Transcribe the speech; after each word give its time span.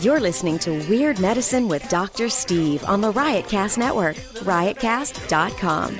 You're 0.00 0.20
listening 0.20 0.60
to 0.60 0.70
Weird 0.88 1.18
Medicine 1.18 1.66
with 1.66 1.88
Dr. 1.88 2.28
Steve 2.28 2.84
on 2.84 3.00
the 3.00 3.12
Riotcast 3.12 3.78
Network, 3.78 4.14
riotcast.com. 4.46 5.98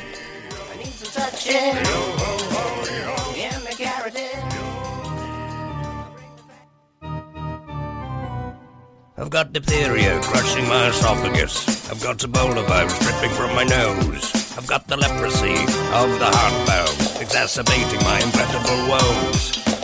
I've 9.16 9.30
got 9.30 9.52
diphtheria 9.52 10.20
crushing 10.22 10.68
my 10.68 10.90
esophagus. 10.90 11.90
I've 11.90 12.00
got 12.00 12.18
Ebola 12.18 12.68
virus 12.68 12.96
dripping 13.00 13.30
from 13.30 13.52
my 13.56 13.64
nose. 13.64 14.56
I've 14.56 14.68
got 14.68 14.86
the 14.86 14.96
leprosy 14.96 15.54
of 15.54 16.18
the 16.20 16.30
heart 16.32 16.68
valve, 16.68 17.20
exacerbating 17.20 18.00
my 18.04 18.20
incredible 18.20 18.88
woes. 18.88 19.67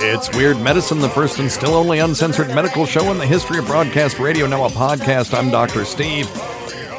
It's 0.00 0.34
Weird 0.36 0.60
Medicine, 0.60 1.00
the 1.00 1.08
first 1.08 1.40
and 1.40 1.50
still 1.50 1.74
only 1.74 1.98
uncensored 1.98 2.48
medical 2.48 2.86
show 2.86 3.10
in 3.10 3.18
the 3.18 3.26
history 3.26 3.58
of 3.58 3.66
broadcast 3.66 4.20
radio. 4.20 4.46
Now 4.46 4.64
a 4.64 4.68
podcast. 4.68 5.36
I'm 5.36 5.50
Dr. 5.50 5.84
Steve 5.84 6.30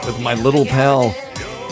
with 0.05 0.19
my 0.19 0.33
little 0.33 0.65
pal, 0.65 1.15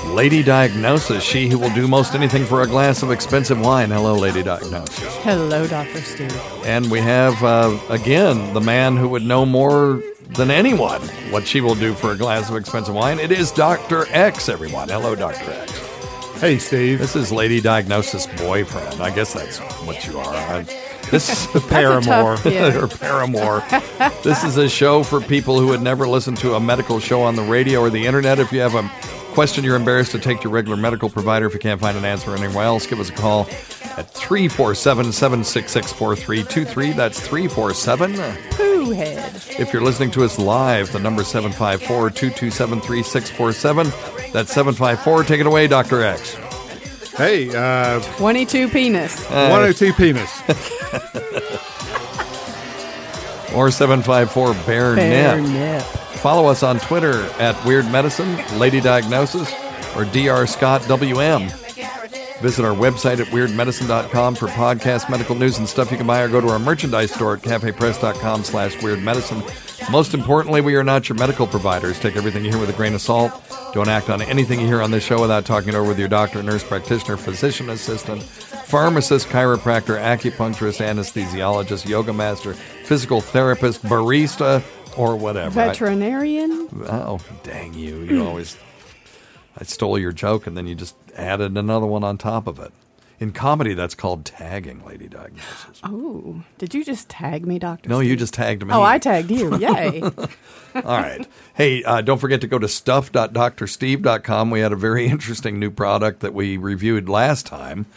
Lady 0.06 0.42
Diagnosis. 0.42 1.24
She 1.24 1.50
who 1.50 1.60
will 1.60 1.74
do 1.74 1.86
most 1.86 2.16
anything 2.16 2.46
for 2.46 2.62
a 2.62 2.68
glass 2.68 3.04
of 3.04 3.12
expensive 3.12 3.60
wine. 3.60 3.90
Hello, 3.92 4.16
Lady 4.16 4.42
Diagnosis. 4.42 5.16
Hello, 5.18 5.68
Dr. 5.68 6.02
Steve. 6.02 6.66
And 6.66 6.90
we 6.90 7.02
have, 7.02 7.44
uh, 7.44 7.78
again, 7.90 8.54
the 8.54 8.62
man 8.62 8.96
who 8.96 9.10
would 9.10 9.24
know 9.24 9.46
more 9.46 10.02
than 10.30 10.50
anyone 10.50 11.02
what 11.30 11.46
she 11.46 11.60
will 11.60 11.76
do 11.76 11.94
for 11.94 12.14
a 12.14 12.18
glass 12.18 12.50
of 12.50 12.56
expensive 12.56 12.96
wine. 12.96 13.20
It 13.20 13.34
is 13.34 13.52
Dr. 13.52 14.06
X, 14.12 14.48
everyone. 14.48 14.88
Hello, 14.88 15.14
Dr. 15.14 15.52
X. 15.52 15.72
Hey, 16.40 16.58
Steve. 16.58 17.00
This 17.00 17.16
is 17.16 17.32
Lady 17.32 17.60
Diagnosis' 17.60 18.28
boyfriend. 18.38 19.02
I 19.02 19.14
guess 19.14 19.34
that's 19.34 19.58
what 19.88 20.06
you 20.06 20.20
are. 20.20 20.36
I, 20.36 20.87
this 21.12 21.30
is 21.30 21.56
a 21.56 21.68
Paramore. 21.68 22.34
or 22.84 22.88
Paramore. 22.88 23.64
this 24.24 24.44
is 24.44 24.58
a 24.58 24.68
show 24.68 25.04
for 25.04 25.22
people 25.22 25.60
who 25.60 25.68
would 25.68 25.82
never 25.82 26.08
listen 26.08 26.36
to 26.36 26.56
a 26.56 26.60
medical 26.60 27.00
show 27.00 27.22
on 27.22 27.36
the 27.36 27.44
radio 27.44 27.80
or 27.80 27.90
the 27.90 28.06
internet. 28.06 28.40
If 28.40 28.52
you 28.52 28.60
have 28.60 28.76
a 28.76 28.90
question 29.34 29.64
you're 29.64 29.76
embarrassed 29.76 30.12
to 30.12 30.20
take 30.20 30.38
to 30.40 30.46
your 30.46 30.54
regular 30.54 30.78
medical 30.78 31.10
provider, 31.10 31.46
if 31.46 31.54
you 31.54 31.60
can't 31.60 31.80
find 31.80 31.98
an 31.98 32.06
answer 32.06 32.36
anywhere 32.36 32.66
else, 32.66 32.88
give 32.88 33.00
us 33.00 33.10
a 33.10 33.14
call 33.14 33.42
at 33.98 34.10
347 34.12 35.12
766 35.12 35.94
4323. 35.94 36.92
That's 36.92 37.20
347. 37.20 38.16
Pooh 38.52 38.92
head. 38.92 39.36
If 39.60 39.74
you're 39.74 39.82
listening 39.82 40.12
to 40.12 40.24
us 40.24 40.40
live, 40.40 40.92
the 40.92 41.00
number 41.00 41.24
754 41.24 42.10
227 42.10 42.82
3647. 42.82 44.32
That's 44.34 44.52
754. 44.54 45.24
Take 45.24 45.40
it 45.40 45.48
away, 45.48 45.68
Dr. 45.68 46.04
X. 46.04 46.38
Hey, 47.18 47.50
uh, 47.54 48.00
22 48.18 48.70
penis. 48.70 49.26
102 49.30 49.94
penis. 49.94 50.42
Or 53.56 53.72
754 53.72 54.54
Bear, 54.66 54.96
Bear 54.96 55.42
Nip. 55.42 55.50
nip. 55.50 55.82
Follow 55.82 56.48
us 56.48 56.64
on 56.64 56.80
Twitter 56.80 57.24
at 57.40 57.56
Weird 57.66 57.90
Medicine, 57.92 58.38
Lady 58.60 58.82
Diagnosis, 58.82 59.52
or 59.96 60.06
Dr. 60.06 60.46
Scott 60.46 60.84
WM. 60.88 61.48
Visit 62.42 62.66
our 62.66 62.76
website 62.76 63.20
at 63.20 63.28
weirdmedicine.com 63.28 64.36
for 64.36 64.48
podcast, 64.50 65.10
medical 65.10 65.34
news, 65.34 65.58
and 65.58 65.68
stuff 65.68 65.90
you 65.92 65.98
can 65.98 66.06
buy, 66.06 66.22
or 66.22 66.28
go 66.28 66.40
to 66.40 66.50
our 66.50 66.60
merchandise 66.60 67.12
store 67.12 67.36
at 67.36 67.42
cafepress.com 67.42 68.44
slash 68.44 68.76
weirdmedicine. 68.76 69.42
Most 69.92 70.14
importantly, 70.14 70.62
we 70.62 70.76
are 70.76 70.84
not 70.84 71.10
your 71.10 71.18
medical 71.18 71.48
providers. 71.48 72.00
Take 72.00 72.16
everything 72.16 72.46
you 72.46 72.52
hear 72.52 72.60
with 72.60 72.70
a 72.70 72.74
grain 72.74 72.94
of 72.94 73.02
salt. 73.02 73.32
Don't 73.78 73.90
act 73.90 74.10
on 74.10 74.24
anything 74.24 74.60
you 74.60 74.66
hear 74.66 74.82
on 74.82 74.90
this 74.90 75.04
show 75.04 75.22
without 75.22 75.46
talking 75.46 75.70
it 75.70 75.76
over 75.76 75.90
with 75.90 76.00
your 76.00 76.08
doctor, 76.08 76.42
nurse 76.42 76.64
practitioner, 76.64 77.16
physician 77.16 77.70
assistant, 77.70 78.24
pharmacist, 78.24 79.28
chiropractor, 79.28 80.02
acupuncturist, 80.02 80.84
anesthesiologist, 80.84 81.88
yoga 81.88 82.12
master, 82.12 82.56
physical 82.56 83.22
therapist, 83.22 83.84
barista, 83.84 84.64
or 84.98 85.16
whatever. 85.16 85.62
I- 85.62 85.68
Veterinarian. 85.68 86.68
Oh, 86.88 87.20
dang 87.44 87.76
you. 87.76 87.98
You 87.98 88.22
hmm. 88.24 88.28
always. 88.28 88.58
I 89.56 89.64
stole 89.64 90.00
your 90.00 90.12
joke 90.12 90.48
and 90.48 90.58
then 90.58 90.66
you 90.66 90.74
just 90.74 90.96
added 91.16 91.56
another 91.56 91.86
one 91.86 92.04
on 92.04 92.18
top 92.18 92.48
of 92.48 92.58
it. 92.58 92.74
In 93.20 93.32
comedy, 93.32 93.74
that's 93.74 93.96
called 93.96 94.26
tagging, 94.26 94.86
Lady 94.86 95.08
Diagnosis. 95.08 95.82
Oh, 95.84 96.44
did 96.60 96.76
you 96.76 96.86
just 96.86 97.10
tag 97.10 97.48
me, 97.48 97.58
Doctor? 97.58 97.90
No, 97.90 98.00
you 98.00 98.16
just 98.16 98.36
tagged 98.36 98.64
me. 98.66 98.72
Oh, 98.72 98.84
I 98.84 99.00
tagged 99.00 99.32
you. 99.32 99.58
Yay! 99.60 100.04
All 100.04 100.12
right. 100.84 101.28
Hey, 101.56 101.84
uh, 101.84 102.02
don't 102.02 102.20
forget 102.20 102.42
to 102.42 102.48
go 102.48 102.60
to 102.60 102.68
stuff.drsteve.com. 102.68 104.52
We 104.52 104.60
had 104.60 104.72
a 104.72 104.76
very 104.76 105.08
interesting 105.08 105.60
new 105.60 105.72
product 105.72 106.20
that 106.20 106.36
we 106.36 106.58
reviewed 106.58 107.10
last 107.10 107.48
time 107.48 107.88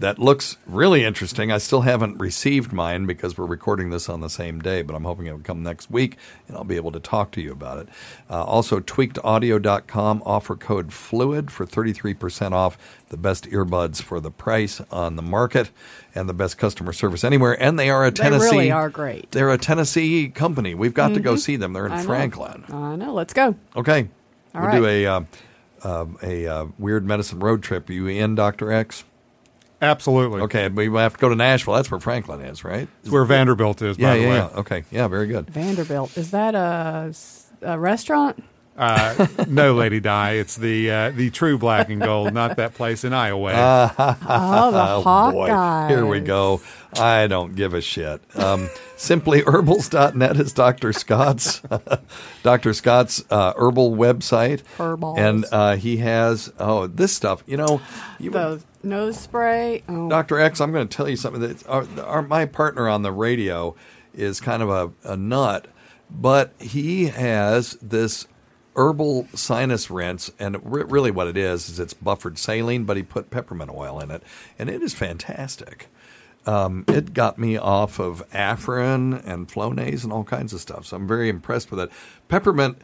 that 0.00 0.18
looks 0.18 0.56
really 0.66 1.04
interesting. 1.04 1.52
I 1.52 1.58
still 1.58 1.82
haven't 1.82 2.18
received 2.18 2.72
mine 2.72 3.06
because 3.06 3.38
we're 3.38 3.46
recording 3.46 3.90
this 3.90 4.08
on 4.08 4.20
the 4.20 4.28
same 4.28 4.60
day, 4.60 4.82
but 4.82 4.94
I'm 4.94 5.04
hoping 5.04 5.26
it'll 5.26 5.38
come 5.40 5.62
next 5.62 5.90
week 5.90 6.16
and 6.48 6.56
I'll 6.56 6.64
be 6.64 6.76
able 6.76 6.92
to 6.92 7.00
talk 7.00 7.30
to 7.32 7.40
you 7.40 7.52
about 7.52 7.78
it. 7.78 7.88
Uh, 8.28 8.42
also, 8.44 8.80
tweakedaudio.com 8.80 10.22
offer 10.24 10.56
code 10.56 10.88
FLUID 10.88 11.50
for 11.50 11.66
33% 11.66 12.52
off 12.52 12.76
the 13.08 13.16
best 13.16 13.48
earbuds 13.50 14.02
for 14.02 14.20
the 14.20 14.30
price 14.30 14.80
on 14.90 15.16
the 15.16 15.22
market 15.22 15.70
and 16.14 16.28
the 16.28 16.34
best 16.34 16.58
customer 16.58 16.92
service 16.92 17.24
anywhere. 17.24 17.60
And 17.60 17.78
they 17.78 17.90
are 17.90 18.04
a 18.04 18.10
Tennessee. 18.10 18.50
They 18.50 18.56
really 18.56 18.70
are 18.70 18.90
great. 18.90 19.30
They're 19.30 19.50
a 19.50 19.58
Tennessee 19.58 20.28
company. 20.28 20.74
We've 20.74 20.94
got 20.94 21.14
to 21.14 21.20
go 21.20 21.36
see 21.36 21.56
them. 21.56 21.72
They're 21.72 21.86
in 21.86 21.92
I 21.92 21.96
know. 21.98 22.02
Franklin. 22.02 22.64
I 22.68 22.96
know. 22.96 23.12
Let's 23.12 23.32
go. 23.32 23.54
Okay. 23.76 24.08
All 24.54 24.60
we'll 24.60 24.70
right. 24.70 24.76
do 24.76 24.86
a 24.86 25.06
uh, 25.06 25.20
uh, 25.82 26.06
a 26.22 26.46
uh, 26.46 26.66
weird 26.78 27.04
medicine 27.04 27.40
road 27.40 27.62
trip. 27.62 27.88
Are 27.88 27.92
you 27.92 28.06
in, 28.06 28.34
Doctor 28.34 28.72
X? 28.72 29.04
Absolutely. 29.84 30.40
Okay, 30.42 30.68
we 30.68 30.86
have 30.98 31.14
to 31.14 31.18
go 31.18 31.28
to 31.28 31.34
Nashville. 31.36 31.74
That's 31.74 31.90
where 31.90 32.00
Franklin 32.00 32.40
is, 32.40 32.64
right? 32.64 32.88
It's 33.02 33.10
where 33.10 33.24
Vanderbilt 33.24 33.82
is, 33.82 33.98
Yeah, 33.98 34.12
by 34.14 34.18
the 34.18 34.28
way. 34.28 34.34
yeah. 34.36 34.48
Okay, 34.56 34.84
yeah, 34.90 35.08
very 35.08 35.26
good. 35.26 35.48
Vanderbilt. 35.50 36.16
Is 36.16 36.30
that 36.32 36.54
a 36.54 37.78
restaurant? 37.78 38.42
Uh, 38.76 39.26
no, 39.48 39.72
Lady 39.74 40.00
Di. 40.00 40.32
It's 40.32 40.56
the 40.56 40.90
uh, 40.90 41.10
the 41.10 41.30
true 41.30 41.58
black 41.58 41.88
and 41.90 42.00
gold, 42.02 42.34
not 42.34 42.56
that 42.56 42.74
place 42.74 43.04
in 43.04 43.12
Iowa. 43.12 43.52
Uh, 43.52 44.14
Oh, 44.28 44.70
the 44.72 45.02
Oh 45.08 45.32
boy, 45.32 45.46
guys. 45.46 45.90
here 45.90 46.04
we 46.06 46.18
go. 46.20 46.60
I 46.98 47.26
don't 47.28 47.54
give 47.54 47.72
a 47.74 47.80
shit. 47.80 48.20
Um, 48.36 48.68
simplyherbals.net 48.96 50.36
is 50.38 50.52
Dr. 50.52 50.92
Scott's 50.92 51.62
Dr. 52.42 52.72
Scott's 52.72 53.24
uh, 53.30 53.52
herbal 53.56 53.92
website, 53.96 54.62
Herbals. 54.78 55.18
and 55.18 55.44
uh, 55.52 55.76
he 55.76 55.98
has 55.98 56.52
oh 56.58 56.86
this 56.86 57.12
stuff. 57.14 57.42
You 57.46 57.56
know, 57.58 57.80
you 58.18 58.30
would- 58.30 58.60
The 58.60 58.62
nose 58.88 59.18
spray. 59.18 59.82
Oh, 59.88 60.08
Dr. 60.08 60.38
X, 60.40 60.60
I'm 60.60 60.72
going 60.72 60.86
to 60.88 60.96
tell 60.96 61.08
you 61.08 61.16
something. 61.16 61.40
That 61.42 61.66
our, 61.68 61.86
our, 62.04 62.22
my 62.22 62.46
partner 62.46 62.88
on 62.88 63.02
the 63.02 63.12
radio 63.12 63.74
is 64.14 64.40
kind 64.40 64.62
of 64.62 64.68
a, 64.68 65.12
a 65.12 65.16
nut, 65.16 65.66
but 66.10 66.52
he 66.60 67.06
has 67.06 67.72
this 67.82 68.26
herbal 68.76 69.28
sinus 69.34 69.90
rinse, 69.90 70.30
and 70.38 70.58
re- 70.64 70.84
really 70.84 71.10
what 71.10 71.26
it 71.26 71.36
is 71.36 71.68
is 71.68 71.80
it's 71.80 71.94
buffered 71.94 72.38
saline, 72.38 72.84
but 72.84 72.96
he 72.96 73.02
put 73.02 73.30
peppermint 73.30 73.70
oil 73.70 74.00
in 74.00 74.10
it, 74.10 74.22
and 74.58 74.68
it 74.68 74.82
is 74.82 74.94
fantastic. 74.94 75.88
Um, 76.46 76.84
it 76.88 77.14
got 77.14 77.38
me 77.38 77.56
off 77.56 77.98
of 77.98 78.28
Afrin 78.30 79.26
and 79.26 79.48
Flonase 79.48 80.04
and 80.04 80.12
all 80.12 80.24
kinds 80.24 80.52
of 80.52 80.60
stuff, 80.60 80.86
so 80.86 80.96
I'm 80.96 81.08
very 81.08 81.28
impressed 81.28 81.70
with 81.70 81.80
it. 81.80 81.90
Peppermint 82.28 82.78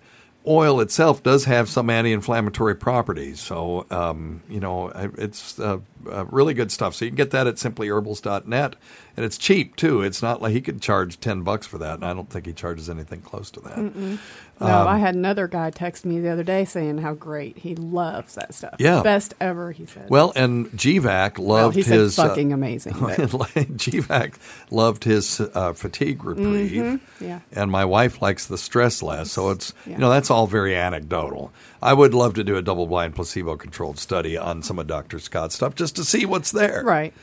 oil 0.47 0.81
itself 0.81 1.23
does 1.23 1.45
have 1.45 1.69
some 1.69 1.91
anti-inflammatory 1.91 2.75
properties, 2.75 3.41
so 3.41 3.87
um, 3.91 4.43
you 4.49 4.61
know 4.61 4.89
it's 5.19 5.59
uh, 5.61 5.79
uh, 6.11 6.25
really 6.27 6.55
good 6.55 6.73
stuff. 6.73 6.95
So 6.95 7.05
you 7.05 7.11
can 7.11 7.17
get 7.17 7.31
that 7.33 7.47
at 7.47 7.57
simplyherbals.net, 7.57 8.77
and 9.17 9.27
it's 9.27 9.37
cheap 9.37 9.77
too. 9.77 10.01
It's 10.01 10.23
not 10.23 10.41
like 10.41 10.53
he 10.53 10.63
could 10.63 10.81
charge 10.81 11.21
ten 11.21 11.43
bucks 11.43 11.67
for 11.67 11.77
that, 11.79 11.97
and 11.97 12.05
I 12.05 12.15
don't 12.15 12.31
think 12.31 12.47
he 12.47 12.55
charges 12.55 12.89
anything 12.89 13.21
close 13.21 13.51
to 13.51 13.61
that. 13.61 14.19
No, 14.61 14.67
um, 14.83 14.89
I 14.89 14.99
had 14.99 15.15
another 15.15 15.49
guy 15.49 15.71
text 15.71 16.05
me 16.05 16.21
the 16.21 16.29
other 16.29 16.43
day 16.45 16.65
saying 16.65 16.99
how 16.99 17.15
great 17.15 17.59
he 17.59 17.75
loves 17.75 18.35
that 18.35 18.53
stuff. 18.55 18.75
Yeah. 18.79 19.03
best 19.03 19.35
ever. 19.41 19.73
He 19.73 19.87
said. 19.87 20.11
Well, 20.11 20.33
and 20.37 20.67
GVAC 20.73 21.39
loved 21.39 21.49
Well, 21.49 21.71
he 21.71 21.83
said 21.83 21.99
his 21.99 22.19
uh, 22.19 22.29
fucking 22.29 22.53
amazing. 22.53 22.93
but- 22.99 23.17
GVAC 23.19 24.35
loved 24.71 25.05
his 25.05 25.41
uh, 25.41 25.73
fatigue 25.73 26.25
reprieve, 26.25 26.71
Mm-hmm. 26.73 27.25
yeah. 27.25 27.41
and 27.53 27.71
my 27.71 27.85
wife 27.85 28.21
likes 28.23 28.47
the 28.47 28.59
stress 28.59 29.03
less. 29.03 29.31
So 29.33 29.51
it's 29.51 29.73
Yeah. 29.87 29.93
you 29.95 29.99
know 29.99 30.11
that's 30.11 30.31
all 30.31 30.47
very 30.47 30.77
anecdotal. 30.77 31.53
I 31.83 31.95
would 31.95 32.13
love 32.13 32.35
to 32.35 32.45
do 32.45 32.57
a 32.57 32.63
double-blind, 32.63 33.15
placebo-controlled 33.15 33.99
study 33.99 34.37
on 34.37 34.63
some 34.63 34.79
of 34.79 34.87
Dr. 34.87 35.19
Scott's 35.19 35.55
stuff 35.55 35.75
just 35.75 35.97
to 35.97 36.05
see 36.05 36.27
what's 36.27 36.51
there. 36.53 36.83
right. 36.85 37.15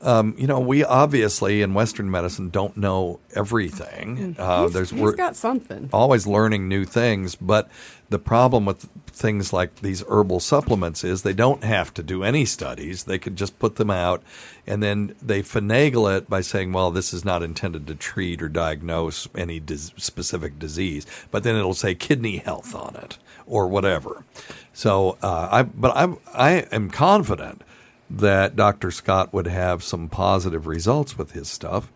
Um, 0.00 0.34
you 0.38 0.46
know, 0.46 0.60
we 0.60 0.84
obviously 0.84 1.60
in 1.62 1.74
Western 1.74 2.10
medicine 2.10 2.50
don't 2.50 2.76
know 2.76 3.18
everything. 3.34 4.36
Uh, 4.38 4.60
He's- 4.62 4.72
there's 4.72 4.90
he's 4.90 5.00
we're 5.00 5.12
got 5.16 5.36
something. 5.36 5.88
always 5.92 6.26
learning 6.26 6.68
new 6.68 6.84
things, 6.84 7.34
but 7.34 7.68
the 8.10 8.18
problem 8.18 8.64
with 8.64 8.88
things 9.08 9.52
like 9.52 9.76
these 9.80 10.02
herbal 10.08 10.38
supplements 10.40 11.02
is 11.02 11.22
they 11.22 11.32
don't 11.32 11.64
have 11.64 11.92
to 11.94 12.02
do 12.02 12.22
any 12.22 12.44
studies. 12.44 13.04
They 13.04 13.18
could 13.18 13.36
just 13.36 13.58
put 13.58 13.76
them 13.76 13.90
out 13.90 14.22
and 14.66 14.82
then 14.82 15.14
they 15.20 15.42
finagle 15.42 16.16
it 16.16 16.30
by 16.30 16.40
saying, 16.42 16.72
well, 16.72 16.90
this 16.90 17.12
is 17.12 17.24
not 17.24 17.42
intended 17.42 17.86
to 17.88 17.94
treat 17.94 18.40
or 18.40 18.48
diagnose 18.48 19.28
any 19.34 19.58
dis- 19.60 19.92
specific 19.96 20.58
disease, 20.58 21.04
but 21.30 21.42
then 21.42 21.56
it'll 21.56 21.74
say 21.74 21.94
kidney 21.94 22.36
health 22.38 22.74
on 22.74 22.94
it 22.96 23.18
or 23.46 23.66
whatever. 23.66 24.24
So, 24.72 25.18
uh, 25.22 25.48
I, 25.50 25.62
but 25.64 25.94
I'm, 25.96 26.18
I 26.32 26.66
am 26.70 26.88
confident 26.90 27.62
that 28.10 28.56
Dr. 28.56 28.90
Scott 28.90 29.32
would 29.34 29.46
have 29.46 29.82
some 29.82 30.08
positive 30.08 30.66
results 30.66 31.18
with 31.18 31.32
his 31.32 31.48
stuff. 31.48 31.92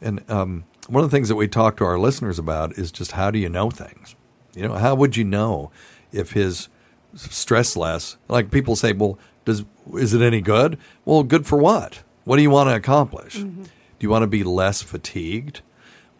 And 0.00 0.28
um, 0.30 0.64
one 0.88 1.04
of 1.04 1.10
the 1.10 1.16
things 1.16 1.28
that 1.28 1.36
we 1.36 1.48
talk 1.48 1.76
to 1.78 1.84
our 1.84 1.98
listeners 1.98 2.38
about 2.38 2.72
is 2.78 2.90
just 2.92 3.12
how 3.12 3.30
do 3.30 3.38
you 3.38 3.48
know 3.48 3.70
things? 3.70 4.14
You 4.54 4.68
know, 4.68 4.74
how 4.74 4.94
would 4.94 5.16
you 5.16 5.24
know 5.24 5.70
if 6.12 6.32
his 6.32 6.68
stress 7.14 7.76
less? 7.76 8.16
Like 8.28 8.50
people 8.50 8.74
say, 8.76 8.92
well, 8.92 9.18
does 9.44 9.64
is 9.94 10.12
it 10.14 10.22
any 10.22 10.40
good? 10.40 10.78
Well, 11.04 11.22
good 11.22 11.46
for 11.46 11.58
what? 11.58 12.02
What 12.24 12.36
do 12.36 12.42
you 12.42 12.50
want 12.50 12.68
to 12.68 12.74
accomplish? 12.76 13.34
Do 13.36 13.64
you 14.00 14.10
want 14.10 14.22
to 14.22 14.26
be 14.28 14.44
less 14.44 14.82
fatigued? 14.82 15.62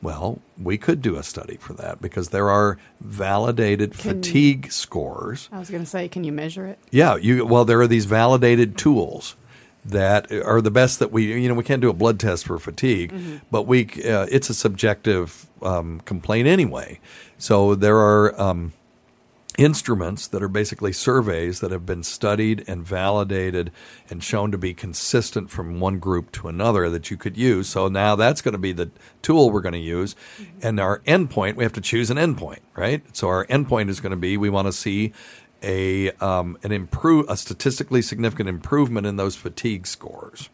Well, 0.01 0.41
we 0.57 0.79
could 0.79 1.03
do 1.03 1.17
a 1.17 1.23
study 1.23 1.57
for 1.57 1.73
that 1.75 2.01
because 2.01 2.29
there 2.29 2.49
are 2.49 2.79
validated 3.01 3.99
Can- 3.99 4.23
fatigue 4.23 4.71
scores. 4.71 5.49
I 5.51 5.59
was 5.59 5.71
going 5.71 5.83
to 5.83 5.89
say, 5.89 6.09
can 6.09 6.23
you 6.25 6.33
measure 6.33 6.67
it? 6.67 6.79
Yeah, 6.91 7.17
you 7.17 7.45
well, 7.45 7.65
there 7.65 7.81
are 7.81 7.87
these 7.89 8.05
validated 8.05 8.79
tools 8.79 9.35
that 9.85 10.31
are 10.31 10.61
the 10.61 10.71
best 10.71 10.99
that 10.99 11.11
we 11.11 11.41
you 11.41 11.49
know 11.49 11.55
we 11.55 11.65
can't 11.65 11.81
do 11.81 11.89
a 11.89 11.95
blood 11.95 12.21
test 12.21 12.47
for 12.47 12.59
fatigue, 12.59 13.13
but 13.51 13.63
we 13.63 13.87
uh, 14.05 14.27
it's 14.31 14.51
a 14.51 14.55
subjective 14.55 15.47
um, 15.63 16.01
complaint 16.05 16.47
anyway. 16.47 17.01
So 17.39 17.75
there 17.75 17.97
are 17.97 18.41
um, 18.41 18.73
instruments 19.59 20.29
that 20.29 20.43
are 20.43 20.49
basically 20.49 20.93
surveys 20.93 21.61
that 21.61 21.73
have 21.73 21.85
been 21.85 22.05
studied 22.05 22.65
and 22.67 22.87
validated 22.87 23.73
and 24.09 24.23
shown 24.23 24.53
to 24.53 24.57
be 24.57 24.73
consistent 24.73 25.51
from 25.51 25.81
one 25.81 25.99
group 25.99 26.31
to 26.33 26.49
another 26.49 26.89
that 26.89 27.11
you 27.11 27.17
could 27.17 27.37
use. 27.37 27.69
So 27.69 27.89
now 27.89 28.17
that's 28.17 28.41
going 28.41 28.53
to 28.53 28.59
be 28.59 28.73
the 28.73 28.91
tool 29.21 29.51
we're 29.51 29.61
going 29.61 29.73
to 29.73 29.79
use. 29.79 30.15
And 30.63 30.79
our 30.79 31.01
endpoint, 31.01 31.57
we 31.57 31.65
have 31.65 31.73
to 31.75 31.81
choose 31.81 32.09
an 32.09 32.17
endpoint, 32.17 32.61
right? 32.77 33.05
So 33.15 33.29
our 33.29 33.45
endpoint 33.47 33.91
is 33.91 34.01
going 34.01 34.13
to 34.13 34.17
be 34.17 34.37
we 34.37 34.49
want 34.49 34.67
to 34.67 34.73
see 34.73 35.13
a 35.61 36.13
um, 36.13 36.57
an 36.63 36.71
improve 36.71 37.29
a 37.29 37.37
statistically 37.37 38.01
significant 38.01 38.49
improvement 38.49 39.09
in 39.09 39.17
those 39.17 39.35
fatigue 39.35 39.89
scores. 39.89 40.51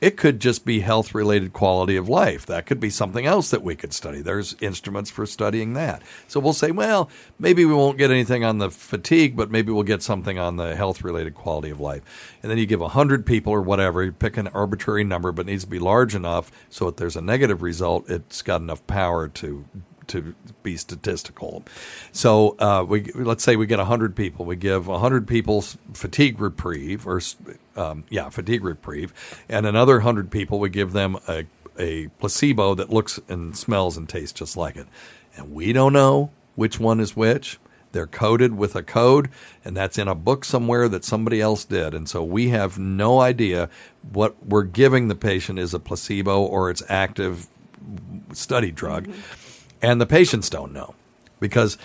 It 0.00 0.16
could 0.16 0.40
just 0.40 0.64
be 0.64 0.80
health 0.80 1.14
related 1.14 1.52
quality 1.52 1.96
of 1.96 2.08
life. 2.08 2.44
That 2.46 2.66
could 2.66 2.80
be 2.80 2.90
something 2.90 3.24
else 3.24 3.50
that 3.50 3.62
we 3.62 3.74
could 3.74 3.94
study. 3.94 4.20
There's 4.20 4.54
instruments 4.60 5.10
for 5.10 5.24
studying 5.24 5.72
that. 5.72 6.02
So 6.28 6.38
we'll 6.38 6.52
say, 6.52 6.70
well, 6.70 7.08
maybe 7.38 7.64
we 7.64 7.72
won't 7.74 7.96
get 7.96 8.10
anything 8.10 8.44
on 8.44 8.58
the 8.58 8.70
fatigue, 8.70 9.36
but 9.36 9.50
maybe 9.50 9.72
we'll 9.72 9.84
get 9.84 10.02
something 10.02 10.38
on 10.38 10.56
the 10.56 10.76
health 10.76 11.02
related 11.02 11.34
quality 11.34 11.70
of 11.70 11.80
life. 11.80 12.36
And 12.42 12.50
then 12.50 12.58
you 12.58 12.66
give 12.66 12.80
100 12.80 13.24
people 13.24 13.52
or 13.52 13.62
whatever, 13.62 14.04
you 14.04 14.12
pick 14.12 14.36
an 14.36 14.48
arbitrary 14.48 15.04
number, 15.04 15.32
but 15.32 15.46
it 15.46 15.50
needs 15.50 15.64
to 15.64 15.70
be 15.70 15.78
large 15.78 16.14
enough 16.14 16.50
so 16.68 16.88
if 16.88 16.96
there's 16.96 17.16
a 17.16 17.22
negative 17.22 17.62
result, 17.62 18.08
it's 18.10 18.42
got 18.42 18.60
enough 18.60 18.86
power 18.86 19.28
to 19.28 19.64
to 20.08 20.34
be 20.62 20.76
statistical. 20.76 21.64
So 22.12 22.56
uh, 22.58 22.84
we 22.88 23.04
let's 23.14 23.44
say 23.44 23.56
we 23.56 23.66
get 23.66 23.78
hundred 23.78 24.16
people. 24.16 24.44
We 24.44 24.56
give 24.56 24.86
hundred 24.86 25.26
people 25.26 25.62
fatigue 25.92 26.40
reprieve, 26.40 27.06
or 27.06 27.20
um, 27.76 28.04
yeah, 28.08 28.28
fatigue 28.28 28.64
reprieve, 28.64 29.12
and 29.48 29.66
another 29.66 30.00
hundred 30.00 30.30
people 30.30 30.58
we 30.58 30.70
give 30.70 30.92
them 30.92 31.18
a 31.28 31.44
a 31.78 32.08
placebo 32.18 32.74
that 32.74 32.90
looks 32.90 33.20
and 33.28 33.56
smells 33.56 33.96
and 33.96 34.08
tastes 34.08 34.38
just 34.38 34.56
like 34.56 34.76
it, 34.76 34.86
and 35.36 35.52
we 35.52 35.72
don't 35.72 35.92
know 35.92 36.30
which 36.54 36.80
one 36.80 37.00
is 37.00 37.16
which. 37.16 37.58
They're 37.92 38.06
coded 38.06 38.58
with 38.58 38.76
a 38.76 38.82
code, 38.82 39.30
and 39.64 39.74
that's 39.74 39.96
in 39.96 40.06
a 40.06 40.14
book 40.14 40.44
somewhere 40.44 40.86
that 40.88 41.02
somebody 41.02 41.40
else 41.40 41.64
did. 41.64 41.94
And 41.94 42.06
so 42.06 42.22
we 42.22 42.50
have 42.50 42.78
no 42.78 43.20
idea 43.20 43.70
what 44.12 44.36
we're 44.44 44.64
giving 44.64 45.08
the 45.08 45.14
patient 45.14 45.58
is 45.58 45.72
a 45.72 45.80
placebo 45.80 46.42
or 46.42 46.68
it's 46.68 46.82
active 46.90 47.46
study 48.32 48.70
drug 48.70 49.08
and 49.82 50.00
the 50.00 50.06
patients 50.06 50.50
don't 50.50 50.72
know. 50.72 50.94
Because 51.40 51.76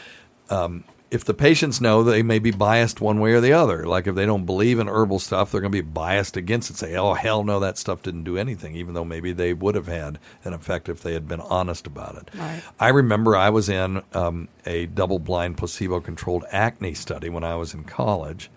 um, 0.49 0.83
if 1.11 1.25
the 1.25 1.33
patients 1.33 1.81
know 1.81 2.03
they 2.03 2.23
may 2.23 2.39
be 2.39 2.51
biased 2.51 3.01
one 3.01 3.19
way 3.19 3.33
or 3.33 3.41
the 3.41 3.51
other. 3.51 3.85
Like 3.85 4.07
if 4.07 4.15
they 4.15 4.25
don't 4.25 4.45
believe 4.45 4.79
in 4.79 4.87
herbal 4.87 5.19
stuff 5.19 5.51
they're 5.51 5.59
going 5.59 5.71
to 5.71 5.83
be 5.83 5.87
biased 5.87 6.37
against 6.37 6.69
it 6.69 6.77
say 6.77 6.95
oh 6.95 7.13
hell 7.13 7.43
no 7.43 7.59
that 7.59 7.77
stuff 7.77 8.01
didn't 8.01 8.23
do 8.23 8.37
anything 8.37 8.75
even 8.75 8.93
though 8.93 9.03
maybe 9.03 9.33
they 9.33 9.53
would 9.53 9.75
have 9.75 9.87
had 9.87 10.17
an 10.45 10.53
effect 10.53 10.87
if 10.87 11.03
they 11.03 11.13
had 11.13 11.27
been 11.27 11.41
honest 11.41 11.85
about 11.85 12.15
it. 12.15 12.29
Right. 12.33 12.61
i 12.79 12.87
remember 12.87 13.35
i 13.35 13.49
was 13.49 13.67
in 13.67 14.01
um, 14.13 14.47
a 14.65 14.85
double-blind 14.85 15.57
placebo-controlled 15.57 16.45
acne 16.49 16.93
study 16.93 17.29
when 17.29 17.43
i 17.43 17.55
was 17.55 17.73
in 17.73 17.83
college. 17.83 18.49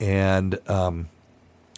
And 0.00 0.58
um, 0.70 1.08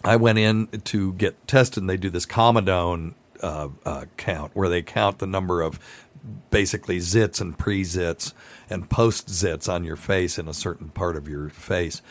I 0.04 0.16
went 0.16 0.38
in 0.38 0.66
to 0.66 1.14
get 1.14 1.46
tested, 1.46 1.82
and 1.82 1.88
they 1.88 1.96
do 1.96 2.10
this 2.10 2.26
Comedone 2.26 3.14
uh, 3.42 3.68
uh, 3.84 4.04
count 4.16 4.50
where 4.54 4.68
they 4.68 4.82
count 4.82 5.18
the 5.18 5.26
number 5.26 5.62
of 5.62 5.78
basically 6.50 6.98
zits 6.98 7.40
and 7.40 7.56
pre 7.58 7.82
zits 7.82 8.32
and 8.68 8.88
post 8.90 9.28
zits 9.28 9.72
on 9.72 9.84
your 9.84 9.96
face 9.96 10.38
in 10.38 10.48
a 10.48 10.54
certain 10.54 10.88
part 10.90 11.16
of 11.16 11.28
your 11.28 11.48
face. 11.50 12.02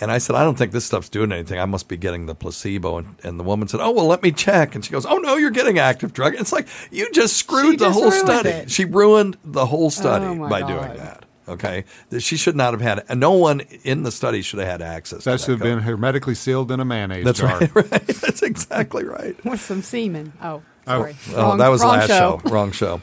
And 0.00 0.12
I 0.12 0.18
said, 0.18 0.36
I 0.36 0.44
don't 0.44 0.56
think 0.56 0.70
this 0.70 0.84
stuff's 0.84 1.08
doing 1.08 1.32
anything. 1.32 1.58
I 1.58 1.64
must 1.64 1.88
be 1.88 1.96
getting 1.96 2.26
the 2.26 2.34
placebo. 2.36 2.98
And, 2.98 3.16
and 3.24 3.40
the 3.40 3.42
woman 3.42 3.66
said, 3.66 3.80
Oh, 3.80 3.90
well, 3.90 4.06
let 4.06 4.22
me 4.22 4.30
check. 4.30 4.76
And 4.76 4.84
she 4.84 4.92
goes, 4.92 5.04
Oh, 5.04 5.16
no, 5.16 5.36
you're 5.36 5.50
getting 5.50 5.78
active 5.80 6.12
drug. 6.12 6.34
It's 6.36 6.52
like, 6.52 6.68
you 6.92 7.10
just 7.10 7.36
screwed 7.36 7.72
She 7.72 7.76
the 7.78 7.86
just 7.86 7.98
whole 8.00 8.10
study. 8.12 8.48
it. 8.50 8.70
She 8.70 8.84
ruined 8.84 9.36
the 9.44 9.66
whole 9.66 9.90
study 9.90 10.24
Oh, 10.40 10.48
by 10.48 10.60
God. 10.60 10.68
doing 10.68 10.96
that. 10.98 11.24
Okay. 11.48 11.84
That 12.10 12.20
She 12.20 12.36
should 12.36 12.54
not 12.54 12.74
have 12.74 12.80
had, 12.80 13.04
and 13.08 13.18
no 13.18 13.32
one 13.32 13.60
in 13.82 14.04
the 14.04 14.12
study 14.12 14.40
should 14.42 14.60
have 14.60 14.68
had 14.68 14.82
access 14.82 15.24
That 15.24 15.32
to 15.32 15.38
should 15.38 15.50
have 15.52 15.58
that 15.60 15.64
been 15.64 15.78
hermetically 15.80 16.34
sealed 16.36 16.70
in 16.70 16.78
a 16.78 16.84
mayonnaise 16.84 17.24
That's 17.24 17.40
jar. 17.40 17.58
right, 17.58 17.74
right. 17.90 17.90
That's 18.06 18.42
exactly 18.42 19.04
right. 19.04 19.42
With 19.44 19.60
some 19.60 19.82
semen. 19.82 20.32
Oh, 20.40 20.62
Oh. 20.86 21.00
sorry. 21.00 21.16
Oh, 21.30 21.36
Wrong- 21.42 21.58
that 21.58 21.68
was 21.68 21.82
wrong 21.82 21.90
last 21.98 22.06
show. 22.08 22.40
Wrong 22.44 22.70
show. 22.70 23.02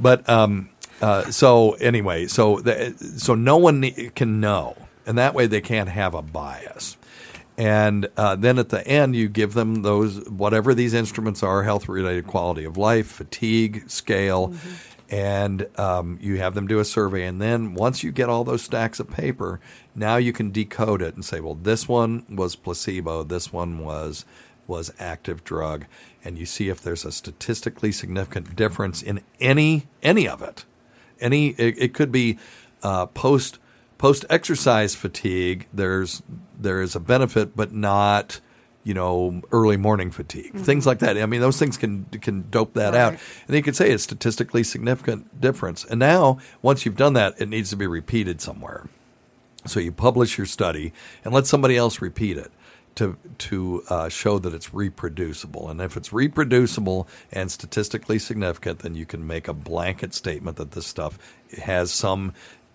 But 0.00 0.28
um, 0.28 0.70
uh, 1.00 1.30
so 1.30 1.72
anyway, 1.74 2.26
so 2.26 2.60
the, 2.60 2.94
so 3.18 3.34
no 3.34 3.56
one 3.56 3.80
ne- 3.80 4.10
can 4.14 4.40
know, 4.40 4.76
and 5.06 5.18
that 5.18 5.34
way 5.34 5.46
they 5.46 5.60
can't 5.60 5.88
have 5.88 6.14
a 6.14 6.22
bias. 6.22 6.96
And 7.56 8.08
uh, 8.16 8.36
then 8.36 8.58
at 8.58 8.68
the 8.68 8.86
end, 8.86 9.16
you 9.16 9.28
give 9.28 9.52
them 9.54 9.82
those 9.82 10.28
whatever 10.28 10.74
these 10.74 10.94
instruments 10.94 11.42
are: 11.42 11.64
health 11.64 11.88
related 11.88 12.26
quality 12.26 12.64
of 12.64 12.76
life, 12.76 13.08
fatigue 13.08 13.90
scale, 13.90 14.54
and 15.10 15.66
um, 15.78 16.18
you 16.20 16.36
have 16.38 16.54
them 16.54 16.66
do 16.66 16.78
a 16.78 16.84
survey. 16.84 17.24
And 17.26 17.40
then 17.40 17.74
once 17.74 18.04
you 18.04 18.12
get 18.12 18.28
all 18.28 18.44
those 18.44 18.62
stacks 18.62 19.00
of 19.00 19.10
paper, 19.10 19.60
now 19.94 20.16
you 20.16 20.32
can 20.32 20.50
decode 20.50 21.02
it 21.02 21.14
and 21.14 21.24
say, 21.24 21.40
well, 21.40 21.54
this 21.54 21.88
one 21.88 22.24
was 22.28 22.54
placebo, 22.54 23.24
this 23.24 23.52
one 23.52 23.78
was 23.78 24.24
was 24.68 24.92
active 24.98 25.42
drug, 25.42 25.86
and 26.24 26.38
you 26.38 26.46
see 26.46 26.68
if 26.68 26.80
there's 26.80 27.04
a 27.04 27.10
statistically 27.10 27.90
significant 27.90 28.54
difference 28.54 29.02
in 29.02 29.20
any 29.40 29.86
any 30.02 30.28
of 30.28 30.42
it. 30.42 30.64
Any 31.20 31.48
it, 31.50 31.76
it 31.78 31.94
could 31.94 32.12
be 32.12 32.38
uh, 32.82 33.06
post 33.06 33.58
post 33.96 34.24
exercise 34.30 34.94
fatigue. 34.94 35.66
There's 35.72 36.22
there 36.58 36.80
is 36.80 36.94
a 36.94 37.00
benefit, 37.00 37.56
but 37.56 37.72
not 37.72 38.40
you 38.84 38.94
know 38.94 39.42
early 39.50 39.76
morning 39.76 40.10
fatigue, 40.10 40.54
things 40.54 40.86
like 40.86 41.00
that. 41.00 41.18
I 41.18 41.26
mean, 41.26 41.40
those 41.40 41.58
things 41.58 41.76
can 41.76 42.04
can 42.04 42.48
dope 42.50 42.74
that 42.74 42.94
out, 42.94 43.14
and 43.46 43.56
you 43.56 43.62
could 43.62 43.76
say 43.76 43.90
it's 43.90 44.04
statistically 44.04 44.62
significant 44.62 45.40
difference. 45.40 45.84
And 45.84 45.98
now 45.98 46.38
once 46.62 46.84
you've 46.84 46.96
done 46.96 47.14
that, 47.14 47.40
it 47.40 47.48
needs 47.48 47.70
to 47.70 47.76
be 47.76 47.86
repeated 47.86 48.40
somewhere. 48.40 48.88
So 49.66 49.80
you 49.80 49.92
publish 49.92 50.38
your 50.38 50.46
study 50.46 50.92
and 51.24 51.34
let 51.34 51.46
somebody 51.46 51.76
else 51.76 52.00
repeat 52.00 52.38
it 52.38 52.52
to 52.98 53.16
to 53.38 53.82
uh, 53.88 54.08
show 54.08 54.38
that 54.38 54.52
it's 54.54 54.74
reproducible. 54.74 55.68
And 55.68 55.80
if 55.80 55.96
it's 55.96 56.12
reproducible 56.12 57.08
and 57.32 57.50
statistically 57.50 58.18
significant, 58.18 58.80
then 58.80 58.94
you 58.94 59.06
can 59.06 59.26
make 59.26 59.48
a 59.48 59.54
blanket 59.54 60.14
statement 60.14 60.56
that 60.58 60.72
this 60.72 60.86
stuff 60.86 61.18
has 61.62 61.90
some 61.90 62.34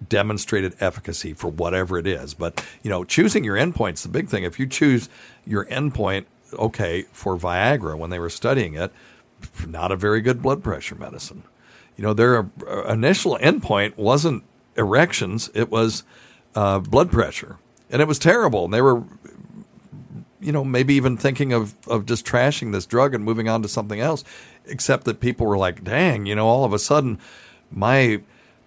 demonstrated 0.10 0.76
efficacy 0.80 1.34
for 1.34 1.50
whatever 1.50 1.98
it 1.98 2.08
is. 2.08 2.34
But 2.34 2.66
you 2.82 2.90
know, 2.90 3.04
choosing 3.04 3.44
your 3.44 3.56
endpoint's 3.56 4.04
the 4.04 4.10
big 4.10 4.30
thing. 4.30 4.44
If 4.44 4.60
you 4.60 4.68
choose 4.68 5.10
your 5.46 5.66
endpoint, 5.66 6.26
okay, 6.54 7.04
for 7.12 7.38
Viagra 7.38 7.98
when 7.98 8.10
they 8.10 8.20
were 8.20 8.30
studying 8.30 8.74
it, 8.74 8.92
not 9.68 9.92
a 9.92 9.96
very 9.96 10.22
good 10.22 10.42
blood 10.42 10.64
pressure 10.64 10.96
medicine. 10.96 11.44
You 11.98 12.04
know, 12.04 12.14
their 12.14 12.50
uh, 12.68 12.84
initial 12.86 13.38
endpoint 13.42 13.98
wasn't 13.98 14.44
erections; 14.76 15.50
it 15.54 15.70
was 15.70 16.04
uh, 16.56 16.80
blood 16.80 17.12
pressure, 17.12 17.58
and 17.90 18.02
it 18.02 18.08
was 18.08 18.20
terrible. 18.20 18.66
And 18.66 18.74
they 18.74 18.82
were, 18.82 19.04
you 20.44 20.52
know, 20.52 20.64
maybe 20.64 20.94
even 20.96 21.18
thinking 21.18 21.54
of 21.54 21.76
of 21.88 22.06
just 22.06 22.26
trashing 22.26 22.72
this 22.72 22.86
drug 22.86 23.14
and 23.14 23.24
moving 23.24 23.48
on 23.50 23.62
to 23.62 23.68
something 23.68 24.00
else. 24.00 24.24
Except 24.66 25.06
that 25.06 25.20
people 25.20 25.46
were 25.46 25.58
like, 25.58 25.84
"Dang, 25.84 26.26
you 26.26 26.36
know, 26.36 26.48
all 26.48 26.64
of 26.66 26.74
a 26.74 26.80
sudden, 26.80 27.20
my 27.72 28.22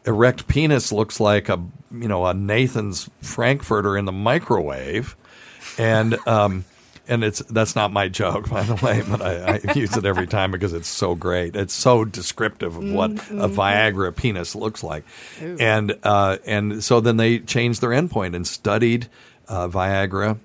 erect 0.07 0.47
penis 0.47 0.93
looks 0.93 1.21
like 1.21 1.49
a 1.49 1.63
you 1.91 2.09
know 2.09 2.27
a 2.27 2.35
Nathan's 2.35 3.11
Frankfurter 3.21 3.97
in 3.97 4.05
the 4.05 4.13
microwave," 4.13 5.17
and 5.79 6.19
um, 6.27 6.65
and 7.09 7.25
it's 7.25 7.41
that's 7.41 7.75
not 7.77 7.93
my 7.93 8.09
joke, 8.09 8.49
by 8.51 8.63
the 8.63 8.75
way, 8.77 9.03
but 9.09 9.23
I, 9.23 9.61
I 9.65 9.73
use 9.73 9.97
it 9.97 10.05
every 10.05 10.27
time 10.27 10.51
because 10.51 10.73
it's 10.73 10.89
so 10.89 11.15
great. 11.15 11.57
It's 11.57 11.75
so 11.75 12.05
descriptive 12.05 12.77
of 12.77 12.93
what 12.93 13.13
a 13.13 13.49
Viagra 13.49 14.15
penis 14.15 14.55
looks 14.55 14.83
like, 14.83 15.05
and 15.61 15.97
uh, 16.03 16.39
and 16.47 16.83
so 16.83 17.01
then 17.01 17.17
they 17.17 17.39
changed 17.39 17.81
their 17.81 17.91
endpoint 17.91 18.35
and 18.35 18.47
studied 18.47 19.09
uh, 19.49 19.69
Viagra. 19.69 20.39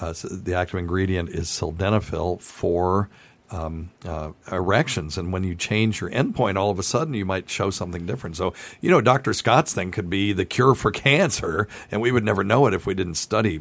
Uh, 0.00 0.14
the 0.30 0.54
active 0.54 0.78
ingredient 0.78 1.28
is 1.30 1.46
sildenafil 1.48 2.40
for 2.40 3.08
um, 3.50 3.90
uh, 4.04 4.32
erections, 4.50 5.16
and 5.16 5.32
when 5.32 5.44
you 5.44 5.54
change 5.54 6.00
your 6.00 6.10
endpoint, 6.10 6.56
all 6.56 6.70
of 6.70 6.78
a 6.78 6.82
sudden 6.82 7.14
you 7.14 7.24
might 7.24 7.48
show 7.48 7.70
something 7.70 8.06
different. 8.06 8.36
So 8.36 8.54
you 8.80 8.90
know, 8.90 9.00
Dr. 9.00 9.32
Scott's 9.32 9.72
thing 9.72 9.90
could 9.92 10.10
be 10.10 10.32
the 10.32 10.44
cure 10.44 10.74
for 10.74 10.90
cancer, 11.08 11.68
and 11.90 12.00
we 12.00 12.10
would 12.10 12.24
never 12.24 12.42
know 12.44 12.66
it 12.66 12.74
if 12.74 12.86
we 12.86 12.94
didn't 12.94 13.14
study 13.14 13.60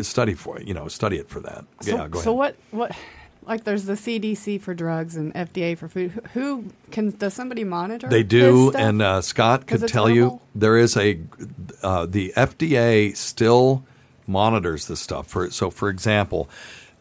study 0.00 0.34
for 0.34 0.58
it. 0.58 0.66
You 0.66 0.74
know, 0.74 0.88
study 0.88 1.16
it 1.16 1.28
for 1.28 1.40
that. 1.40 1.64
So, 1.80 1.96
yeah, 1.96 2.08
go 2.08 2.20
so 2.20 2.32
what? 2.32 2.56
What? 2.70 2.92
Like, 3.46 3.64
there's 3.64 3.84
the 3.84 3.92
CDC 3.92 4.62
for 4.62 4.72
drugs 4.72 5.16
and 5.16 5.34
FDA 5.34 5.76
for 5.76 5.86
food. 5.86 6.12
Who- 6.32 6.70
can? 6.90 7.10
Does 7.10 7.34
somebody 7.34 7.62
monitor? 7.64 8.08
They 8.08 8.22
do, 8.22 8.72
and 8.72 9.02
uh, 9.02 9.20
Scott 9.20 9.66
could 9.66 9.86
tell 9.88 10.08
you 10.08 10.40
there 10.54 10.78
is 10.78 10.96
a 10.96 11.20
uh, 11.82 12.06
the 12.06 12.32
FDA 12.36 13.14
still 13.16 13.84
monitors 14.26 14.86
this 14.86 15.00
stuff. 15.00 15.26
For 15.26 15.50
so, 15.50 15.70
for 15.70 15.88
example, 15.88 16.48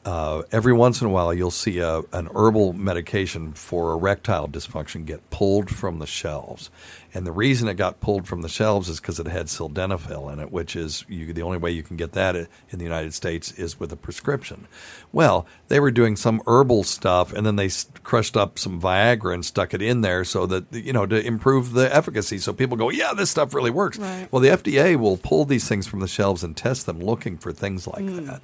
uh, 0.06 0.44
every 0.52 0.74
once 0.74 1.02
in 1.02 1.08
a 1.08 1.10
while 1.10 1.34
you'll 1.34 1.52
see 1.52 1.80
a, 1.80 2.02
an 2.12 2.28
herbal 2.36 2.74
medication 2.74 3.54
for 3.54 3.94
erectile 3.94 4.48
dysfunction 4.48 5.06
get 5.06 5.30
pulled 5.30 5.70
from 5.70 6.00
the 6.00 6.08
shelves, 6.08 6.70
and 7.14 7.26
the 7.28 7.32
reason 7.32 7.68
it 7.68 7.76
got 7.76 8.00
pulled 8.00 8.28
from 8.28 8.42
the 8.42 8.50
shelves 8.50 8.90
is 8.90 9.00
because 9.00 9.20
it 9.20 9.28
had 9.28 9.46
sildenafil 9.48 10.32
in 10.34 10.40
it, 10.40 10.52
which 10.52 10.76
is 10.76 11.06
you, 11.08 11.32
the 11.34 11.42
only 11.44 11.58
way 11.58 11.72
you 11.72 11.84
can 11.84 11.96
get 11.98 12.14
that 12.14 12.36
in 12.36 12.48
the 12.72 12.84
United 12.84 13.14
States 13.14 13.52
is 13.54 13.80
with 13.80 13.92
a 13.92 13.96
prescription. 13.96 14.68
Well, 15.12 15.46
they 15.68 15.80
were 15.80 15.92
doing 15.92 16.16
some 16.16 16.42
herbal 16.48 16.84
stuff, 16.84 17.32
and 17.34 17.46
then 17.46 17.56
they 17.56 17.70
crushed 18.04 18.36
up 18.36 18.58
some 18.58 18.82
Viagra 18.82 19.34
and 19.34 19.46
stuck 19.46 19.74
it 19.74 19.82
in 19.82 20.02
there 20.02 20.24
so 20.24 20.46
that 20.48 20.66
you 20.74 20.94
know 20.94 21.06
to 21.06 21.24
improve 21.26 21.74
the 21.74 21.94
efficacy. 21.96 22.38
So 22.40 22.54
people 22.54 22.78
go, 22.78 22.90
"Yeah, 22.90 23.14
this 23.14 23.30
stuff 23.30 23.54
really 23.54 23.72
works." 23.72 23.98
Right. 24.00 24.28
Well, 24.32 24.42
the 24.42 24.50
FDA 24.50 24.96
will 24.96 25.18
pull 25.18 25.46
these 25.46 25.68
things 25.68 25.86
from 25.88 26.00
the 26.00 26.08
shelves 26.08 26.44
and 26.44 26.56
test 26.58 26.86
them, 26.86 27.00
looking 27.00 27.38
for 27.38 27.52
things 27.52 27.86
like 27.88 28.04
Hmm. 28.04 28.26
that. 28.26 28.42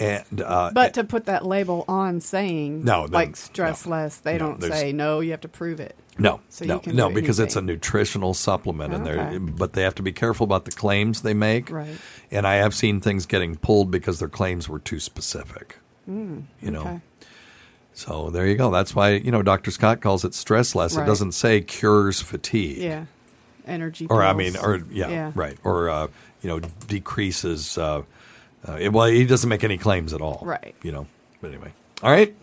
And 0.00 0.40
uh, 0.42 0.72
But 0.74 0.94
to 0.94 1.04
put 1.04 1.26
that 1.26 1.46
label 1.46 1.84
on 1.86 2.20
saying 2.20 2.84
No, 2.84 3.04
like 3.08 3.36
stress 3.36 3.86
no. 3.86 3.92
less, 3.92 4.16
they 4.16 4.32
No, 4.32 4.38
don't 4.56 4.62
say 4.62 4.92
no. 4.92 5.20
You 5.20 5.30
have 5.30 5.42
to 5.42 5.48
prove 5.48 5.78
it. 5.78 5.94
No, 6.16 6.40
So 6.48 6.64
no, 6.64 6.80
no, 6.86 7.10
because 7.10 7.40
it's 7.40 7.56
a 7.56 7.60
nutritional 7.62 8.34
supplement, 8.34 8.94
and 8.94 9.06
Okay. 9.06 9.30
they're 9.30 9.40
but 9.40 9.72
they 9.72 9.82
have 9.82 9.96
to 9.96 10.02
be 10.02 10.12
careful 10.12 10.44
about 10.44 10.64
the 10.64 10.70
claims 10.70 11.22
they 11.22 11.34
make. 11.34 11.70
Right. 11.70 11.96
And 12.30 12.46
I 12.46 12.54
have 12.56 12.72
seen 12.74 13.00
things 13.00 13.26
getting 13.26 13.56
pulled 13.56 13.90
because 13.90 14.20
their 14.20 14.28
claims 14.28 14.68
were 14.68 14.78
too 14.78 15.00
specific. 15.00 15.78
you 16.06 16.44
know. 16.62 16.80
Okay. 16.80 17.00
So 17.94 18.28
there 18.30 18.46
you 18.46 18.56
go. 18.56 18.70
That's 18.70 18.94
why 18.94 19.10
you 19.12 19.30
know 19.30 19.42
Dr. 19.42 19.70
Scott 19.70 20.00
calls 20.00 20.24
it 20.24 20.34
stress 20.34 20.74
less. 20.74 20.96
It 20.96 21.04
doesn't 21.06 21.32
say 21.32 21.60
cures 21.60 22.20
fatigue. 22.20 22.78
Yeah. 22.78 23.04
Energy. 23.66 24.06
Or 24.10 24.22
I 24.22 24.34
mean, 24.34 24.56
or 24.56 24.82
yeah, 24.90 25.08
Yeah. 25.08 25.32
right. 25.34 25.56
Or 25.64 25.88
uh, 25.88 26.06
you 26.42 26.48
know 26.48 26.60
decreases. 26.86 27.78
Uh, 27.78 28.02
uh, 28.68 28.72
it- 28.80 28.92
well, 28.92 29.06
he 29.06 29.24
doesn't 29.24 29.48
make 29.48 29.64
any 29.64 29.78
claims 29.78 30.12
at 30.12 30.20
all. 30.20 30.40
Right. 30.44 30.74
You 30.82 30.92
know. 30.92 31.06
But 31.40 31.48
anyway, 31.52 31.72
all 32.02 32.10
right. 32.10 32.34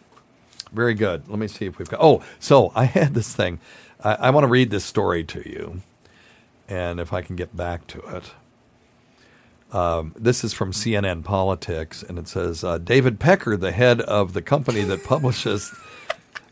Very 0.71 0.93
good. 0.93 1.27
Let 1.27 1.39
me 1.39 1.47
see 1.47 1.65
if 1.65 1.77
we've 1.77 1.89
got. 1.89 1.99
Oh, 2.01 2.23
so 2.39 2.71
I 2.75 2.85
had 2.99 3.13
this 3.13 3.35
thing. 3.35 3.59
I, 4.03 4.15
I 4.15 4.29
want 4.29 4.45
to 4.45 4.49
read 4.49 4.69
this 4.69 4.85
story 4.85 5.23
to 5.25 5.47
you, 5.49 5.81
and 6.67 6.99
if 6.99 7.13
I 7.13 7.21
can 7.21 7.35
get 7.35 7.55
back 7.55 7.87
to 7.87 7.99
it. 8.15 8.31
Um, 9.71 10.13
this 10.17 10.43
is 10.43 10.53
from 10.53 10.73
CNN 10.73 11.23
Politics, 11.23 12.03
and 12.03 12.19
it 12.19 12.27
says 12.27 12.63
uh, 12.63 12.77
David 12.77 13.19
Pecker, 13.19 13.55
the 13.55 13.71
head 13.71 14.01
of 14.01 14.33
the 14.33 14.41
company 14.41 14.81
that 14.81 15.05
publishes 15.05 15.73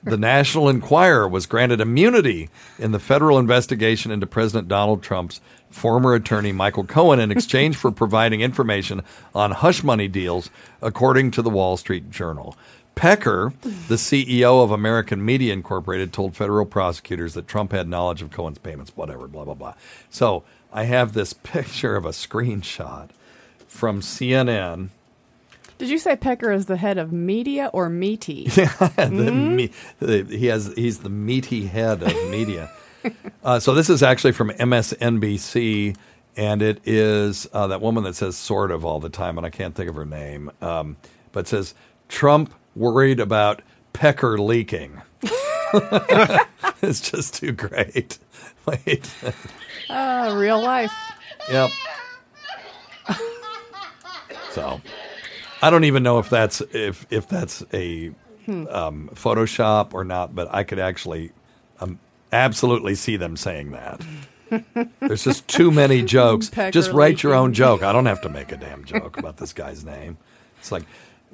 the 0.04 0.16
National 0.18 0.70
Enquirer, 0.70 1.28
was 1.28 1.46
granted 1.46 1.82
immunity 1.82 2.50
in 2.78 2.94
the 2.94 3.00
federal 3.00 3.38
investigation 3.38 4.12
into 4.12 4.26
President 4.26 4.70
Donald 4.70 5.04
Trump's 5.04 5.42
former 5.70 6.14
attorney 6.14 6.54
Michael 6.54 6.86
Cohen 6.86 7.20
in 7.20 7.30
exchange 7.30 7.76
for 7.76 7.92
providing 7.92 8.40
information 8.40 9.04
on 9.36 9.52
hush 9.52 9.84
money 9.84 10.08
deals, 10.08 10.50
according 10.82 11.32
to 11.32 11.42
the 11.42 11.50
Wall 11.50 11.76
Street 11.76 12.10
Journal. 12.10 12.56
Pecker, 13.00 13.54
the 13.62 13.96
CEO 13.96 14.62
of 14.62 14.72
American 14.72 15.24
Media 15.24 15.54
Incorporated, 15.54 16.12
told 16.12 16.36
federal 16.36 16.66
prosecutors 16.66 17.34
that 17.34 17.48
Trump 17.48 17.72
had 17.72 17.88
knowledge 17.88 18.22
of 18.22 18.30
Cohen's 18.30 18.58
payments, 18.58 18.92
whatever, 18.94 19.26
blah, 19.26 19.46
blah, 19.46 19.54
blah. 19.54 19.74
So 20.10 20.44
I 20.74 20.84
have 20.84 21.14
this 21.14 21.32
picture 21.44 21.96
of 21.96 22.04
a 22.04 22.10
screenshot 22.10 23.08
from 23.68 24.02
CNN. 24.02 24.90
Did 25.78 25.88
you 25.88 25.98
say 25.98 26.18
Pecker 26.18 26.52
is 26.52 26.66
the 26.66 26.76
head 26.76 26.98
of 26.98 27.14
media 27.14 27.70
or 27.72 27.90
meaty? 27.90 28.48
the 28.50 29.32
me, 29.32 29.72
the, 30.00 30.26
he 30.26 30.48
has 30.48 30.74
he's 30.76 31.00
the 31.00 31.10
meaty 31.10 31.68
head 31.68 32.04
of 32.04 32.14
media. 32.30 32.70
uh, 33.46 33.62
so 33.62 33.74
this 33.74 33.90
is 33.90 34.04
actually 34.04 34.34
from 34.34 34.50
MSNBC, 34.50 35.96
and 36.36 36.62
it 36.62 36.82
is 36.86 37.48
uh, 37.54 37.68
that 37.68 37.80
woman 37.80 38.04
that 38.04 38.18
says 38.18 38.36
"sort 38.36 38.72
of" 38.72 38.84
all 38.84 39.00
the 39.00 39.10
time, 39.10 39.38
and 39.38 39.48
I 39.48 39.52
can't 39.52 39.74
think 39.74 39.90
of 39.90 39.96
her 39.96 40.06
name, 40.06 40.52
um, 40.62 40.98
but 41.32 41.48
says 41.48 41.74
Trump 42.10 42.54
worried 42.80 43.20
about 43.20 43.62
Pecker 43.94 44.38
leaking. 44.40 45.02
it's 46.82 47.02
just 47.12 47.36
too 47.36 47.52
great. 47.52 48.18
Wait, 48.66 49.14
Ah, 49.90 50.34
real 50.36 50.62
life. 50.62 50.94
yep. 51.52 51.70
So, 54.52 54.82
I 55.62 55.70
don't 55.70 55.84
even 55.84 56.04
know 56.04 56.20
if 56.20 56.30
that's 56.30 56.62
if 56.74 57.06
if 57.10 57.28
that's 57.28 57.64
a 57.74 58.12
um, 58.48 59.10
Photoshop 59.14 59.94
or 59.94 60.04
not, 60.04 60.34
but 60.36 60.54
I 60.54 60.64
could 60.64 60.80
actually 60.80 61.32
um, 61.80 62.00
absolutely 62.32 62.96
see 62.96 63.16
them 63.18 63.38
saying 63.38 63.72
that. 63.72 64.02
There's 65.00 65.24
just 65.24 65.48
too 65.48 65.70
many 65.72 66.02
jokes. 66.04 66.50
Pecker 66.50 66.72
just 66.72 66.92
write 66.92 67.22
your 67.22 67.36
own 67.36 67.54
joke. 67.54 67.84
I 67.84 67.92
don't 67.92 68.08
have 68.08 68.22
to 68.22 68.30
make 68.30 68.52
a 68.52 68.58
damn 68.58 68.84
joke 68.86 69.18
about 69.18 69.38
this 69.38 69.54
guy's 69.54 69.86
name. 69.86 70.18
It's 70.60 70.72
like, 70.72 70.84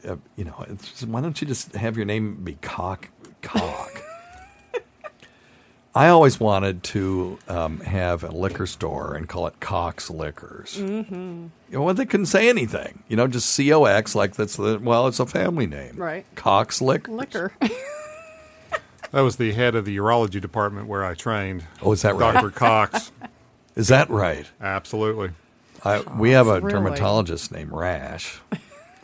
uh, 0.07 0.15
you 0.35 0.43
know, 0.45 0.65
it's 0.69 1.03
why 1.03 1.21
don't 1.21 1.39
you 1.41 1.47
just 1.47 1.73
have 1.75 1.95
your 1.97 2.05
name 2.05 2.43
be 2.43 2.53
Cock 2.61 3.09
Cock? 3.41 4.01
I 5.95 6.09
always 6.09 6.41
wanted 6.41 6.83
to 6.83 7.39
um, 7.47 7.79
have 7.79 8.23
a 8.25 8.29
liquor 8.31 8.67
store 8.67 9.15
and 9.15 9.29
call 9.29 9.47
it 9.47 9.61
Cox 9.61 10.09
Liquors. 10.09 10.75
Mm-hmm. 10.77 11.15
You 11.15 11.49
know, 11.71 11.81
well, 11.83 11.93
they 11.93 12.05
couldn't 12.05 12.25
say 12.25 12.49
anything. 12.49 13.03
You 13.07 13.15
know, 13.15 13.27
just 13.27 13.49
C 13.49 13.71
O 13.71 13.85
X, 13.85 14.13
like 14.13 14.35
that's 14.35 14.57
the 14.57 14.77
well, 14.79 15.07
it's 15.07 15.21
a 15.21 15.25
family 15.25 15.67
name, 15.67 15.95
Right. 15.95 16.25
Cox 16.35 16.81
Liquors. 16.81 17.15
Liquor. 17.15 17.53
That 19.11 19.21
was 19.21 19.37
the 19.37 19.53
head 19.53 19.75
of 19.75 19.85
the 19.85 19.95
urology 19.95 20.41
department 20.41 20.87
where 20.87 21.05
I 21.05 21.13
trained. 21.13 21.63
Oh, 21.81 21.93
is 21.93 22.01
that 22.01 22.15
right? 22.15 22.33
Dr. 22.33 22.49
Cox. 22.51 23.13
Is 23.77 23.87
that 23.87 24.09
right? 24.09 24.45
Absolutely. 24.59 25.29
I, 25.85 26.01
we 26.01 26.31
have 26.31 26.47
a 26.47 26.59
Really? 26.59 26.73
dermatologist 26.73 27.49
named 27.49 27.71
Rash. 27.71 28.41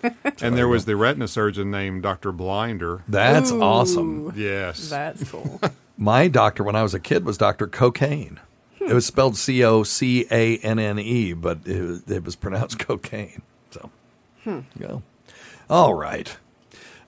And 0.41 0.58
there 0.58 0.67
was 0.67 0.86
the 0.86 0.96
retina 0.96 1.27
surgeon 1.27 1.70
named 1.70 2.01
Dr. 2.01 2.31
Blinder. 2.31 3.03
That's 3.08 3.51
Ooh. 3.51 3.62
awesome. 3.62 4.34
Yes. 4.36 4.89
That's 4.89 5.29
cool. 5.29 5.62
My 5.98 6.27
doctor, 6.27 6.63
when 6.63 6.75
I 6.75 6.81
was 6.81 6.96
a 6.96 7.00
kid, 7.00 7.25
was 7.25 7.38
Doctor 7.38 7.67
Cocaine. 7.67 8.39
It 8.79 8.93
was 8.93 9.05
spelled 9.05 9.38
C 9.38 9.63
O 9.63 9.84
C 9.84 10.25
A 10.31 10.58
N 10.58 10.79
N 10.79 10.98
E, 10.98 11.34
but 11.34 11.60
it 11.65 11.81
was, 11.81 12.10
it 12.10 12.24
was 12.24 12.36
pronounced 12.36 12.79
cocaine. 12.88 13.43
So, 13.70 13.91
go. 14.79 15.03
All 15.70 15.93
right. 15.93 16.36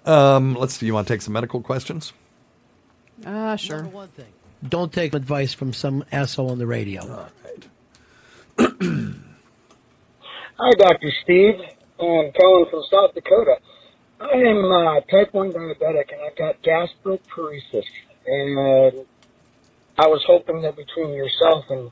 Um, 0.06 0.54
let's 0.54 0.76
see. 0.76 0.86
You 0.86 0.94
want 0.94 1.08
to 1.08 1.14
take 1.14 1.24
some 1.24 1.34
medical 1.34 1.62
questions? 1.62 2.14
Ah, 3.26 3.56
sure. 3.56 3.78
Number 3.78 3.96
one 3.96 4.08
thing. 4.10 4.32
Don't 4.68 4.94
take 4.94 5.14
advice 5.16 5.54
from 5.54 5.74
some 5.74 6.06
asshole 6.12 6.52
on 6.52 6.60
the 6.60 6.68
radio. 6.68 7.02
All 7.02 7.30
right. 7.44 8.74
Hi, 10.60 10.72
Dr. 10.78 11.12
Steve. 11.24 11.56
I'm 12.00 12.32
calling 12.34 12.66
from 12.70 12.84
South 12.92 13.14
Dakota. 13.14 13.58
I 14.20 14.38
am 14.38 14.66
uh, 14.66 15.02
type 15.12 15.34
1 15.34 15.52
diabetic 15.52 16.12
and 16.12 16.22
I've 16.26 16.38
got 16.38 16.62
gastroparesis. 16.64 17.86
And 18.26 19.06
I 19.98 20.08
was 20.08 20.24
hoping 20.26 20.62
that 20.62 20.76
between 20.76 21.14
yourself 21.14 21.66
and 21.70 21.92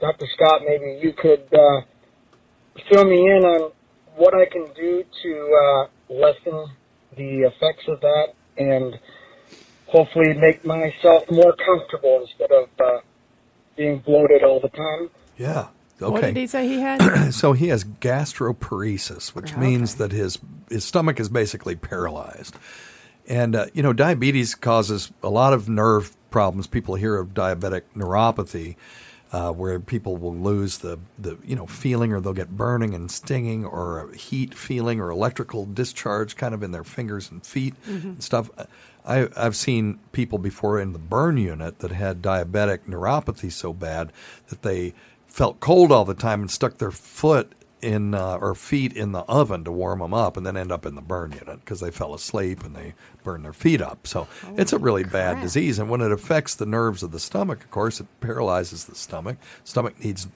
Dr. 0.00 0.26
Scott, 0.34 0.62
maybe 0.66 1.00
you 1.02 1.12
could 1.12 1.46
uh, 1.52 1.80
fill 2.90 3.04
me 3.04 3.18
in 3.30 3.44
on 3.44 3.72
what 4.16 4.34
I 4.34 4.46
can 4.46 4.66
do 4.74 5.04
to 5.22 5.58
uh, 5.64 6.14
lessen 6.14 6.66
the 7.16 7.50
effects 7.50 7.84
of 7.88 8.00
that 8.00 8.34
and 8.58 8.98
hopefully 9.86 10.34
make 10.34 10.64
myself 10.64 11.24
more 11.30 11.54
comfortable 11.54 12.26
instead 12.26 12.50
of 12.52 12.68
uh, 12.80 13.00
being 13.76 13.98
bloated 13.98 14.42
all 14.42 14.60
the 14.60 14.68
time. 14.68 15.10
Yeah. 15.36 15.68
Okay. 16.02 16.12
What 16.12 16.20
did 16.22 16.36
he 16.36 16.46
say 16.46 16.66
he 16.68 16.80
had? 16.80 17.30
so 17.34 17.52
he 17.52 17.68
has 17.68 17.84
gastroparesis, 17.84 19.28
which 19.34 19.52
Okay. 19.52 19.60
means 19.60 19.96
that 19.96 20.12
his 20.12 20.38
his 20.68 20.84
stomach 20.84 21.20
is 21.20 21.28
basically 21.28 21.76
paralyzed. 21.76 22.56
And 23.28 23.54
uh, 23.54 23.66
you 23.72 23.82
know, 23.82 23.92
diabetes 23.92 24.54
causes 24.54 25.12
a 25.22 25.30
lot 25.30 25.52
of 25.52 25.68
nerve 25.68 26.16
problems. 26.30 26.66
People 26.66 26.94
hear 26.96 27.16
of 27.16 27.28
diabetic 27.28 27.82
neuropathy, 27.96 28.76
uh, 29.32 29.52
where 29.52 29.78
people 29.78 30.16
will 30.16 30.34
lose 30.34 30.78
the, 30.78 30.98
the 31.18 31.38
you 31.44 31.54
know 31.54 31.66
feeling 31.66 32.12
or 32.12 32.20
they'll 32.20 32.32
get 32.32 32.56
burning 32.56 32.94
and 32.94 33.10
stinging 33.10 33.64
or 33.64 34.10
a 34.10 34.16
heat 34.16 34.54
feeling 34.54 35.00
or 35.00 35.10
electrical 35.10 35.66
discharge 35.66 36.36
kind 36.36 36.54
of 36.54 36.62
in 36.62 36.72
their 36.72 36.84
fingers 36.84 37.30
and 37.30 37.44
feet 37.46 37.74
and 37.86 38.22
stuff. 38.22 38.50
I, 39.04 39.28
I've 39.36 39.56
seen 39.56 39.98
people 40.12 40.38
before 40.38 40.78
in 40.80 40.92
the 40.92 40.98
burn 41.00 41.36
unit 41.36 41.80
that 41.80 41.90
had 41.90 42.22
diabetic 42.22 42.80
neuropathy 42.88 43.50
so 43.50 43.72
bad 43.72 44.12
that 44.48 44.62
they 44.62 44.94
felt 45.32 45.60
cold 45.60 45.90
all 45.90 46.04
the 46.04 46.14
time 46.14 46.42
and 46.42 46.50
stuck 46.50 46.78
their 46.78 46.90
foot 46.90 47.54
in 47.80 48.14
uh, 48.14 48.36
or 48.40 48.54
feet 48.54 48.92
in 48.92 49.10
the 49.10 49.22
oven 49.22 49.64
to 49.64 49.72
warm 49.72 49.98
them 49.98 50.14
up 50.14 50.36
and 50.36 50.46
then 50.46 50.56
end 50.56 50.70
up 50.70 50.86
in 50.86 50.94
the 50.94 51.02
burn 51.02 51.32
unit 51.32 51.58
because 51.60 51.80
they 51.80 51.90
fell 51.90 52.14
asleep 52.14 52.62
and 52.62 52.76
they 52.76 52.94
burned 53.24 53.44
their 53.44 53.52
feet 53.52 53.80
up. 53.80 54.06
So 54.06 54.28
it's 54.56 54.72
a 54.72 54.78
really 54.78 55.02
bad 55.02 55.40
disease. 55.40 55.80
And 55.80 55.90
when 55.90 56.00
it 56.00 56.12
affects 56.12 56.54
the 56.54 56.66
nerves 56.66 57.02
of 57.02 57.10
the 57.10 57.18
stomach, 57.18 57.64
of 57.64 57.70
course, 57.70 57.98
it 57.98 58.06
paralyzes 58.20 58.84
the 58.84 58.94
stomach. 58.94 59.36
Stomach 59.64 59.98
needs 60.02 60.28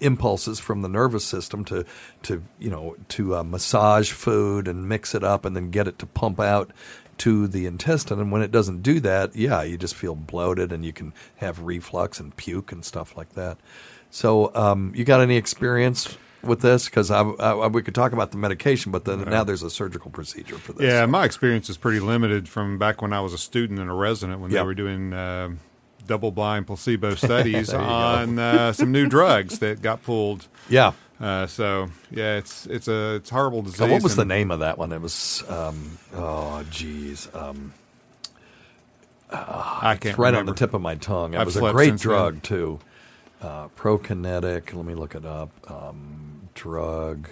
impulses 0.00 0.58
from 0.60 0.82
the 0.82 0.88
nervous 0.88 1.24
system 1.24 1.64
to 1.64 1.84
to 2.22 2.42
you 2.58 2.68
know 2.68 2.94
to 3.08 3.34
uh, 3.34 3.42
massage 3.42 4.12
food 4.12 4.68
and 4.68 4.86
mix 4.86 5.14
it 5.14 5.24
up 5.24 5.46
and 5.46 5.56
then 5.56 5.70
get 5.70 5.88
it 5.88 5.98
to 5.98 6.04
pump 6.04 6.38
out 6.38 6.70
to 7.16 7.48
the 7.48 7.64
intestine 7.64 8.20
and 8.20 8.30
when 8.30 8.42
it 8.42 8.50
doesn't 8.50 8.82
do 8.82 9.00
that 9.00 9.34
yeah 9.34 9.62
you 9.62 9.78
just 9.78 9.94
feel 9.94 10.14
bloated 10.14 10.70
and 10.70 10.84
you 10.84 10.92
can 10.92 11.14
have 11.36 11.60
reflux 11.60 12.20
and 12.20 12.36
puke 12.36 12.72
and 12.72 12.84
stuff 12.84 13.16
like 13.16 13.32
that 13.32 13.56
so 14.10 14.54
um, 14.54 14.92
you 14.94 15.04
got 15.04 15.20
any 15.20 15.36
experience 15.36 16.16
with 16.42 16.60
this 16.60 16.84
because 16.86 17.10
we 17.72 17.82
could 17.82 17.94
talk 17.94 18.12
about 18.12 18.30
the 18.30 18.36
medication 18.38 18.92
but 18.92 19.04
then 19.04 19.22
now 19.22 19.42
there's 19.42 19.62
a 19.64 19.70
surgical 19.70 20.10
procedure 20.10 20.56
for 20.56 20.72
this 20.74 20.82
Yeah, 20.84 21.04
my 21.06 21.24
experience 21.24 21.68
is 21.68 21.76
pretty 21.76 21.98
limited 22.00 22.48
from 22.48 22.78
back 22.78 23.02
when 23.02 23.12
I 23.12 23.20
was 23.20 23.32
a 23.32 23.38
student 23.38 23.80
and 23.80 23.90
a 23.90 23.94
resident 23.94 24.40
when 24.40 24.50
Yep. 24.52 24.60
they 24.60 24.64
were 24.66 24.74
doing 24.74 25.12
uh, 25.12 25.50
double 26.06 26.30
blind 26.30 26.66
placebo 26.68 27.16
studies 27.16 27.68
There 27.70 27.80
you 27.80 27.86
go. 27.86 27.92
on 27.92 28.38
uh, 28.38 28.72
some 28.72 28.92
new 28.92 29.08
drugs 29.08 29.58
that 29.58 29.82
got 29.82 30.02
pulled. 30.04 30.46
yeah 30.68 30.92
Uh, 31.20 31.46
so 31.48 31.88
yeah, 32.10 32.36
it's 32.36 32.66
it's 32.66 32.86
a 32.88 33.14
it's 33.16 33.30
horrible 33.30 33.62
disease. 33.62 33.80
Uh, 33.80 33.88
what 33.88 34.02
was 34.02 34.14
the 34.16 34.24
name 34.26 34.50
of 34.52 34.60
that 34.60 34.76
one? 34.78 34.92
It 34.92 35.00
was 35.00 35.42
um, 35.48 35.98
oh 36.14 36.62
geez, 36.70 37.28
um, 37.34 37.72
I 39.30 39.96
can't 40.00 40.06
it's 40.12 40.18
right 40.18 40.34
on 40.34 40.46
the 40.46 40.54
tip 40.54 40.74
of 40.74 40.80
my 40.80 40.94
tongue. 40.94 41.34
It 41.34 41.38
I've 41.40 41.46
was 41.46 41.56
a 41.56 41.60
great 41.72 41.88
since 41.88 42.02
then. 42.02 42.10
drug 42.10 42.42
too. 42.42 42.78
Uh, 43.40 43.68
Prokinetic. 43.68 44.74
Let 44.74 44.84
me 44.84 44.94
look 44.94 45.14
it 45.14 45.24
up. 45.26 45.50
Um, 45.70 46.48
drug 46.54 47.28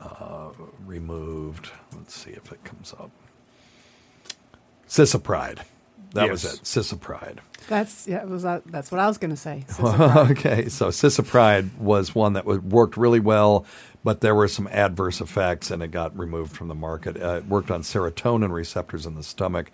uh, 0.00 0.50
removed. 0.84 1.70
Let's 1.96 2.14
see 2.14 2.30
if 2.30 2.50
it 2.52 2.62
comes 2.64 2.92
up. 2.98 3.10
Cisapride. 4.88 5.60
That 6.14 6.30
was 6.30 6.44
Yes. 6.44 6.54
it. 6.54 6.62
Cisapride. 6.64 7.38
That's 7.68 8.06
yeah. 8.06 8.22
It 8.22 8.28
was 8.28 8.42
that, 8.42 8.62
that's 8.66 8.90
what 8.90 9.00
I 9.00 9.06
was 9.06 9.16
going 9.18 9.30
to 9.30 9.36
say. 9.36 9.64
okay, 9.80 10.68
so 10.68 10.88
cisapride 10.88 11.74
was 11.78 12.14
one 12.14 12.32
that 12.34 12.44
worked 12.44 12.96
really 12.96 13.20
well, 13.20 13.64
but 14.04 14.20
there 14.20 14.34
were 14.34 14.48
some 14.48 14.66
adverse 14.72 15.20
effects, 15.20 15.70
and 15.70 15.82
it 15.82 15.92
got 15.92 16.18
removed 16.18 16.54
from 16.54 16.68
the 16.68 16.74
market. 16.74 17.16
Uh, 17.22 17.36
it 17.36 17.46
worked 17.46 17.70
on 17.70 17.82
serotonin 17.82 18.50
receptors 18.52 19.06
in 19.06 19.14
the 19.14 19.22
stomach, 19.22 19.70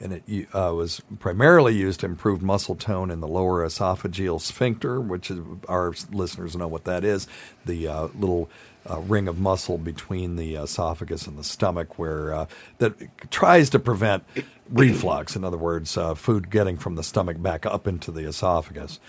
and 0.00 0.14
it 0.26 0.48
uh, 0.54 0.72
was 0.74 1.02
primarily 1.18 1.74
used 1.74 2.00
to 2.00 2.06
improve 2.06 2.40
muscle 2.40 2.74
tone 2.74 3.10
in 3.10 3.20
the 3.20 3.28
lower 3.28 3.66
esophageal 3.66 4.40
sphincter, 4.40 4.98
which 4.98 5.30
is, 5.30 5.40
our 5.68 5.92
listeners 6.10 6.56
know 6.56 6.68
what 6.68 6.84
that 6.84 7.04
is. 7.04 7.28
The 7.66 7.86
uh, 7.86 8.08
little 8.14 8.48
uh, 8.88 9.00
ring 9.00 9.28
of 9.28 9.38
muscle 9.38 9.76
between 9.76 10.36
the 10.36 10.54
esophagus 10.54 11.26
and 11.26 11.38
the 11.38 11.44
stomach, 11.44 11.98
where 11.98 12.32
uh, 12.32 12.46
that 12.78 12.94
tries 13.30 13.68
to 13.70 13.78
prevent 13.78 14.24
reflux. 14.70 15.36
In 15.36 15.44
other 15.44 15.58
words, 15.58 15.98
uh, 15.98 16.14
food 16.14 16.50
getting 16.50 16.78
from 16.78 16.94
the 16.94 17.02
stomach 17.02 17.40
back 17.40 17.66
up 17.66 17.86
into 17.86 18.10
the 18.10 18.26
esophagus. 18.26 19.00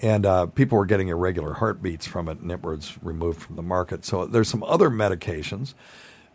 And 0.00 0.24
uh, 0.24 0.46
people 0.46 0.78
were 0.78 0.86
getting 0.86 1.08
irregular 1.08 1.54
heartbeats 1.54 2.06
from 2.06 2.28
it, 2.28 2.38
and 2.38 2.50
it 2.50 2.62
was 2.62 2.96
removed 3.02 3.42
from 3.42 3.56
the 3.56 3.62
market. 3.62 4.04
So 4.04 4.24
there's 4.26 4.48
some 4.48 4.62
other 4.62 4.88
medications. 4.88 5.74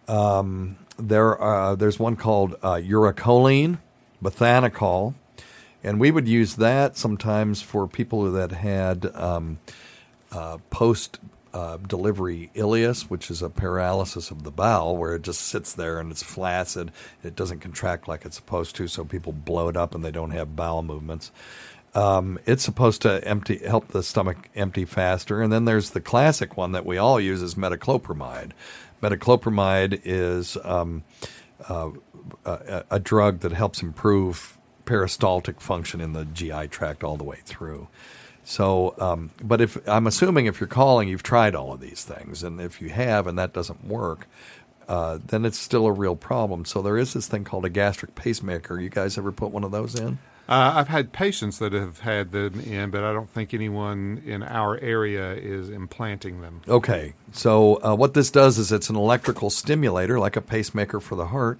Um, 0.08 0.77
there, 1.00 1.38
there's 1.77 1.98
one 1.98 2.17
called 2.17 2.60
Urecholine, 2.62 3.79
bethanechol, 4.24 5.13
and 5.84 6.00
we 6.00 6.12
would 6.12 6.27
use 6.27 6.56
that 6.56 6.98
sometimes 6.98 7.62
for 7.62 7.88
people 7.88 8.32
that 8.32 8.51
had 8.51 9.13
um, 9.15 9.60
uh, 10.32 10.58
post 10.70 11.20
uh, 11.53 11.77
delivery 11.77 12.50
ileus, 12.56 13.03
which 13.03 13.30
is 13.30 13.42
a 13.42 13.50
paralysis 13.50 14.32
of 14.32 14.44
the 14.44 14.51
bowel 14.51 14.98
where 14.98 15.15
it 15.15 15.22
just 15.22 15.42
sits 15.42 15.74
there 15.74 16.00
and 16.00 16.10
it's 16.10 16.24
flaccid. 16.24 16.92
It 17.24 17.36
doesn't 17.36 17.60
contract 17.60 18.08
like 18.08 18.25
it's 18.25 18.38
supposed 18.38 18.75
to, 18.77 18.88
so 18.88 19.06
people 19.06 19.33
blow 19.33 19.68
it 19.68 19.77
up 19.77 19.94
and 19.94 20.03
they 20.03 20.12
don't 20.12 20.31
have 20.31 20.55
bowel 20.55 20.81
movements. 20.81 21.31
Um, 21.94 22.40
it's 22.48 22.64
supposed 22.64 23.03
to 23.03 23.24
empty, 23.27 23.59
help 23.59 23.90
the 23.90 24.01
stomach 24.01 24.50
empty 24.55 24.83
faster. 24.83 25.44
And 25.44 25.53
then 25.53 25.66
there's 25.66 25.92
the 25.92 26.01
classic 26.01 26.57
one 26.57 26.72
that 26.72 26.88
we 26.88 26.98
all 26.98 27.20
use 27.20 27.44
is 27.44 27.53
metoclopramide. 27.53 28.51
Metoclopramide 29.03 30.01
is 30.03 30.57
um, 30.64 31.03
uh, 31.70 31.92
a, 32.46 32.83
a 32.92 33.00
drug 33.00 33.40
that 33.40 33.51
helps 33.51 33.81
improve 33.81 34.57
peristaltic 34.86 35.62
function 35.62 36.01
in 36.01 36.14
the 36.14 36.25
GI 36.25 36.68
tract 36.68 37.03
all 37.03 37.18
the 37.18 37.24
way 37.24 37.40
through. 37.46 37.88
So, 38.44 38.94
um, 39.00 39.31
but 39.42 39.62
if 39.62 39.77
I'm 39.88 40.05
assuming 40.05 40.48
if 40.48 40.59
you're 40.59 40.68
calling, 40.68 41.07
you've 41.07 41.24
tried 41.24 41.55
all 41.55 41.72
of 41.72 41.79
these 41.79 42.03
things, 42.03 42.44
and 42.44 42.59
if 42.59 42.81
you 42.81 42.90
have 42.90 43.25
and 43.25 43.38
that 43.40 43.53
doesn't 43.53 43.86
work, 43.86 44.27
uh, 44.88 45.20
then 45.25 45.46
it's 45.46 45.57
still 45.57 45.86
a 45.86 45.92
real 45.92 46.16
problem. 46.16 46.66
So 46.66 46.81
there 46.81 46.98
is 46.98 47.14
this 47.14 47.27
thing 47.27 47.46
called 47.46 47.66
a 47.66 47.70
gastric 47.70 48.16
pacemaker. 48.16 48.79
You 48.79 48.90
guys 48.90 49.18
ever 49.18 49.31
put 49.31 49.51
one 49.51 49.64
of 49.64 49.72
those 49.72 49.98
in? 49.98 50.20
Uh, 50.48 50.74
I've 50.75 50.90
had 50.90 51.14
patients 51.14 51.59
that 51.59 51.72
have 51.72 52.00
had 52.00 52.33
them 52.33 52.59
in, 52.59 52.90
but 52.90 53.01
I 53.05 53.14
don't 53.14 53.29
think 53.29 53.53
anyone 53.53 54.22
in 54.25 54.44
our 54.44 54.77
area 54.77 55.33
is 55.36 55.70
implanting 55.70 56.42
them. 56.42 56.62
Okay, 56.68 57.14
so 57.31 57.75
uh, 57.81 57.96
what 57.96 58.14
this 58.14 58.29
does 58.29 58.57
is 58.57 58.70
it's 58.74 58.90
an 58.90 58.98
electrical 58.98 59.50
stimulator, 59.50 60.20
like 60.20 60.36
a 60.36 60.42
pacemaker 60.42 61.00
for 61.00 61.16
the 61.16 61.27
heart. 61.27 61.59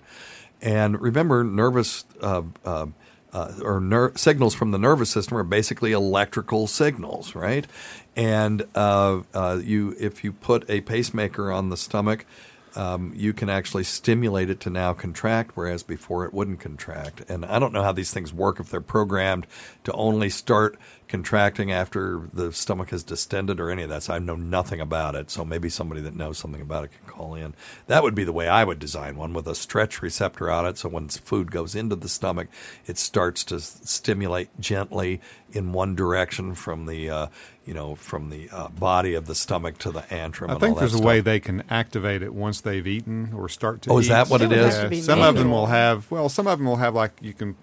And 0.64 1.02
remember, 1.02 1.44
nervous 1.44 2.06
uh, 2.22 2.44
uh, 2.64 2.88
uh, 3.34 3.52
or 3.62 3.82
ner- 3.82 4.16
signals 4.16 4.56
from 4.56 4.72
the 4.72 4.78
nervous 4.80 5.10
system 5.10 5.38
are 5.38 5.44
basically 5.44 5.92
electrical 5.92 6.68
signals, 6.68 7.36
right? 7.36 7.68
And 8.16 8.64
uh, 8.74 9.24
uh, 9.34 9.60
you, 9.62 9.94
if 10.00 10.24
you 10.24 10.32
put 10.32 10.70
a 10.70 10.80
pacemaker 10.82 11.52
on 11.52 11.70
the 11.70 11.76
stomach, 11.76 12.26
um, 12.76 13.14
you 13.16 13.34
can 13.34 13.50
actually 13.50 13.84
stimulate 13.84 14.50
it 14.50 14.60
to 14.62 14.70
now 14.70 14.94
contract, 14.94 15.52
whereas 15.56 15.84
before 15.84 16.26
it 16.26 16.34
wouldn't 16.34 16.60
contract. 16.60 17.30
And 17.30 17.46
I 17.46 17.60
don't 17.60 17.74
know 17.74 17.84
how 17.84 17.92
these 17.92 18.12
things 18.12 18.34
work 18.34 18.60
if 18.60 18.70
they're 18.70 18.82
programmed 18.82 19.48
to 19.84 19.92
only 19.94 20.30
start 20.30 20.78
contracting 21.08 21.72
after 21.72 22.28
the 22.34 22.52
stomach 22.52 22.92
is 22.92 23.04
distended 23.04 23.60
or 23.60 23.70
any 23.70 23.84
of 23.84 23.90
that. 23.90 24.02
So 24.02 24.16
I 24.16 24.20
know 24.20 24.36
nothing 24.36 24.82
about 24.82 25.14
it. 25.14 25.30
So 25.30 25.46
maybe 25.46 25.70
somebody 25.70 26.02
that 26.02 26.16
knows 26.16 26.40
something 26.40 26.62
about 26.62 26.86
it 26.86 26.92
can 26.92 27.06
call 27.08 27.36
in. 27.36 27.54
That 27.86 28.02
would 28.02 28.16
be 28.16 28.24
the 28.24 28.34
way 28.34 28.48
I 28.48 28.64
would 28.64 28.80
design 28.80 29.16
one 29.16 29.34
with 29.34 29.48
a 29.48 29.54
stretch 29.54 30.02
receptor 30.02 30.50
on 30.50 30.66
it. 30.66 30.80
So 30.80 30.90
when 30.90 31.10
food 31.10 31.52
goes 31.52 31.76
into 31.76 31.96
the 31.96 32.10
stomach, 32.10 32.48
it 32.88 32.98
starts 32.98 33.44
to 33.46 33.60
stimulate 33.60 34.50
gently 34.60 35.22
in 35.52 35.72
one 35.72 35.96
direction 35.96 36.56
from 36.56 36.88
the 36.88 37.10
uh, 37.10 37.28
you 37.66 37.74
know 37.74 37.96
from 37.96 38.30
the 38.30 38.50
uh, 38.52 38.68
body 38.70 39.14
of 39.14 39.26
the 39.26 39.36
stomach 39.36 39.78
to 39.80 39.92
the 39.92 40.02
antrum. 40.02 40.50
I 40.50 40.54
and 40.54 40.62
think 40.62 40.74
all 40.76 40.80
there's 40.80 40.94
that 40.94 41.04
a 41.04 41.06
way 41.06 41.22
they 41.22 41.40
can 41.40 41.64
activate 41.70 42.22
it 42.22 42.34
once 42.34 42.62
they've 42.62 42.86
eaten 42.86 43.34
or 43.34 43.50
start 43.50 43.82
to. 43.84 43.92
Oh, 43.92 43.98
is 44.00 44.08
that 44.10 44.30
what 44.30 44.42
it 44.42 44.52
It 44.52 44.58
would 44.58 44.68
is? 44.68 44.76
have 44.76 45.04
some 45.04 45.22
of 45.22 45.36
them 45.36 45.52
will 45.52 45.68
have. 45.68 46.10
Well, 46.12 46.30
some 46.30 46.48
of 46.48 46.60
them 46.60 46.68
will 46.68 46.78
have 46.78 46.96
like 46.96 47.14
you 47.22 47.34
can. 47.34 47.56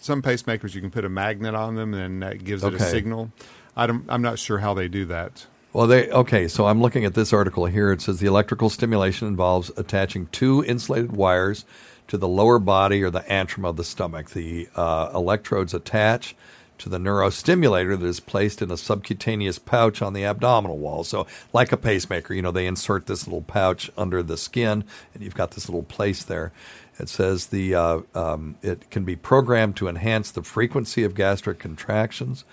Some 0.00 0.22
pacemakers 0.22 0.74
you 0.74 0.80
can 0.80 0.90
put 0.90 1.04
a 1.04 1.08
magnet 1.08 1.54
on 1.54 1.74
them 1.74 1.92
and 1.92 2.22
that 2.22 2.44
gives 2.44 2.62
it 2.62 2.72
a 2.72 2.78
signal. 2.78 3.32
I 3.76 3.86
don't, 3.86 4.04
I'm 4.08 4.22
not 4.22 4.38
sure 4.38 4.58
how 4.58 4.72
they 4.72 4.88
do 4.88 5.04
that. 5.06 5.46
Well, 5.72 5.86
they 5.86 6.08
okay. 6.10 6.48
So 6.48 6.66
I'm 6.66 6.80
looking 6.80 7.04
at 7.04 7.14
this 7.14 7.32
article 7.32 7.66
here. 7.66 7.92
It 7.92 8.00
says 8.00 8.18
the 8.20 8.26
electrical 8.26 8.70
stimulation 8.70 9.28
involves 9.28 9.70
attaching 9.76 10.26
two 10.32 10.64
insulated 10.64 11.12
wires 11.12 11.64
to 12.06 12.16
the 12.16 12.28
lower 12.28 12.58
body 12.58 13.02
or 13.02 13.10
the 13.10 13.20
antrum 13.20 13.68
of 13.68 13.76
the 13.76 13.84
stomach. 13.84 14.30
The 14.30 14.68
uh, 14.74 15.10
electrodes 15.14 15.74
attach 15.74 16.34
to 16.78 16.88
the 16.88 16.98
neurostimulator 16.98 17.98
that 17.98 18.06
is 18.06 18.20
placed 18.20 18.62
in 18.62 18.70
a 18.70 18.76
subcutaneous 18.76 19.58
pouch 19.58 20.00
on 20.00 20.12
the 20.12 20.24
abdominal 20.24 20.78
wall. 20.78 21.04
So, 21.04 21.26
like 21.52 21.72
a 21.72 21.76
pacemaker, 21.76 22.34
you 22.34 22.42
know, 22.42 22.50
they 22.50 22.66
insert 22.66 23.06
this 23.06 23.26
little 23.26 23.42
pouch 23.42 23.90
under 23.96 24.22
the 24.22 24.36
skin, 24.36 24.84
and 25.14 25.22
you've 25.22 25.34
got 25.34 25.52
this 25.52 25.68
little 25.68 25.82
place 25.82 26.22
there. 26.22 26.52
It 26.98 27.08
says 27.08 27.46
the 27.46 27.74
uh, 27.74 28.00
um, 28.14 28.56
it 28.62 28.90
can 28.90 29.04
be 29.04 29.16
programmed 29.16 29.76
to 29.76 29.88
enhance 29.88 30.30
the 30.30 30.42
frequency 30.42 31.04
of 31.04 31.14
gastric 31.14 31.58
contractions, 31.58 32.44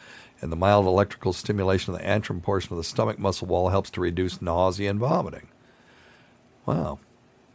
and 0.41 0.51
the 0.51 0.57
mild 0.57 0.85
electrical 0.85 1.33
stimulation 1.33 1.93
of 1.93 1.99
the 1.99 2.05
antrum 2.05 2.41
portion 2.41 2.73
of 2.73 2.77
the 2.77 2.83
stomach 2.83 3.17
muscle 3.17 3.47
wall 3.47 3.69
helps 3.69 3.89
to 3.91 4.01
reduce 4.01 4.41
nausea 4.41 4.89
and 4.89 4.99
vomiting. 4.99 5.47
Wow. 6.65 6.99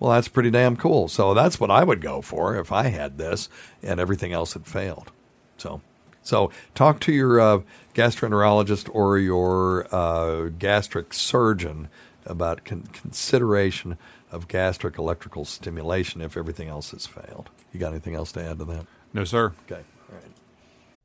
Well, 0.00 0.12
that's 0.12 0.28
pretty 0.28 0.50
damn 0.50 0.76
cool. 0.76 1.08
So 1.08 1.34
that's 1.34 1.60
what 1.60 1.70
I 1.70 1.84
would 1.84 2.00
go 2.00 2.22
for 2.22 2.56
if 2.56 2.72
I 2.72 2.84
had 2.84 3.18
this 3.18 3.48
and 3.82 4.00
everything 4.00 4.32
else 4.32 4.54
had 4.54 4.66
failed. 4.66 5.12
So, 5.58 5.82
so 6.30 6.52
talk 6.76 7.00
to 7.00 7.12
your 7.12 7.40
uh, 7.40 7.60
gastroenterologist 7.92 8.88
or 8.94 9.18
your 9.18 9.92
uh, 9.92 10.48
gastric 10.58 11.12
surgeon 11.12 11.88
about 12.24 12.64
con- 12.64 12.88
consideration 12.92 13.98
of 14.30 14.46
gastric 14.46 14.96
electrical 14.96 15.44
stimulation 15.44 16.20
if 16.20 16.36
everything 16.36 16.68
else 16.68 16.92
has 16.92 17.04
failed. 17.04 17.50
You 17.72 17.80
got 17.80 17.88
anything 17.88 18.14
else 18.14 18.30
to 18.32 18.44
add 18.44 18.60
to 18.60 18.64
that? 18.66 18.86
No, 19.12 19.24
sir. 19.24 19.52
Okay. 19.66 19.82
All 20.08 20.16
right. 20.16 20.30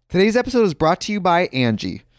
Today's 0.09 0.35
episode 0.37 0.63
is 0.63 0.75
brought 0.75 1.01
to 1.01 1.11
you 1.11 1.19
by 1.19 1.47
Angie. 1.47 2.03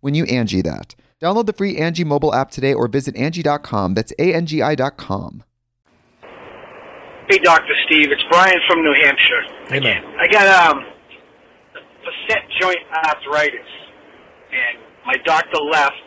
when 0.00 0.14
you 0.14 0.24
Angie 0.24 0.62
that. 0.62 0.94
Download 1.20 1.46
the 1.46 1.52
free 1.52 1.76
Angie 1.78 2.04
mobile 2.04 2.34
app 2.34 2.50
today 2.50 2.72
or 2.72 2.86
visit 2.86 3.16
Angie.com. 3.16 3.94
That's 3.94 4.12
A-N-G-I 4.18 4.74
dot 4.76 4.96
com. 4.96 5.42
Hey, 7.28 7.38
Dr. 7.38 7.74
Steve, 7.86 8.10
it's 8.10 8.22
Brian 8.30 8.58
from 8.68 8.82
New 8.82 8.94
Hampshire. 9.04 9.42
Hey, 9.68 9.80
man. 9.80 10.02
I 10.18 10.26
got 10.28 10.46
um, 10.48 10.84
facet 11.74 12.42
joint 12.58 12.78
arthritis, 13.04 13.68
and 14.48 14.78
my 15.04 15.14
doctor 15.26 15.58
left, 15.60 16.06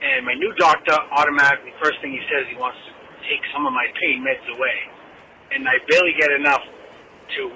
and 0.00 0.24
my 0.24 0.34
new 0.34 0.52
doctor 0.58 0.92
automatically, 1.10 1.72
first 1.82 2.00
thing 2.02 2.12
he 2.12 2.20
says, 2.30 2.46
he 2.50 2.56
wants 2.56 2.78
to 2.86 2.92
take 3.28 3.40
some 3.52 3.66
of 3.66 3.72
my 3.72 3.86
pain 4.00 4.22
meds 4.22 4.46
away, 4.54 4.78
and 5.52 5.66
I 5.66 5.74
barely 5.90 6.14
get 6.20 6.30
enough 6.30 6.62
to 7.36 7.50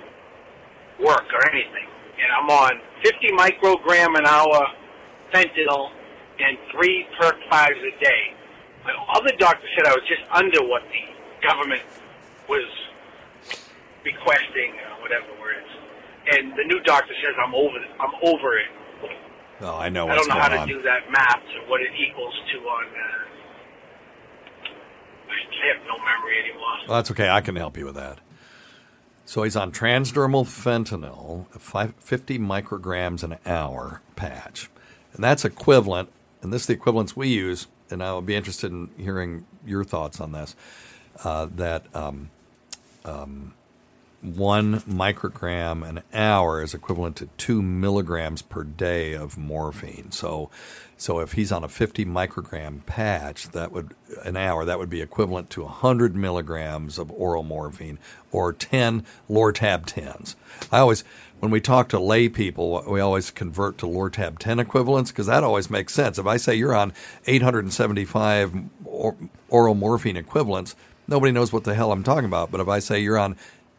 work 1.04 1.26
or 1.32 1.50
anything. 1.54 1.86
And 2.18 2.32
I'm 2.34 2.50
on 2.50 2.80
50 3.04 3.28
microgram 3.38 4.18
an 4.18 4.26
hour 4.26 4.66
fentanyl 5.33 5.90
and 6.38 6.59
three 6.71 7.07
perk 7.18 7.37
fives 7.51 7.79
a 7.79 8.05
day. 8.05 8.23
My 8.85 8.92
other 9.14 9.33
doctor 9.38 9.66
said 9.77 9.87
I 9.87 9.95
was 9.95 10.05
just 10.09 10.23
under 10.31 10.62
what 10.68 10.83
the 10.90 11.47
government 11.47 11.83
was 12.49 12.66
requesting, 14.05 14.75
or 14.90 15.03
whatever 15.03 15.27
the 15.35 15.40
word 15.40 15.57
is. 15.62 15.71
And 16.37 16.53
the 16.53 16.64
new 16.64 16.81
doctor 16.83 17.14
says 17.23 17.35
I'm 17.45 17.55
over. 17.55 17.79
I'm 18.01 18.14
over 18.23 18.59
it. 18.59 18.71
Oh, 19.61 19.79
I 19.79 19.88
know 19.88 20.09
I 20.09 20.16
don't 20.16 20.29
know 20.29 20.40
how 20.40 20.49
to 20.49 20.66
do 20.66 20.83
that 20.83 21.11
math 21.11 21.42
or 21.55 21.71
what 21.71 21.81
it 21.81 21.90
equals 21.95 22.35
to 22.53 22.59
on. 22.59 22.85
Uh, 22.85 23.23
I 25.31 25.75
have 25.75 25.87
no 25.87 25.99
memory 25.99 26.38
anymore. 26.40 26.88
Well, 26.88 26.97
that's 26.97 27.11
okay. 27.12 27.29
I 27.29 27.40
can 27.40 27.55
help 27.55 27.77
you 27.77 27.85
with 27.87 27.95
that. 27.95 28.18
So 29.25 29.45
he's 29.45 29.55
on 29.55 29.71
transdermal 29.71 30.45
fentanyl, 30.45 31.47
50 32.01 32.38
micrograms 32.40 33.23
an 33.23 33.38
hour 33.47 34.03
patch. 34.16 34.68
And 35.14 35.22
that's 35.22 35.44
equivalent, 35.44 36.11
and 36.42 36.53
this 36.53 36.62
is 36.62 36.66
the 36.68 36.75
equivalence 36.75 37.16
we 37.16 37.29
use, 37.29 37.66
and 37.90 38.03
I 38.03 38.14
would 38.14 38.27
be 38.27 38.35
interested 38.35 38.72
in 38.72 38.90
hearing 38.96 39.46
your 39.66 39.85
thoughts 39.85 40.20
on 40.20 40.33
this, 40.33 40.57
uh, 41.25 41.46
that 41.55 41.85
um, 41.94 42.31
um, 43.05 43.55
one 44.22 44.81
microgram 44.83 45.87
an 45.87 46.03
hour 46.14 46.62
is 46.62 46.75
equivalent 46.75 47.16
to 47.16 47.29
two 47.37 47.61
milligrams 47.61 48.40
per 48.40 48.62
day 48.62 49.14
of 49.14 49.37
morphine. 49.37 50.12
So, 50.12 50.48
so 50.96 51.18
if 51.18 51.33
he's 51.33 51.51
on 51.51 51.64
a 51.64 51.68
50 51.68 52.05
microgram 52.05 52.87
patch, 52.87 53.48
that 53.48 53.72
would 53.72 53.94
an 54.25 54.37
hour 54.37 54.64
that 54.64 54.79
would 54.79 54.90
be 54.90 55.03
equivalent 55.03 55.51
to 55.51 55.62
100 55.62 56.14
milligrams 56.14 56.98
of 56.98 57.11
oral 57.11 57.42
morphine 57.42 57.98
or 58.31 58.53
10 58.53 59.05
Lortab 59.29 59.87
10s. 59.87 60.37
I 60.70 60.79
always, 60.79 61.03
when 61.42 61.50
we 61.50 61.61
talk 61.61 61.88
to 61.88 61.98
lay 61.98 62.28
people, 62.28 62.85
we 62.87 63.00
always 63.00 63.33
convert 63.33 63.76
to 63.78 63.87
Lortab 63.87 64.38
10 64.38 64.61
equivalents 64.61 65.11
because 65.11 65.26
that 65.26 65.42
always 65.42 65.68
makes 65.68 65.92
sense. 65.92 66.16
If 66.16 66.24
I 66.24 66.37
say 66.37 66.55
you're 66.55 66.72
on 66.72 66.92
875 67.26 68.55
or, 68.85 69.16
oral 69.48 69.74
morphine 69.74 70.16
equivalents, 70.16 70.76
nobody 71.09 71.33
knows 71.33 71.52
what 71.52 71.64
the 71.64 71.74
hell 71.74 71.90
I'm 71.90 72.05
talking 72.05 72.26
about. 72.26 72.52
But 72.52 72.61
if 72.61 72.68
I 72.68 72.78
say 72.78 73.00
you're 73.00 73.18
on 73.18 73.35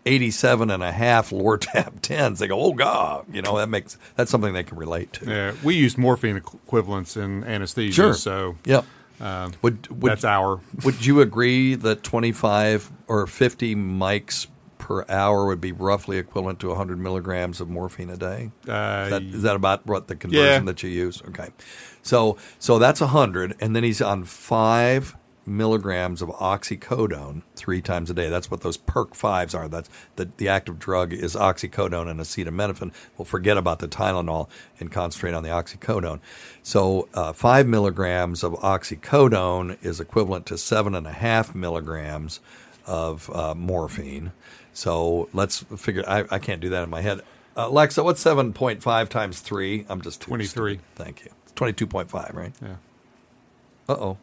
87 0.06 0.70
and 0.72 0.84
a 0.84 0.92
half 0.92 1.30
Lortab 1.30 2.00
10s, 2.02 2.40
they 2.40 2.48
go, 2.48 2.60
oh, 2.60 2.74
God. 2.74 3.26
You 3.34 3.42
know, 3.42 3.58
that 3.58 3.70
makes 3.70 3.98
that's 4.18 4.30
something 4.30 4.54
they 4.54 4.64
can 4.64 4.78
relate 4.78 5.14
to. 5.14 5.26
Yeah, 5.26 5.54
we 5.64 5.76
use 5.76 5.98
morphine 5.98 6.36
equivalents 6.36 7.16
in 7.16 7.46
anesthesia. 7.46 7.94
Sure. 7.96 8.14
So 8.14 8.58
Yep. 8.66 8.86
um, 9.22 9.54
Would, 9.62 9.88
would 10.02 10.12
that's 10.12 10.26
our. 10.26 10.60
Would 10.84 11.06
you 11.06 11.22
agree 11.22 11.76
that 11.76 12.04
25 12.04 12.92
or 13.08 13.26
50 13.26 13.74
mics 13.78 14.48
per 14.84 15.06
hour 15.08 15.46
would 15.46 15.62
be 15.62 15.72
roughly 15.72 16.18
equivalent 16.18 16.60
to 16.60 16.68
100 16.68 17.00
milligrams 17.00 17.62
of 17.62 17.70
morphine 17.70 18.10
a 18.10 18.18
day? 18.18 18.52
Uh, 18.68 19.04
is, 19.06 19.10
that, 19.12 19.22
is 19.24 19.42
that 19.44 19.56
about 19.56 19.86
what 19.86 20.08
the 20.10 20.16
conversion 20.16 20.64
Yeah. 20.66 20.72
that 20.72 20.84
you 20.84 20.90
use? 20.90 21.22
Okay. 21.30 21.50
So 22.02 22.38
so 22.60 22.80
that's 22.80 23.00
100, 23.00 23.56
and 23.62 23.74
then 23.76 23.84
he's 23.84 24.02
on 24.02 24.26
five 24.26 25.16
milligrams 25.46 26.22
of 26.22 26.30
oxycodone 26.30 27.42
three 27.56 27.82
times 27.82 28.10
a 28.10 28.14
day. 28.14 28.30
That's 28.30 28.50
what 28.50 28.62
those 28.62 28.78
perk 28.78 29.14
fives 29.16 29.54
are. 29.54 29.68
That's 29.68 29.90
the, 30.16 30.30
the 30.38 30.48
active 30.48 30.80
drug 30.80 31.12
is 31.12 31.36
oxycodone 31.36 32.10
and 32.10 32.20
acetaminophen. 32.20 32.94
We'll 33.18 33.26
forget 33.26 33.58
about 33.58 33.80
the 33.80 33.88
Tylenol 33.90 34.48
and 34.80 34.90
concentrate 34.92 35.34
on 35.34 35.44
the 35.44 35.50
oxycodone. 35.50 36.20
So 36.62 37.10
uh, 37.14 37.34
five 37.34 37.68
milligrams 37.68 38.42
of 38.44 38.54
oxycodone 38.54 39.78
is 39.84 40.00
equivalent 40.00 40.46
to 40.48 40.58
seven 40.58 40.96
and 40.96 41.08
a 41.08 41.12
half 41.12 41.54
milligrams 41.54 42.40
of 42.86 43.30
uh, 43.34 43.54
morphine. 43.56 44.32
So 44.74 45.30
let's 45.34 45.60
figure. 45.78 46.04
I, 46.08 46.26
I 46.32 46.40
can't 46.40 46.60
do 46.62 46.70
that 46.70 46.84
in 46.84 46.90
my 46.90 47.02
head. 47.02 47.20
Uh, 47.56 47.68
Alexa, 47.68 48.04
what's 48.04 48.20
seven 48.22 48.54
point 48.54 48.82
five 48.82 49.10
times 49.10 49.40
three? 49.40 49.86
I'm 49.90 50.02
just 50.02 50.22
23. 50.22 50.80
Thank 50.96 51.24
you. 51.26 51.32
It's 51.44 51.52
twenty 51.54 51.74
two 51.74 51.86
point 51.88 52.10
five, 52.10 52.32
right? 52.34 52.52
Yeah. 52.62 52.76
Uh 53.88 53.94
oh. 53.94 54.18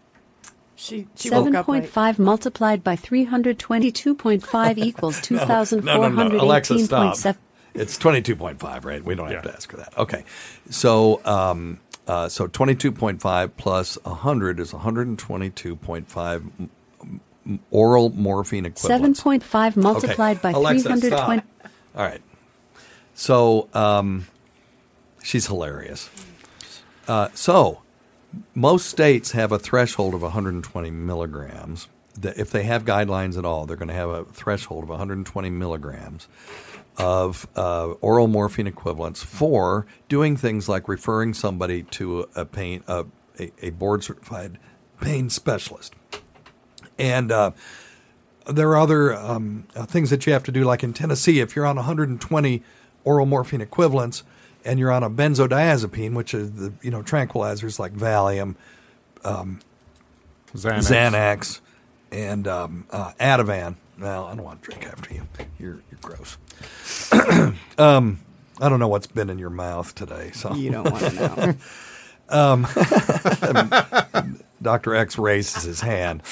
She, 0.75 1.07
she 1.15 1.29
woke 1.29 1.41
Seven 1.41 1.57
up 1.57 1.67
point 1.67 1.85
late. 1.85 1.93
five 1.93 2.19
multiplied 2.19 2.83
by 2.83 2.97
three 2.97 3.25
hundred 3.25 3.59
twenty-two 3.59 4.15
point 4.15 4.45
five 4.47 4.79
equals 4.89 5.21
two 5.21 5.37
thousand 5.39 5.85
No, 5.85 5.97
four 5.97 6.11
no, 6.11 6.29
no, 6.29 6.41
Alexa, 6.43 6.79
stop. 6.81 7.21
point. 7.23 7.37
It's 7.75 7.99
twenty 7.99 8.23
two 8.23 8.35
point 8.35 8.59
five, 8.61 8.85
right? 8.87 9.05
We 9.05 9.15
don't 9.15 9.27
have 9.27 9.45
Yeah. 9.45 9.51
to 9.51 9.55
ask 9.55 9.71
her 9.73 9.77
that. 9.77 9.97
Okay. 9.99 10.25
So 10.71 11.21
um, 11.27 11.81
uh, 12.09 12.29
so 12.31 12.47
twenty 12.47 12.75
two 12.75 12.93
point 12.93 13.21
five 13.21 13.55
plus 13.59 13.99
hundred 14.07 14.59
is 14.59 14.73
one 14.73 14.83
hundred 14.83 15.07
and 15.07 15.19
twenty 15.19 15.51
two 15.51 15.77
point 15.77 16.09
five 16.09 16.45
oral 17.71 18.11
morphine 18.11 18.67
equivalent. 18.67 19.17
7.5 19.17 19.23
point 19.23 19.77
multiplied 19.77 20.37
Okay. 20.39 20.53
by 20.53 20.59
Alexa, 20.59 20.83
three 20.83 20.91
hundred 20.91 21.07
stop. 21.13 21.25
twenty. 21.27 21.43
All 21.97 22.05
right. 22.05 22.21
So 23.15 23.69
um, 23.75 24.27
she's 25.23 25.47
hilarious. 25.47 26.09
Uh, 27.09 27.29
so 27.35 27.83
most 28.55 28.87
states 28.89 29.33
have 29.33 29.53
a 29.53 29.59
threshold 29.59 30.15
of 30.15 30.23
120 30.23 30.91
milligrams. 30.91 31.89
If 32.23 32.51
they 32.51 32.63
have 32.65 32.85
guidelines 32.85 33.37
at 33.39 33.45
all, 33.45 33.67
they're 33.67 33.77
going 33.77 33.89
to 33.89 33.95
have 33.95 34.11
a 34.11 34.25
threshold 34.27 34.85
of 34.85 34.91
120 34.91 35.51
milligrams 35.51 36.29
of 36.97 37.47
uh, 37.57 37.89
oral 38.01 38.27
morphine 38.27 38.67
equivalents 38.67 39.23
for 39.23 39.87
doing 40.09 40.37
things 40.37 40.69
like 40.69 40.87
referring 40.89 41.33
somebody 41.35 41.83
to 41.85 42.29
a 42.37 42.45
pain 42.45 42.83
a, 42.89 43.07
a 43.63 43.71
board 43.71 44.05
certified 44.05 44.59
pain 45.01 45.31
specialist. 45.31 45.95
And 47.01 47.33
uh, 47.33 47.53
there 48.47 48.69
are 48.71 48.79
other 48.79 49.15
um, 49.15 49.67
uh, 49.77 49.87
things 49.87 50.11
that 50.11 50.27
you 50.27 50.33
have 50.33 50.45
to 50.45 50.53
do, 50.53 50.65
like 50.65 50.83
in 50.85 50.93
Tennessee, 50.93 51.41
if 51.41 51.57
you're 51.57 51.67
on 51.67 51.77
120 51.77 52.63
oral 53.05 53.27
morphine 53.27 53.61
equivalents 53.61 54.23
and 54.65 54.79
you're 54.79 54.93
on 54.93 55.03
a 55.03 55.11
benzodiazepine, 55.11 56.15
which 56.15 56.35
is 56.35 56.53
the 56.53 56.73
you 56.83 56.91
know 56.91 57.03
tranquilizers 57.03 57.79
like 57.79 57.95
Valium, 57.95 58.57
Xanax. 60.55 60.91
Xanax, 60.91 61.61
and 62.13 62.47
um, 62.49 62.87
uh, 62.91 63.13
Ativan. 63.21 63.77
Well, 63.99 64.27
I 64.27 64.35
don't 64.35 64.45
want 64.45 64.63
to 64.63 64.71
drink 64.71 64.87
after 64.87 65.15
you. 65.15 65.27
You're 65.59 65.83
you're 65.91 66.01
gross. 66.03 66.39
um, 67.79 68.21
I 68.61 68.69
don't 68.69 68.81
know 68.81 68.89
what's 68.89 69.07
been 69.07 69.31
in 69.31 69.39
your 69.39 69.51
mouth 69.51 69.95
today, 69.95 70.31
so 70.33 70.55
You 70.55 70.71
don't 70.71 70.91
want 70.91 71.05
to 71.05 71.15
know. 71.15 71.55
um, 72.29 72.67
Doctor 74.63 74.95
X 74.95 75.19
raises 75.19 75.63
his 75.63 75.81
hand. 75.81 76.23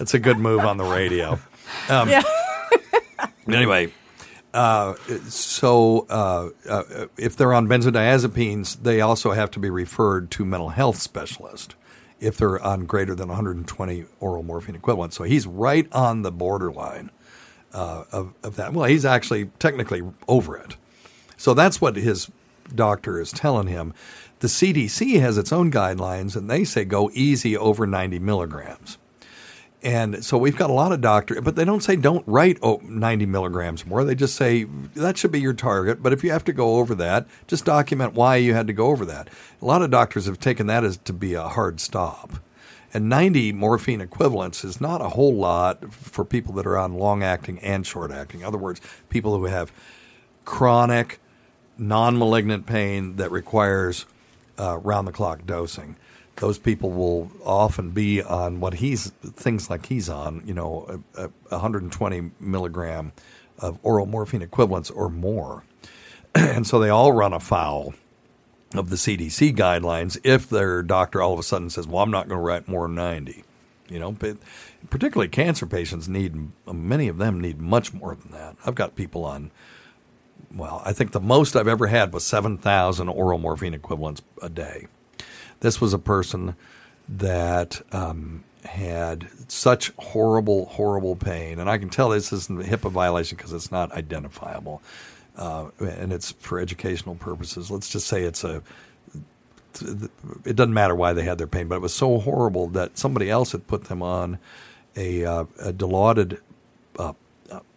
That's 0.00 0.14
a 0.14 0.18
good 0.18 0.38
move 0.38 0.60
on 0.60 0.78
the 0.78 0.84
radio. 0.84 1.38
Um, 1.88 2.08
yeah. 2.08 2.22
Anyway, 3.46 3.92
uh, 4.52 4.94
so 5.28 6.04
uh, 6.10 6.48
uh, 6.68 7.06
if 7.16 7.36
they're 7.36 7.52
on 7.52 7.68
benzodiazepines, 7.68 8.82
they 8.82 9.00
also 9.00 9.30
have 9.30 9.52
to 9.52 9.60
be 9.60 9.70
referred 9.70 10.32
to 10.32 10.44
mental 10.44 10.70
health 10.70 10.96
specialist 10.96 11.76
if 12.18 12.36
they're 12.36 12.60
on 12.60 12.86
greater 12.86 13.14
than 13.14 13.28
120 13.28 14.04
oral 14.18 14.42
morphine 14.42 14.74
equivalent. 14.74 15.14
So 15.14 15.22
he's 15.22 15.46
right 15.46 15.86
on 15.92 16.22
the 16.22 16.32
borderline 16.32 17.10
uh, 17.72 18.02
of, 18.10 18.34
of 18.42 18.56
that. 18.56 18.72
Well, 18.72 18.86
he's 18.86 19.04
actually 19.04 19.46
technically 19.60 20.02
over 20.26 20.56
it. 20.56 20.76
So 21.36 21.54
that's 21.54 21.80
what 21.80 21.94
his 21.94 22.28
doctor 22.74 23.20
is 23.20 23.30
telling 23.30 23.68
him. 23.68 23.94
The 24.40 24.48
CDC 24.48 25.20
has 25.20 25.38
its 25.38 25.52
own 25.52 25.70
guidelines, 25.70 26.34
and 26.34 26.50
they 26.50 26.64
say 26.64 26.84
go 26.84 27.10
easy 27.14 27.56
over 27.56 27.86
90 27.86 28.18
milligrams. 28.18 28.98
And 29.82 30.22
so 30.22 30.36
we've 30.36 30.56
got 30.56 30.68
a 30.68 30.74
lot 30.74 30.92
of 30.92 31.00
doctors, 31.00 31.40
but 31.42 31.56
they 31.56 31.64
don't 31.64 31.82
say 31.82 31.96
don't 31.96 32.26
write 32.26 32.58
oh, 32.62 32.80
90 32.84 33.24
milligrams 33.26 33.86
more. 33.86 34.04
They 34.04 34.14
just 34.14 34.36
say 34.36 34.64
that 34.64 35.16
should 35.16 35.32
be 35.32 35.40
your 35.40 35.54
target. 35.54 36.02
But 36.02 36.12
if 36.12 36.22
you 36.22 36.30
have 36.32 36.44
to 36.44 36.52
go 36.52 36.76
over 36.76 36.94
that, 36.96 37.26
just 37.46 37.64
document 37.64 38.12
why 38.12 38.36
you 38.36 38.52
had 38.52 38.66
to 38.66 38.74
go 38.74 38.88
over 38.88 39.06
that. 39.06 39.28
A 39.60 39.64
lot 39.64 39.80
of 39.80 39.90
doctors 39.90 40.26
have 40.26 40.38
taken 40.38 40.66
that 40.66 40.84
as 40.84 40.98
to 40.98 41.12
be 41.14 41.32
a 41.32 41.48
hard 41.48 41.80
stop. 41.80 42.34
And 42.92 43.08
90 43.08 43.52
morphine 43.52 44.00
equivalents 44.00 44.64
is 44.64 44.80
not 44.80 45.00
a 45.00 45.10
whole 45.10 45.34
lot 45.34 45.94
for 45.94 46.24
people 46.24 46.52
that 46.54 46.66
are 46.66 46.76
on 46.76 46.94
long 46.94 47.22
acting 47.22 47.58
and 47.60 47.86
short 47.86 48.10
acting. 48.10 48.40
In 48.40 48.46
other 48.46 48.58
words, 48.58 48.80
people 49.08 49.36
who 49.38 49.46
have 49.46 49.72
chronic, 50.44 51.20
non 51.78 52.18
malignant 52.18 52.66
pain 52.66 53.16
that 53.16 53.30
requires 53.30 54.04
uh, 54.58 54.76
round 54.78 55.08
the 55.08 55.12
clock 55.12 55.46
dosing 55.46 55.96
those 56.40 56.58
people 56.58 56.90
will 56.90 57.30
often 57.44 57.90
be 57.90 58.22
on 58.22 58.60
what 58.60 58.74
he's 58.74 59.10
things 59.10 59.70
like 59.70 59.86
he's 59.86 60.08
on, 60.08 60.42
you 60.44 60.54
know, 60.54 61.02
a, 61.14 61.24
a 61.24 61.30
120 61.50 62.32
milligram 62.40 63.12
of 63.58 63.78
oral 63.82 64.06
morphine 64.06 64.42
equivalents 64.42 64.90
or 64.90 65.08
more, 65.08 65.64
and 66.34 66.66
so 66.66 66.78
they 66.78 66.88
all 66.88 67.12
run 67.12 67.32
afoul 67.32 67.94
of 68.74 68.88
the 68.88 68.96
CDC 68.96 69.54
guidelines 69.54 70.18
if 70.24 70.48
their 70.48 70.82
doctor 70.82 71.20
all 71.20 71.34
of 71.34 71.38
a 71.38 71.42
sudden 71.44 71.70
says, 71.70 71.86
"Well, 71.86 72.02
I'm 72.02 72.10
not 72.10 72.26
going 72.26 72.38
to 72.38 72.44
write 72.44 72.66
more 72.66 72.86
than 72.86 72.96
90." 72.96 73.44
You 73.90 73.98
know, 73.98 74.12
but 74.12 74.38
particularly 74.88 75.28
cancer 75.28 75.66
patients 75.66 76.08
need 76.08 76.50
many 76.66 77.08
of 77.08 77.18
them 77.18 77.40
need 77.40 77.60
much 77.60 77.92
more 77.92 78.14
than 78.14 78.30
that. 78.32 78.56
I've 78.64 78.74
got 78.74 78.96
people 78.96 79.24
on. 79.24 79.50
Well, 80.54 80.80
I 80.84 80.92
think 80.92 81.12
the 81.12 81.20
most 81.20 81.54
I've 81.54 81.68
ever 81.68 81.88
had 81.88 82.12
was 82.12 82.24
7,000 82.24 83.08
oral 83.08 83.38
morphine 83.38 83.74
equivalents 83.74 84.22
a 84.42 84.48
day. 84.48 84.86
This 85.60 85.80
was 85.80 85.92
a 85.92 85.98
person 85.98 86.56
that 87.08 87.82
um, 87.92 88.44
had 88.64 89.28
such 89.48 89.92
horrible, 89.98 90.66
horrible 90.66 91.16
pain, 91.16 91.58
and 91.58 91.68
I 91.68 91.78
can 91.78 91.90
tell 91.90 92.10
this 92.10 92.32
isn't 92.32 92.60
a 92.60 92.64
HIPAA 92.64 92.90
violation 92.90 93.36
because 93.36 93.52
it's 93.52 93.70
not 93.70 93.92
identifiable, 93.92 94.82
uh, 95.36 95.68
and 95.78 96.12
it's 96.12 96.32
for 96.32 96.58
educational 96.58 97.14
purposes. 97.14 97.70
Let's 97.70 97.88
just 97.88 98.06
say 98.06 98.22
it's 98.22 98.44
a. 98.44 98.62
It 100.44 100.56
doesn't 100.56 100.74
matter 100.74 100.96
why 100.96 101.12
they 101.12 101.22
had 101.22 101.38
their 101.38 101.46
pain, 101.46 101.68
but 101.68 101.76
it 101.76 101.80
was 101.80 101.94
so 101.94 102.18
horrible 102.18 102.68
that 102.68 102.98
somebody 102.98 103.30
else 103.30 103.52
had 103.52 103.68
put 103.68 103.84
them 103.84 104.02
on 104.02 104.40
a, 104.96 105.24
uh, 105.24 105.44
a 105.60 105.72
dilaudid, 105.72 106.40
uh, 106.98 107.12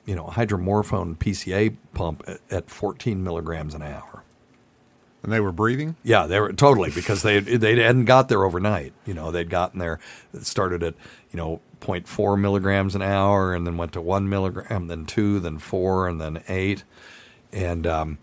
you 0.06 0.16
know, 0.16 0.26
hydromorphone 0.26 1.16
PCA 1.16 1.76
pump 1.94 2.24
at, 2.28 2.40
at 2.50 2.70
14 2.72 3.24
milligrams 3.24 3.76
an 3.76 3.84
hour. 3.84 4.23
And 5.24 5.32
they 5.32 5.40
were 5.40 5.54
breathing. 5.54 5.96
Yeah, 6.04 6.28
they 6.28 6.40
were 6.40 6.52
totally 6.52 6.92
because 6.92 7.24
they 7.24 7.40
they 7.40 7.82
hadn't 7.82 8.06
got 8.06 8.28
there 8.28 8.44
overnight. 8.44 8.94
You 9.06 9.14
know, 9.14 9.32
they'd 9.32 9.50
gotten 9.50 9.80
there. 9.80 10.00
It 10.34 10.46
started 10.46 10.84
at 10.84 10.96
you 11.32 11.38
know 11.38 11.62
0.4 11.80 12.40
milligrams 12.40 12.94
an 12.94 13.02
hour, 13.02 13.54
and 13.54 13.66
then 13.66 13.78
went 13.78 13.94
to 13.94 14.02
one 14.02 14.28
milligram, 14.28 14.88
then 14.88 15.06
two, 15.06 15.40
then 15.40 15.60
four, 15.60 16.08
and 16.08 16.20
then 16.20 16.44
eight, 16.50 16.84
and 17.54 17.88
um, 17.88 18.18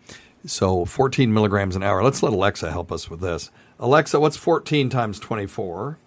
so 0.46 0.84
14 0.84 1.32
milligrams 1.32 1.76
an 1.76 1.82
hour. 1.82 2.02
Let's 2.02 2.22
let 2.22 2.32
Alexa 2.32 2.70
help 2.70 2.92
us 2.92 3.10
with 3.10 3.20
this. 3.20 3.50
Alexa, 3.78 4.20
what's 4.20 4.36
14 4.36 4.90
times 4.90 5.18
24? 5.18 5.98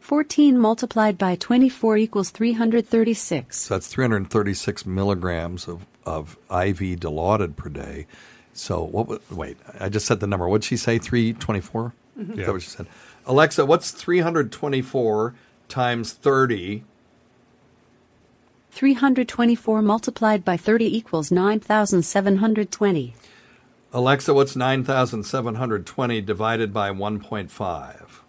14 0.00 0.58
multiplied 0.58 1.16
by 1.18 1.36
24 1.36 1.96
equals 1.96 2.30
336. 2.30 3.56
So 3.56 3.74
that's 3.74 3.86
336 3.86 4.86
milligrams 4.86 5.68
of, 5.68 5.86
of 6.04 6.36
IV 6.50 6.98
Dilaudid 6.98 7.54
per 7.54 7.68
day. 7.68 8.06
So 8.60 8.82
what? 8.84 9.22
Wait, 9.32 9.56
I 9.80 9.88
just 9.88 10.04
said 10.04 10.20
the 10.20 10.26
number. 10.26 10.46
What'd 10.46 10.64
she 10.64 10.76
say? 10.76 10.98
Three 10.98 11.32
twenty-four. 11.32 11.94
mm-hmm. 12.18 12.38
yeah. 12.38 12.44
That 12.44 12.52
what 12.52 12.60
she 12.60 12.68
said. 12.68 12.86
Alexa, 13.24 13.64
what's 13.64 13.90
three 13.90 14.20
hundred 14.20 14.52
twenty-four 14.52 15.34
times 15.68 16.12
thirty? 16.12 16.84
Three 18.70 18.92
hundred 18.92 19.28
twenty-four 19.28 19.80
multiplied 19.80 20.44
by 20.44 20.58
thirty 20.58 20.94
equals 20.94 21.32
nine 21.32 21.58
thousand 21.58 22.02
seven 22.02 22.36
hundred 22.36 22.70
twenty. 22.70 23.14
Alexa, 23.94 24.34
what's 24.34 24.54
nine 24.54 24.84
thousand 24.84 25.22
seven 25.22 25.54
hundred 25.54 25.86
twenty 25.86 26.20
divided 26.20 26.70
by 26.70 26.90
one 26.90 27.18
point 27.18 27.50
five? 27.50 28.22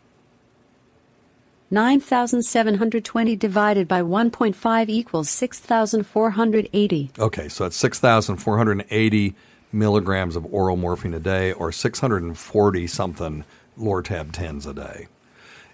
9,720 1.74 3.38
divided 3.38 3.88
by 3.88 4.02
1.5 4.02 4.90
equals 4.90 5.30
6,480. 5.30 7.12
Okay, 7.18 7.48
so 7.48 7.64
it's 7.64 7.78
6,480 7.78 9.36
milligrams 9.72 10.36
of 10.36 10.46
oral 10.54 10.78
morphine 10.78 11.14
a 11.14 11.20
day, 11.20 11.52
or 11.54 11.72
six 11.72 12.00
hundred 12.00 12.24
and 12.24 12.38
forty 12.38 12.88
something 12.88 13.46
Lortab 13.78 14.32
tens 14.32 14.66
a 14.66 14.74
day, 14.74 15.08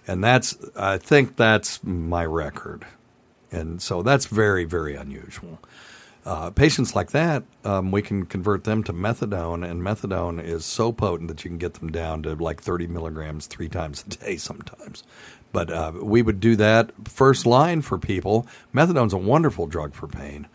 and 0.06 0.22
that's 0.22 0.56
I 0.76 0.98
think 0.98 1.36
that's 1.36 1.82
my 1.84 2.24
record, 2.24 2.86
and 3.50 3.80
so 3.82 4.02
that's 4.02 4.26
very 4.26 4.64
very 4.64 4.94
unusual. 4.94 5.58
Uh, 6.28 6.50
patients 6.50 6.94
like 6.94 7.12
that, 7.12 7.42
um, 7.64 7.90
we 7.90 8.02
can 8.02 8.26
convert 8.26 8.64
them 8.64 8.84
to 8.84 8.92
methadone, 8.92 9.66
and 9.66 9.80
methadone 9.80 10.42
is 10.44 10.62
so 10.62 10.92
potent 10.92 11.28
that 11.28 11.42
you 11.42 11.48
can 11.48 11.56
get 11.56 11.72
them 11.74 11.90
down 11.90 12.22
to 12.22 12.34
like 12.34 12.60
30 12.60 12.86
milligrams 12.86 13.46
three 13.46 13.68
times 13.70 14.04
a 14.06 14.10
day 14.10 14.36
sometimes. 14.36 15.02
But 15.52 15.70
uh, 15.70 15.92
we 16.02 16.20
would 16.20 16.38
do 16.38 16.54
that 16.56 16.90
first 17.08 17.46
line 17.46 17.80
for 17.80 17.96
people. 17.96 18.46
Methadone's 18.74 19.14
a 19.14 19.18
wonderful 19.18 19.66
drug 19.66 19.94
for 19.94 20.06
pain, 20.06 20.46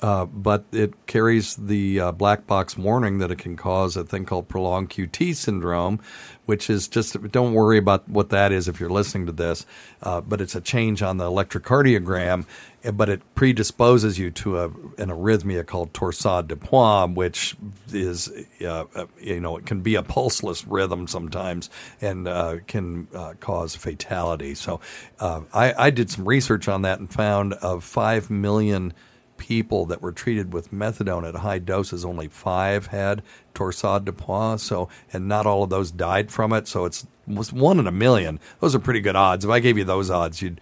uh, 0.00 0.24
but 0.26 0.64
it 0.70 0.94
carries 1.06 1.56
the 1.56 1.98
uh, 1.98 2.12
black 2.12 2.46
box 2.46 2.76
warning 2.76 3.18
that 3.18 3.30
it 3.32 3.38
can 3.38 3.56
cause 3.56 3.96
a 3.96 4.04
thing 4.04 4.24
called 4.24 4.48
prolonged 4.48 4.90
QT 4.90 5.34
syndrome, 5.34 5.98
which 6.46 6.70
is 6.70 6.86
just 6.86 7.20
don't 7.32 7.52
worry 7.52 7.78
about 7.78 8.08
what 8.08 8.30
that 8.30 8.52
is 8.52 8.68
if 8.68 8.78
you're 8.78 8.90
listening 8.90 9.26
to 9.26 9.32
this, 9.32 9.66
uh, 10.02 10.20
but 10.20 10.40
it's 10.40 10.54
a 10.54 10.60
change 10.60 11.02
on 11.02 11.16
the 11.16 11.24
electrocardiogram, 11.24 12.46
eh, 12.84 12.92
but 12.92 13.08
it 13.08 13.22
predisposes 13.34 14.20
you 14.20 14.30
to 14.30 14.58
a, 14.58 14.64
an 14.66 15.08
arrhythmia 15.10 15.66
called 15.66 15.92
torsade 15.92 16.46
de 16.46 16.54
pointes, 16.54 17.16
which 17.16 17.56
is 17.92 18.30
uh, 18.62 18.84
uh, 18.94 19.06
you 19.20 19.40
know 19.40 19.56
it 19.56 19.66
can 19.66 19.80
be 19.80 19.96
a 19.96 20.02
pulseless 20.04 20.64
rhythm 20.64 21.08
sometimes 21.08 21.68
and 22.00 22.28
uh, 22.28 22.58
can 22.68 23.08
cause 23.40 23.74
fatality. 23.74 24.54
So 24.54 24.80
I, 25.20 25.74
I 25.76 25.90
did 25.90 26.08
some 26.08 26.28
research 26.28 26.68
on 26.68 26.82
that 26.82 27.00
and 27.00 27.12
found 27.12 27.54
of 27.54 27.82
five 27.82 28.30
million 28.30 28.94
people 29.38 29.86
that 29.86 30.02
were 30.02 30.12
treated 30.12 30.52
with 30.52 30.72
methadone 30.72 31.26
at 31.26 31.36
high 31.36 31.58
doses, 31.58 32.04
only 32.04 32.28
five 32.28 32.88
had 32.88 33.22
torsade 33.54 34.04
de 34.04 34.12
pointes. 34.12 34.60
So, 34.60 34.88
and 35.12 35.26
not 35.26 35.46
all 35.46 35.62
of 35.62 35.70
those 35.70 35.90
died 35.90 36.30
from 36.30 36.52
it. 36.52 36.68
So 36.68 36.84
it's 36.84 37.06
was 37.26 37.52
one 37.52 37.78
in 37.78 37.86
a 37.86 37.92
million. 37.92 38.40
Those 38.60 38.74
are 38.74 38.78
pretty 38.78 39.00
good 39.00 39.16
odds. 39.16 39.44
If 39.44 39.50
I 39.50 39.60
gave 39.60 39.78
you 39.78 39.84
those 39.84 40.10
odds, 40.10 40.42
you'd 40.42 40.60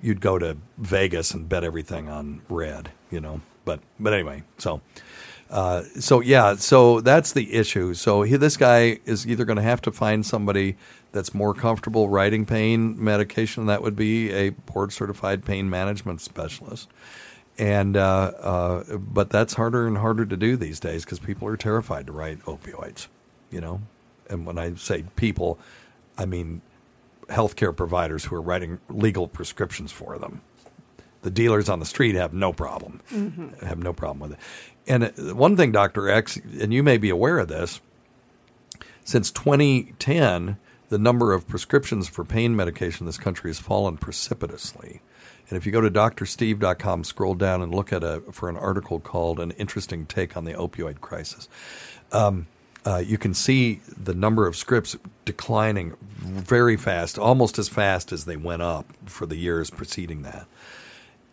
you'd 0.00 0.20
go 0.20 0.38
to 0.38 0.56
Vegas 0.78 1.32
and 1.32 1.48
bet 1.48 1.64
everything 1.64 2.08
on 2.08 2.42
red. 2.48 2.90
You 3.10 3.20
know, 3.20 3.40
but 3.64 3.80
but 3.98 4.12
anyway, 4.12 4.44
so. 4.58 4.80
Uh, 5.50 5.82
so 5.98 6.20
yeah, 6.20 6.54
so 6.54 7.00
that's 7.00 7.32
the 7.32 7.52
issue. 7.52 7.92
So 7.92 8.22
he, 8.22 8.36
this 8.36 8.56
guy 8.56 9.00
is 9.04 9.26
either 9.26 9.44
going 9.44 9.56
to 9.56 9.62
have 9.62 9.82
to 9.82 9.90
find 9.90 10.24
somebody 10.24 10.76
that's 11.10 11.34
more 11.34 11.54
comfortable 11.54 12.08
writing 12.08 12.46
pain 12.46 13.02
medication. 13.02 13.66
That 13.66 13.82
would 13.82 13.96
be 13.96 14.30
a 14.30 14.50
board 14.50 14.92
certified 14.92 15.44
pain 15.44 15.68
management 15.68 16.20
specialist, 16.20 16.88
and 17.60 17.96
uh, 17.96 18.32
uh, 18.40 18.96
but 18.96 19.30
that's 19.30 19.54
harder 19.54 19.86
and 19.86 19.98
harder 19.98 20.24
to 20.24 20.36
do 20.36 20.56
these 20.56 20.80
days 20.80 21.04
because 21.04 21.18
people 21.20 21.46
are 21.46 21.56
terrified 21.58 22.06
to 22.06 22.12
write 22.12 22.40
opioids. 22.44 23.06
You 23.50 23.60
know, 23.60 23.82
and 24.28 24.46
when 24.46 24.58
I 24.58 24.74
say 24.74 25.04
people, 25.16 25.58
I 26.18 26.24
mean 26.24 26.62
healthcare 27.28 27.76
providers 27.76 28.24
who 28.24 28.34
are 28.36 28.40
writing 28.42 28.80
legal 28.88 29.28
prescriptions 29.28 29.92
for 29.92 30.18
them. 30.18 30.40
The 31.22 31.30
dealers 31.30 31.68
on 31.68 31.78
the 31.80 31.84
street 31.86 32.14
have 32.14 32.32
no 32.32 32.52
problem, 32.52 33.02
Mhm. 33.12 33.62
have 33.62 33.78
no 33.78 33.92
problem 33.92 34.20
with 34.20 34.32
it. 34.32 34.38
And 34.88 35.04
uh, 35.04 35.34
one 35.34 35.56
thing, 35.56 35.70
Doctor 35.70 36.08
X, 36.08 36.38
and 36.60 36.72
you 36.72 36.82
may 36.82 36.96
be 36.96 37.10
aware 37.10 37.38
of 37.38 37.48
this, 37.48 37.80
since 39.04 39.30
2010, 39.30 40.56
the 40.88 40.98
number 40.98 41.32
of 41.34 41.46
prescriptions 41.46 42.08
for 42.08 42.24
pain 42.24 42.56
medication 42.56 43.02
in 43.02 43.06
this 43.06 43.18
country 43.18 43.50
has 43.50 43.60
fallen 43.60 43.96
precipitously. 43.98 45.02
And 45.50 45.56
if 45.56 45.66
you 45.66 45.72
go 45.72 45.80
to 45.80 45.90
drsteve.com, 45.90 47.04
scroll 47.04 47.34
down 47.34 47.60
and 47.60 47.74
look 47.74 47.92
at 47.92 48.04
a 48.04 48.22
for 48.30 48.48
an 48.48 48.56
article 48.56 49.00
called 49.00 49.40
"An 49.40 49.50
Interesting 49.52 50.06
Take 50.06 50.36
on 50.36 50.44
the 50.44 50.54
Opioid 50.54 51.00
Crisis," 51.00 51.48
um, 52.12 52.46
uh, 52.86 53.02
you 53.04 53.18
can 53.18 53.34
see 53.34 53.80
the 53.96 54.14
number 54.14 54.46
of 54.46 54.56
scripts 54.56 54.96
declining 55.24 55.96
very 56.00 56.76
fast, 56.76 57.18
almost 57.18 57.58
as 57.58 57.68
fast 57.68 58.12
as 58.12 58.24
they 58.24 58.36
went 58.36 58.62
up 58.62 58.86
for 59.06 59.26
the 59.26 59.36
years 59.36 59.70
preceding 59.70 60.22
that. 60.22 60.46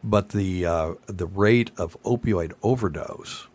But 0.03 0.29
the 0.29 0.65
uh, 0.65 0.93
the 1.05 1.27
rate 1.27 1.69
of 1.77 1.95
opioid 2.03 2.53
overdose 2.63 3.47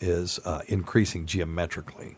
is 0.00 0.40
uh, 0.44 0.62
increasing 0.66 1.24
geometrically, 1.24 2.16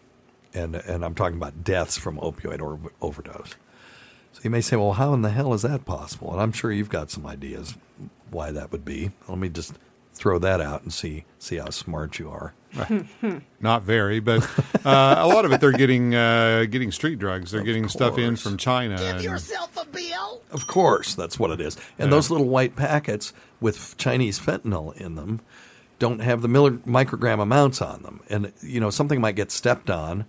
and 0.54 0.76
and 0.76 1.04
I'm 1.04 1.14
talking 1.14 1.36
about 1.36 1.62
deaths 1.62 1.98
from 1.98 2.16
opioid 2.18 2.62
or- 2.62 2.90
overdose. 3.02 3.54
So 4.36 4.42
you 4.44 4.50
may 4.50 4.60
say, 4.60 4.76
well, 4.76 4.92
how 4.92 5.14
in 5.14 5.22
the 5.22 5.30
hell 5.30 5.54
is 5.54 5.62
that 5.62 5.86
possible? 5.86 6.30
And 6.30 6.42
I'm 6.42 6.52
sure 6.52 6.70
you've 6.70 6.90
got 6.90 7.10
some 7.10 7.26
ideas 7.26 7.74
why 8.30 8.50
that 8.50 8.70
would 8.70 8.84
be. 8.84 9.12
Let 9.26 9.38
me 9.38 9.48
just 9.48 9.72
throw 10.12 10.38
that 10.38 10.60
out 10.60 10.82
and 10.82 10.92
see 10.92 11.24
see 11.38 11.56
how 11.56 11.70
smart 11.70 12.18
you 12.18 12.28
are. 12.28 12.52
Not 13.60 13.82
very, 13.84 14.20
but 14.20 14.42
uh, 14.84 15.14
a 15.18 15.26
lot 15.26 15.46
of 15.46 15.52
it 15.52 15.62
they're 15.62 15.72
getting 15.72 16.14
uh, 16.14 16.66
getting 16.68 16.92
street 16.92 17.18
drugs. 17.18 17.50
They're 17.50 17.62
getting 17.62 17.88
stuff 17.88 18.18
in 18.18 18.36
from 18.36 18.58
China. 18.58 18.98
Give 18.98 19.14
and- 19.14 19.24
yourself 19.24 19.74
a 19.74 19.86
bill. 19.86 20.42
Of 20.50 20.66
course, 20.66 21.14
that's 21.14 21.38
what 21.38 21.50
it 21.50 21.62
is. 21.62 21.78
And 21.98 22.12
those 22.12 22.30
little 22.30 22.46
white 22.46 22.76
packets 22.76 23.32
with 23.58 23.96
Chinese 23.96 24.38
fentanyl 24.38 24.94
in 24.98 25.14
them 25.14 25.40
don't 25.98 26.18
have 26.18 26.42
the 26.42 26.48
miller, 26.48 26.72
microgram 26.72 27.40
amounts 27.40 27.80
on 27.80 28.02
them. 28.02 28.20
And 28.28 28.52
you 28.60 28.80
know, 28.80 28.90
something 28.90 29.18
might 29.18 29.36
get 29.36 29.50
stepped 29.50 29.88
on, 29.88 30.26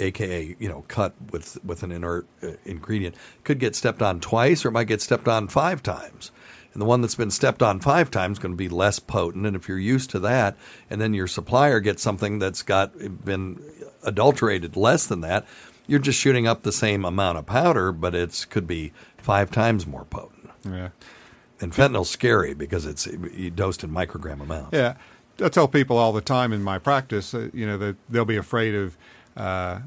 aka 0.00 0.56
you 0.58 0.68
know, 0.68 0.84
cut 0.88 1.14
with 1.30 1.62
with 1.64 1.82
an 1.82 1.92
inert 1.92 2.26
uh, 2.42 2.52
ingredient, 2.64 3.14
could 3.44 3.58
get 3.58 3.74
stepped 3.74 4.02
on 4.02 4.20
twice, 4.20 4.64
or 4.64 4.68
it 4.68 4.72
might 4.72 4.84
get 4.88 5.02
stepped 5.02 5.28
on 5.28 5.48
five 5.48 5.82
times. 5.82 6.30
And 6.72 6.80
the 6.80 6.86
one 6.86 7.02
that's 7.02 7.14
been 7.14 7.30
stepped 7.30 7.62
on 7.62 7.78
five 7.78 8.10
times 8.10 8.38
is 8.38 8.42
going 8.42 8.52
to 8.52 8.56
be 8.56 8.68
less 8.68 8.98
potent. 8.98 9.46
And 9.46 9.54
if 9.54 9.68
you're 9.68 9.78
used 9.78 10.10
to 10.10 10.18
that, 10.20 10.56
and 10.90 11.00
then 11.00 11.14
your 11.14 11.28
supplier 11.28 11.78
gets 11.78 12.02
something 12.02 12.40
that's 12.40 12.62
got 12.62 12.98
been 13.24 13.62
adulterated 14.02 14.76
less 14.76 15.06
than 15.06 15.20
that, 15.20 15.46
you're 15.86 16.00
just 16.00 16.18
shooting 16.18 16.48
up 16.48 16.62
the 16.62 16.72
same 16.72 17.04
amount 17.04 17.38
of 17.38 17.46
powder, 17.46 17.92
but 17.92 18.14
it's 18.14 18.44
could 18.44 18.66
be 18.66 18.92
five 19.18 19.50
times 19.50 19.86
more 19.86 20.04
potent. 20.04 20.50
yeah. 20.64 20.88
And 21.60 21.72
fentanyl's 21.72 22.10
scary 22.10 22.52
because 22.52 22.84
it's 22.84 23.06
dosed 23.54 23.84
in 23.84 23.90
microgram 23.90 24.40
amounts. 24.40 24.70
Yeah, 24.72 24.96
I 25.40 25.48
tell 25.48 25.68
people 25.68 25.96
all 25.96 26.12
the 26.12 26.20
time 26.20 26.52
in 26.52 26.62
my 26.62 26.78
practice, 26.78 27.32
uh, 27.32 27.48
you 27.54 27.66
know, 27.66 27.78
that 27.78 27.96
they'll 28.08 28.24
be 28.24 28.36
afraid 28.36 28.74
of 28.74 28.96
uh, 29.36 29.80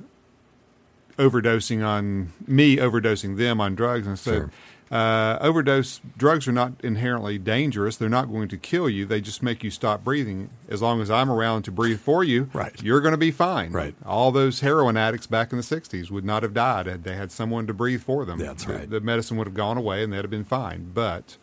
overdosing 1.17 1.85
on 1.85 2.31
me, 2.45 2.77
overdosing 2.77 3.37
them 3.37 3.59
on 3.61 3.75
drugs, 3.75 4.07
and 4.07 4.17
so. 4.19 4.31
Sure. 4.31 4.51
Uh, 4.89 5.37
overdose 5.41 5.99
drugs 6.15 6.47
are 6.47 6.53
not 6.53 6.71
inherently 6.81 7.37
dangerous. 7.37 7.97
They're 7.97 8.07
not 8.07 8.31
going 8.31 8.47
to 8.47 8.55
kill 8.57 8.89
you. 8.89 9.05
They 9.05 9.19
just 9.19 9.43
make 9.43 9.61
you 9.61 9.69
stop 9.69 10.01
breathing. 10.01 10.49
As 10.69 10.81
long 10.81 11.01
as 11.01 11.11
I'm 11.11 11.29
around 11.29 11.63
to 11.63 11.71
breathe 11.73 11.99
for 11.99 12.23
you, 12.23 12.49
Right. 12.53 12.81
you're 12.81 13.01
going 13.01 13.11
to 13.11 13.17
be 13.17 13.31
fine. 13.31 13.73
Right. 13.73 13.95
All 14.05 14.31
those 14.31 14.61
heroin 14.61 14.95
addicts 14.95 15.27
back 15.27 15.51
in 15.51 15.57
the 15.57 15.63
'60s 15.63 16.09
would 16.09 16.23
not 16.23 16.41
have 16.41 16.53
died 16.53 16.85
had 16.85 17.03
they 17.03 17.15
had 17.17 17.33
someone 17.33 17.67
to 17.67 17.73
breathe 17.73 18.01
for 18.01 18.23
them. 18.23 18.39
That's 18.39 18.63
The- 18.63 18.73
right. 18.73 18.89
The, 18.89 19.01
medicine 19.01 19.35
would 19.35 19.47
have 19.47 19.53
gone 19.55 19.75
away, 19.75 20.03
and 20.05 20.13
they'd 20.13 20.21
have 20.21 20.29
been 20.29 20.45
fine. 20.45 20.91
But 20.93 21.35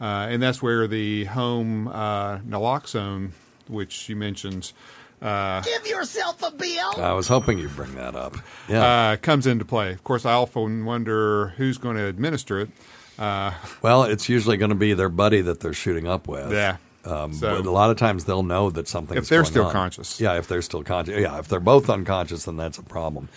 uh, 0.00 0.28
and 0.30 0.42
that's 0.42 0.62
where 0.62 0.86
the 0.86 1.24
home 1.26 1.88
uh, 1.88 2.38
naloxone, 2.38 3.32
which 3.66 4.08
you 4.08 4.16
mentioned, 4.16 4.72
uh, 5.22 5.60
Give 5.62 5.86
yourself 5.86 6.42
a 6.42 6.50
bill. 6.50 6.92
I 6.96 7.12
was 7.12 7.28
hoping 7.28 7.58
you'd 7.58 7.74
bring 7.76 7.94
that 7.96 8.14
up. 8.14 8.36
Yeah. 8.68 8.82
uh, 9.12 9.16
comes 9.16 9.46
into 9.46 9.64
play. 9.64 9.92
Of 9.92 10.04
course, 10.04 10.24
I 10.26 10.32
often 10.34 10.84
wonder 10.84 11.48
who's 11.56 11.78
going 11.78 11.96
to 11.96 12.04
administer 12.06 12.60
it. 12.60 12.68
Uh, 13.18 13.52
well, 13.82 14.04
it's 14.04 14.28
usually 14.28 14.56
going 14.56 14.68
to 14.70 14.76
be 14.76 14.94
their 14.94 15.08
buddy 15.08 15.40
that 15.40 15.60
they're 15.60 15.72
shooting 15.72 16.06
up 16.06 16.28
with. 16.28 16.52
Yeah. 16.52 16.76
Um, 17.04 17.32
So- 17.32 17.56
but 17.56 17.66
a 17.66 17.70
lot 17.70 17.90
of 17.90 17.96
times 17.96 18.24
they'll 18.26 18.42
know 18.42 18.70
that 18.70 18.86
something's 18.86 19.18
If 19.24 19.28
they're 19.28 19.44
still 19.44 19.66
on. 19.66 19.72
conscious. 19.72 20.20
Yeah, 20.20 20.34
if 20.38 20.46
they're 20.46 20.62
still 20.62 20.84
conscious. 20.84 21.18
Yeah, 21.20 21.38
if 21.38 21.48
they're 21.48 21.58
both 21.60 21.88
unconscious, 21.90 22.44
then 22.44 22.56
that's 22.56 22.78
a 22.78 22.82
problem. 22.82 23.28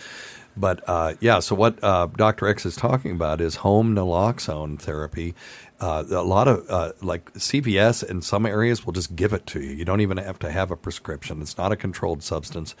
But 0.56 0.86
uh, 0.86 1.14
yeah, 1.20 1.38
so 1.40 1.54
what 1.54 1.82
uh, 1.82 2.06
Dr. 2.14 2.46
X 2.46 2.66
is 2.66 2.76
talking 2.76 3.12
about 3.12 3.40
is 3.40 3.56
home 3.56 3.94
naloxone 3.94 4.78
therapy. 4.78 5.34
Uh, 5.82 6.04
a 6.10 6.22
lot 6.22 6.46
of 6.46 6.64
uh, 6.70 6.92
like 7.02 7.32
CVS 7.34 8.08
in 8.08 8.22
some 8.22 8.46
areas 8.46 8.86
will 8.86 8.92
just 8.92 9.16
give 9.16 9.32
it 9.32 9.44
to 9.48 9.60
you. 9.60 9.72
You 9.72 9.84
don't 9.84 10.00
even 10.00 10.16
have 10.16 10.38
to 10.38 10.50
have 10.50 10.70
a 10.70 10.76
prescription. 10.76 11.42
It's 11.42 11.58
not 11.58 11.72
a 11.72 11.76
controlled 11.76 12.22
substance, 12.22 12.76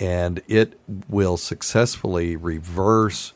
and 0.00 0.42
it 0.48 0.76
will 1.08 1.36
successfully 1.36 2.34
reverse 2.34 3.32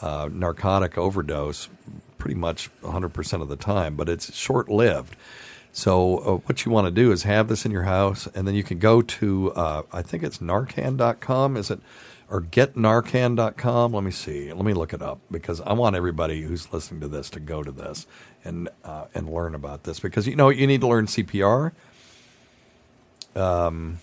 uh, 0.00 0.28
narcotic 0.32 0.96
overdose 0.96 1.68
pretty 2.16 2.36
much 2.36 2.70
100% 2.82 3.42
of 3.42 3.48
the 3.48 3.56
time, 3.56 3.96
but 3.96 4.08
it's 4.08 4.32
short 4.34 4.68
lived. 4.68 5.16
So, 5.72 6.18
uh, 6.18 6.36
what 6.46 6.64
you 6.64 6.70
want 6.70 6.86
to 6.86 6.92
do 6.92 7.10
is 7.10 7.24
have 7.24 7.48
this 7.48 7.66
in 7.66 7.72
your 7.72 7.82
house, 7.82 8.28
and 8.36 8.46
then 8.46 8.54
you 8.54 8.62
can 8.62 8.78
go 8.78 9.02
to, 9.02 9.52
uh, 9.54 9.82
I 9.92 10.02
think 10.02 10.22
it's 10.22 10.38
narcan.com, 10.38 11.56
is 11.56 11.72
it? 11.72 11.80
Or 12.30 12.40
getnarcan.com. 12.40 13.92
Let 13.92 14.02
me 14.02 14.10
see. 14.10 14.52
Let 14.52 14.64
me 14.64 14.72
look 14.72 14.92
it 14.92 15.02
up 15.02 15.20
because 15.30 15.60
I 15.60 15.74
want 15.74 15.94
everybody 15.94 16.42
who's 16.42 16.72
listening 16.72 17.00
to 17.02 17.08
this 17.08 17.30
to 17.30 17.40
go 17.40 17.62
to 17.62 17.70
this 17.70 18.06
and 18.44 18.68
uh, 18.82 19.06
and 19.14 19.28
learn 19.28 19.54
about 19.54 19.84
this 19.84 20.00
because 20.00 20.26
you 20.26 20.34
know 20.34 20.48
you 20.48 20.66
need 20.66 20.80
to 20.80 20.86
learn 20.86 21.06
CPR. 21.06 21.72
Um, 23.36 23.98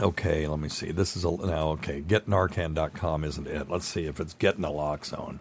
okay, 0.00 0.46
let 0.46 0.58
me 0.58 0.68
see. 0.68 0.90
This 0.90 1.16
is 1.16 1.24
a 1.24 1.30
now 1.30 1.68
okay. 1.70 2.02
Getnarcan.com 2.02 3.24
isn't 3.24 3.46
it? 3.46 3.70
Let's 3.70 3.86
see 3.86 4.06
if 4.06 4.18
it's 4.18 4.34
getnaloxone 4.34 5.38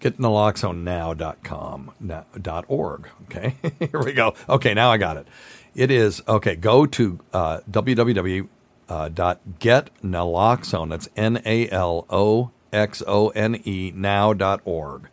getnaloxonenow.com 0.00 1.92
now, 2.00 2.24
dot 2.40 2.64
org. 2.68 3.08
Okay, 3.24 3.56
here 3.78 4.02
we 4.04 4.12
go. 4.12 4.34
Okay, 4.48 4.74
now 4.74 4.90
I 4.90 4.98
got 4.98 5.16
it. 5.16 5.26
It 5.74 5.90
is 5.90 6.22
okay. 6.28 6.56
Go 6.56 6.86
to 6.86 7.20
uh, 7.32 7.60
www. 7.70 8.48
Uh, 8.88 9.08
dot 9.08 9.40
get 9.58 9.90
naloxone. 10.02 10.90
That's 10.90 11.08
N 11.16 11.42
A 11.44 11.68
L 11.70 12.06
O 12.08 12.50
X 12.72 13.02
O 13.06 13.30
N 13.30 13.60
E 13.64 13.92
now 13.94 14.32
dot 14.32 14.60
org, 14.64 15.08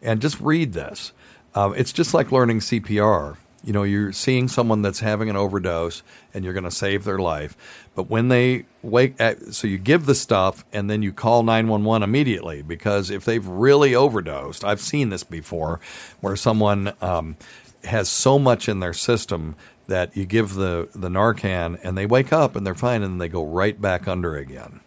and 0.00 0.22
just 0.22 0.40
read 0.40 0.72
this. 0.72 1.12
Um, 1.54 1.74
it's 1.76 1.92
just 1.92 2.14
like 2.14 2.32
learning 2.32 2.60
CPR. 2.60 3.36
You 3.62 3.74
know, 3.74 3.82
you're 3.82 4.12
seeing 4.12 4.48
someone 4.48 4.80
that's 4.80 5.00
having 5.00 5.28
an 5.28 5.36
overdose, 5.36 6.02
and 6.32 6.44
you're 6.44 6.54
going 6.54 6.64
to 6.64 6.70
save 6.70 7.04
their 7.04 7.18
life. 7.18 7.56
But 7.94 8.08
when 8.08 8.28
they 8.28 8.64
wake, 8.82 9.20
at, 9.20 9.52
so 9.52 9.66
you 9.66 9.76
give 9.76 10.06
the 10.06 10.14
stuff, 10.14 10.64
and 10.72 10.88
then 10.88 11.02
you 11.02 11.12
call 11.12 11.42
nine 11.42 11.68
one 11.68 11.84
one 11.84 12.02
immediately 12.02 12.62
because 12.62 13.10
if 13.10 13.26
they've 13.26 13.46
really 13.46 13.94
overdosed, 13.94 14.64
I've 14.64 14.80
seen 14.80 15.10
this 15.10 15.24
before, 15.24 15.78
where 16.20 16.36
someone 16.36 16.94
um, 17.02 17.36
has 17.84 18.08
so 18.08 18.38
much 18.38 18.66
in 18.68 18.80
their 18.80 18.94
system 18.94 19.56
that 19.90 20.16
you 20.16 20.24
give 20.24 20.54
the 20.54 20.88
the 20.94 21.08
Narcan, 21.08 21.78
and 21.82 21.98
they 21.98 22.06
wake 22.06 22.32
up 22.32 22.56
and 22.56 22.66
they're 22.66 22.74
fine, 22.74 23.02
and 23.02 23.20
they 23.20 23.28
go 23.28 23.44
right 23.44 23.78
back 23.78 24.08
under 24.08 24.36
again. 24.36 24.80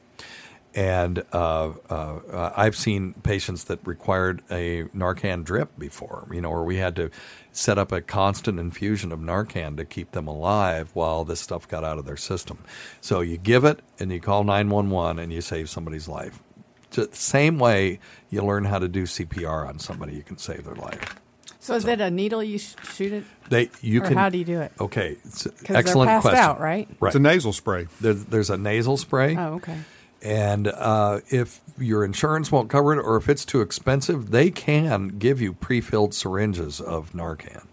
And 0.76 1.24
uh, 1.32 1.74
uh, 1.89 2.52
I've 2.56 2.76
seen 2.76 3.13
patients 3.22 3.66
that 3.66 3.86
required 3.86 4.42
a 4.50 4.86
Narcan 4.86 5.44
drip 5.44 5.78
before, 5.78 6.28
you 6.32 6.42
know, 6.42 6.50
where 6.50 6.63
we 6.63 6.78
had 6.78 6.96
to 6.96 7.12
set 7.52 7.78
up 7.78 7.92
a 7.92 8.02
constant 8.02 8.60
infusion 8.60 9.12
of 9.12 9.20
Narcan 9.20 9.78
to 9.78 9.86
keep 9.86 10.12
them 10.13 10.28
alive 10.28 10.89
while 10.94 11.26
this 11.26 11.42
stuff 11.42 11.68
got 11.68 11.84
out 11.84 12.00
of 12.00 12.06
their 12.06 12.18
system. 12.18 12.63
So 13.02 13.22
you 13.22 13.38
give 13.38 13.66
it 13.66 13.82
and 14.00 14.12
you 14.12 14.20
call 14.20 14.44
911 14.44 15.20
and 15.20 15.32
you 15.32 15.42
save 15.42 15.70
somebody's 15.70 16.08
life. 16.08 16.42
Just 16.89 17.13
same 17.13 17.60
way 17.60 18.00
you 18.32 18.44
learn 18.44 18.66
how 18.66 18.80
to 18.80 18.88
do 18.88 19.04
CPR 19.04 19.68
on 19.68 19.78
somebody, 19.78 20.16
you 20.16 20.24
can 20.24 20.39
save 20.39 20.63
their 20.63 20.76
life. 20.76 21.22
So 21.63 21.76
is 21.76 21.86
it 21.86 22.02
a 22.02 22.12
needle 22.12 22.43
you 22.43 22.60
sh- 22.60 22.76
shoot 22.93 23.13
it? 23.13 23.23
They 23.49 23.69
you 23.82 24.04
Or 24.04 24.08
can 24.08 24.17
how 24.17 24.28
do 24.30 24.38
you 24.38 24.43
do 24.43 24.60
it? 24.60 24.73
Okay, 24.82 25.15
it's 25.23 25.45
an 25.45 25.52
'Cause 25.54 25.67
they're 25.67 25.78
excellent 25.78 26.10
passed 26.10 26.21
question. 26.23 26.39
out, 26.43 26.60
right? 26.60 26.88
Right. 26.99 27.08
It's 27.08 27.15
a 27.15 27.19
nasal 27.19 27.54
spray. 27.54 27.88
There's, 28.02 28.26
there's 28.26 28.49
a 28.49 28.58
nasal 28.58 28.97
spray. 28.97 29.38
Oh, 29.38 29.54
okay. 29.56 29.78
And 30.21 30.67
uh, 30.67 31.21
if 31.30 31.62
your 31.78 32.04
insurance 32.04 32.52
won't 32.52 32.69
cover 32.69 32.93
it 32.93 32.99
or 33.02 33.15
if 33.15 33.30
it's 33.30 33.45
too 33.45 33.62
expensive, 33.62 34.32
they 34.32 34.52
can 34.52 35.17
give 35.19 35.41
you 35.41 35.54
pre 35.54 35.80
filled 35.80 36.13
syringes 36.13 36.82
of 36.82 37.13
Narcan 37.13 37.63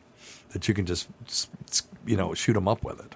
that 0.53 0.69
you 0.69 0.75
can 0.75 0.87
just, 0.87 1.09
s- 1.27 1.49
s- 1.69 1.83
you 2.07 2.17
know, 2.17 2.33
shoot 2.35 2.53
them 2.55 2.69
up 2.69 2.85
with 2.85 3.01
it. 3.01 3.15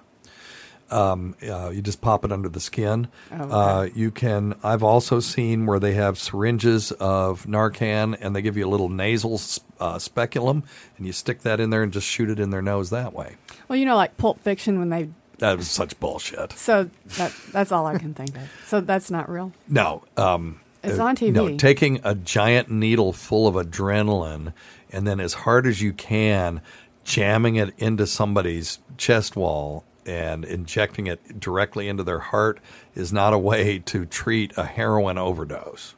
Um, 0.94 1.34
uh, 1.42 1.70
you 1.70 1.82
just 1.82 2.00
pop 2.00 2.24
it 2.24 2.30
under 2.30 2.48
the 2.48 2.60
skin. 2.60 3.08
Okay. 3.32 3.42
uh, 3.50 3.82
you 3.94 4.10
can. 4.10 4.54
I've 4.62 4.82
also 4.82 5.18
seen 5.20 5.66
where 5.66 5.80
they 5.80 5.94
have 5.94 6.18
syringes 6.18 6.92
of 6.92 7.46
Narcan 7.46 8.16
and 8.20 8.34
they 8.36 8.42
give 8.42 8.56
you 8.56 8.66
a 8.66 8.70
little 8.70 8.88
nasal 8.88 9.40
uh, 9.80 9.98
speculum, 9.98 10.62
and 10.96 11.06
you 11.06 11.12
stick 11.12 11.40
that 11.42 11.58
in 11.58 11.70
there 11.70 11.82
and 11.82 11.92
just 11.92 12.06
shoot 12.06 12.30
it 12.30 12.38
in 12.38 12.50
their 12.50 12.62
nose 12.62 12.90
that 12.90 13.12
way. 13.12 13.36
Well, 13.68 13.76
you 13.76 13.84
know, 13.84 13.96
like 13.96 14.16
Pulp 14.16 14.40
Fiction 14.40 14.78
when 14.78 14.90
they. 14.90 15.08
That 15.38 15.56
was 15.56 15.68
such 15.68 15.98
bullshit. 15.98 16.52
So 16.52 16.88
that 17.16 17.32
that's 17.50 17.72
all 17.72 17.86
I 17.86 17.98
can 17.98 18.14
think 18.14 18.36
of. 18.36 18.48
So 18.66 18.80
that's 18.80 19.10
not 19.10 19.28
real. 19.28 19.52
No. 19.68 20.04
Um, 20.16 20.60
It's 20.84 20.98
uh, 21.00 21.04
on 21.04 21.16
TV. 21.16 21.32
No, 21.32 21.56
taking 21.56 22.00
a 22.04 22.14
giant 22.14 22.70
needle 22.70 23.12
full 23.12 23.48
of 23.48 23.56
adrenaline 23.56 24.52
and 24.92 25.08
then 25.08 25.18
as 25.18 25.34
hard 25.34 25.66
as 25.66 25.82
you 25.82 25.92
can, 25.92 26.60
jamming 27.02 27.56
it 27.56 27.74
into 27.78 28.06
somebody's 28.06 28.78
chest 28.96 29.34
wall 29.34 29.84
and 30.06 30.44
injecting 30.44 31.06
it 31.06 31.40
directly 31.40 31.88
into 31.88 32.02
their 32.02 32.18
heart 32.18 32.60
is 32.94 33.12
not 33.12 33.32
a 33.32 33.38
way 33.38 33.78
to 33.80 34.04
treat 34.06 34.52
a 34.56 34.64
heroin 34.64 35.18
overdose. 35.18 35.94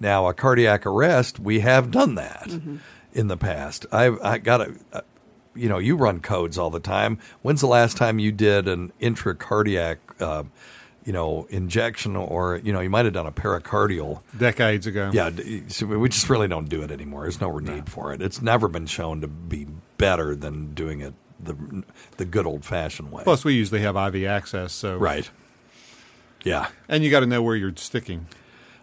Now, 0.00 0.26
a 0.26 0.34
cardiac 0.34 0.84
arrest, 0.84 1.38
we 1.38 1.60
have 1.60 1.90
done 1.90 2.16
that 2.16 2.50
in 3.12 3.28
the 3.28 3.36
past. 3.36 3.86
I've 3.92 4.20
I 4.20 4.38
got 4.38 4.60
a, 4.62 4.74
uh, 4.92 5.00
you 5.54 5.68
know, 5.68 5.78
you 5.78 5.96
run 5.96 6.20
codes 6.20 6.58
all 6.58 6.70
the 6.70 6.80
time. 6.80 7.18
When's 7.42 7.60
the 7.60 7.66
last 7.68 7.96
time 7.96 8.18
you 8.18 8.32
did 8.32 8.66
an 8.66 8.92
intracardiac, 9.00 9.98
uh, 10.18 10.44
you 11.04 11.12
know, 11.12 11.46
injection, 11.50 12.16
or 12.16 12.60
you 12.64 12.72
know, 12.72 12.80
you 12.80 12.90
might 12.90 13.04
have 13.04 13.14
done 13.14 13.26
a 13.26 13.32
pericardial 13.32 14.22
Decades 14.36 14.86
ago. 14.86 15.10
yeah, 15.12 15.30
we 15.30 16.08
just 16.08 16.28
really 16.28 16.48
don't 16.48 16.68
do 16.68 16.82
it 16.82 16.90
anymore. 16.90 17.22
There's 17.22 17.40
no 17.40 17.56
need 17.58 17.88
for 17.88 18.12
it. 18.12 18.22
It's 18.22 18.42
never 18.42 18.66
been 18.68 18.86
shown 18.86 19.20
to 19.20 19.28
be 19.28 19.66
better 19.98 20.34
than 20.34 20.74
doing 20.74 21.00
it 21.00 21.14
the 21.42 21.84
the 22.16 22.24
good 22.24 22.46
old 22.46 22.64
fashioned 22.64 23.10
way. 23.12 23.24
Plus, 23.24 23.44
we 23.44 23.54
usually 23.54 23.80
have 23.80 23.96
IV 23.96 24.24
access, 24.24 24.72
so 24.72 24.96
right. 24.96 25.30
Yeah. 26.44 26.68
And 26.88 27.04
you 27.04 27.10
got 27.10 27.20
to 27.20 27.26
know 27.26 27.42
where 27.42 27.56
you're 27.56 27.76
sticking. 27.76 28.26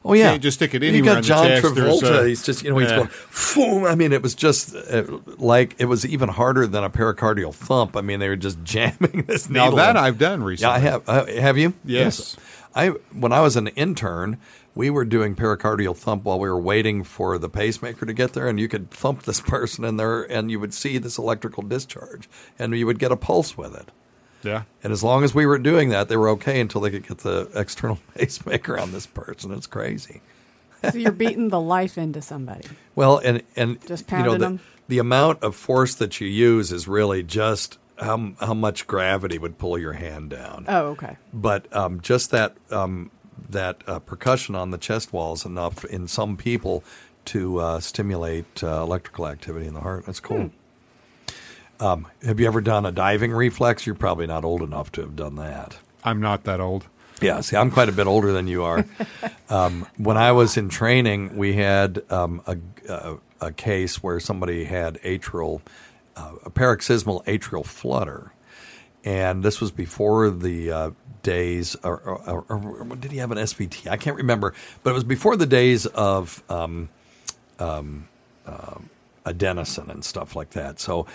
Oh 0.05 0.13
yeah, 0.13 0.31
You 0.31 0.39
just 0.39 0.57
stick 0.57 0.73
it 0.73 0.81
anywhere. 0.81 0.97
You 0.97 1.15
got 1.15 1.23
John. 1.23 1.45
Travolta. 1.47 2.19
uh, 2.19 2.23
he's 2.23 2.41
just 2.41 2.63
you 2.63 2.69
know 2.69 2.77
he's 2.77 2.89
yeah. 2.89 2.95
going. 2.97 3.09
Boom. 3.55 3.85
I 3.85 3.95
mean, 3.95 4.13
it 4.13 4.21
was 4.21 4.33
just 4.33 4.73
uh, 4.73 5.03
like 5.37 5.75
it 5.77 5.85
was 5.85 6.05
even 6.05 6.29
harder 6.29 6.65
than 6.65 6.85
a 6.85 6.89
pericardial 6.89 7.53
thump. 7.53 7.97
I 7.97 8.01
mean, 8.01 8.21
they 8.21 8.29
were 8.29 8.37
just 8.37 8.63
jamming 8.63 9.25
this 9.27 9.49
needle. 9.49 9.71
Now 9.71 9.75
that 9.75 9.91
in. 9.91 9.97
I've 9.97 10.17
done 10.17 10.39
Yeah, 10.39 10.45
recently. 10.47 10.75
I 10.75 10.79
have. 10.79 11.09
Uh, 11.09 11.25
have 11.25 11.57
you? 11.57 11.73
Yes. 11.83 12.37
I 12.73 12.89
when 13.11 13.33
I 13.33 13.41
was 13.41 13.57
an 13.57 13.67
intern, 13.69 14.37
we 14.75 14.89
were 14.89 15.05
doing 15.05 15.35
pericardial 15.35 15.95
thump 15.95 16.23
while 16.23 16.39
we 16.39 16.49
were 16.49 16.59
waiting 16.59 17.03
for 17.03 17.37
the 17.37 17.49
pacemaker 17.49 18.05
to 18.05 18.13
get 18.13 18.33
there, 18.33 18.47
and 18.47 18.59
you 18.59 18.67
could 18.67 18.91
thump 18.91 19.23
this 19.23 19.41
person 19.55 19.83
in 19.83 19.97
there, 19.97 20.23
and 20.23 20.51
you 20.51 20.59
would 20.59 20.73
see 20.73 20.97
this 20.97 21.17
electrical 21.17 21.63
discharge, 21.63 22.29
and 22.57 22.75
you 22.77 22.85
would 22.85 22.99
get 22.99 23.11
a 23.11 23.17
pulse 23.17 23.57
with 23.57 23.75
it. 23.75 23.91
Yeah. 24.43 24.63
And 24.83 24.93
as 24.93 25.03
long 25.03 25.23
as 25.23 25.35
we 25.35 25.45
were 25.45 25.57
doing 25.57 25.89
that, 25.89 26.07
they 26.07 26.15
were 26.15 26.29
okay 26.29 26.61
until 26.61 26.81
they 26.81 26.91
could 26.91 27.07
get 27.07 27.19
the 27.19 27.49
external 27.55 27.99
pacemaker 28.15 28.79
on 28.79 28.91
this 28.91 29.05
person. 29.05 29.51
It's 29.51 29.67
crazy. 29.67 30.21
So 30.81 30.97
you're 30.97 31.11
beating 31.11 31.49
the 31.49 31.59
life 31.59 31.97
into 31.97 32.21
somebody. 32.21 32.67
Well, 32.95 33.19
and 33.19 33.43
and 33.55 33.79
Just 33.87 34.11
you 34.11 34.17
know 34.17 34.23
pounding 34.23 34.39
the, 34.39 34.45
them? 34.45 34.59
the 34.89 34.99
amount 34.99 35.41
of 35.41 35.55
force 35.55 35.95
that 35.95 36.19
you 36.19 36.27
use 36.27 36.73
is 36.73 36.85
really 36.85 37.23
just 37.23 37.77
how 37.97 38.33
how 38.41 38.53
much 38.53 38.87
gravity 38.87 39.37
would 39.37 39.57
pull 39.57 39.77
your 39.77 39.93
hand 39.93 40.31
down. 40.31 40.65
Oh, 40.67 40.87
okay. 40.87 41.15
But 41.33 41.73
um, 41.73 42.01
just 42.01 42.31
that 42.31 42.57
um, 42.71 43.09
that 43.49 43.83
uh, 43.87 43.99
percussion 43.99 44.55
on 44.55 44.71
the 44.71 44.77
chest 44.77 45.13
wall 45.13 45.33
is 45.33 45.45
enough 45.45 45.85
in 45.85 46.07
some 46.07 46.37
people 46.37 46.83
to 47.25 47.59
uh, 47.59 47.79
stimulate 47.79 48.63
uh, 48.63 48.81
electrical 48.81 49.27
activity 49.27 49.67
in 49.67 49.73
the 49.73 49.81
heart. 49.81 50.05
That's 50.05 50.19
cool. 50.19 50.49
Hmm. 50.49 51.85
Um, 51.85 52.07
have 52.23 52.39
you 52.39 52.47
ever 52.47 52.59
done 52.59 52.85
a 52.85 52.91
diving 52.91 53.31
reflex? 53.31 53.85
You're 53.85 53.95
probably 53.95 54.27
not 54.27 54.43
old 54.43 54.61
enough 54.61 54.91
to 54.93 55.01
have 55.01 55.15
done 55.15 55.35
that. 55.35 55.77
I'm 56.03 56.19
not 56.19 56.43
that 56.43 56.59
old. 56.59 56.87
Yeah, 57.21 57.41
see, 57.41 57.55
I'm 57.55 57.71
quite 57.71 57.89
a 57.89 57.91
bit 57.91 58.07
older 58.07 58.31
than 58.31 58.47
you 58.47 58.63
are. 58.63 58.85
um, 59.49 59.85
when 59.97 60.17
I 60.17 60.31
was 60.31 60.57
in 60.57 60.69
training, 60.69 61.37
we 61.37 61.53
had 61.53 62.01
um, 62.09 62.41
a, 62.47 62.57
a, 62.89 63.17
a 63.41 63.51
case 63.51 64.01
where 64.01 64.19
somebody 64.19 64.65
had 64.65 65.01
atrial, 65.01 65.61
uh, 66.15 66.33
a 66.45 66.49
paroxysmal 66.49 67.23
atrial 67.27 67.65
flutter. 67.65 68.33
And 69.03 69.43
this 69.43 69.61
was 69.61 69.71
before 69.71 70.29
the 70.29 70.71
uh, 70.71 70.91
days, 71.23 71.75
or, 71.83 71.99
or, 71.99 72.45
or, 72.49 72.85
or 72.89 72.95
did 72.95 73.11
he 73.11 73.17
have 73.17 73.31
an 73.31 73.37
SVT? 73.37 73.87
I 73.87 73.97
can't 73.97 74.15
remember, 74.15 74.53
but 74.83 74.91
it 74.91 74.93
was 74.93 75.03
before 75.03 75.35
the 75.35 75.45
days 75.45 75.85
of 75.87 76.43
um, 76.49 76.89
um, 77.59 78.07
um, 78.45 78.89
adenosine 79.25 79.89
and 79.89 80.03
stuff 80.03 80.35
like 80.35 80.51
that. 80.51 80.79
So 80.79 81.05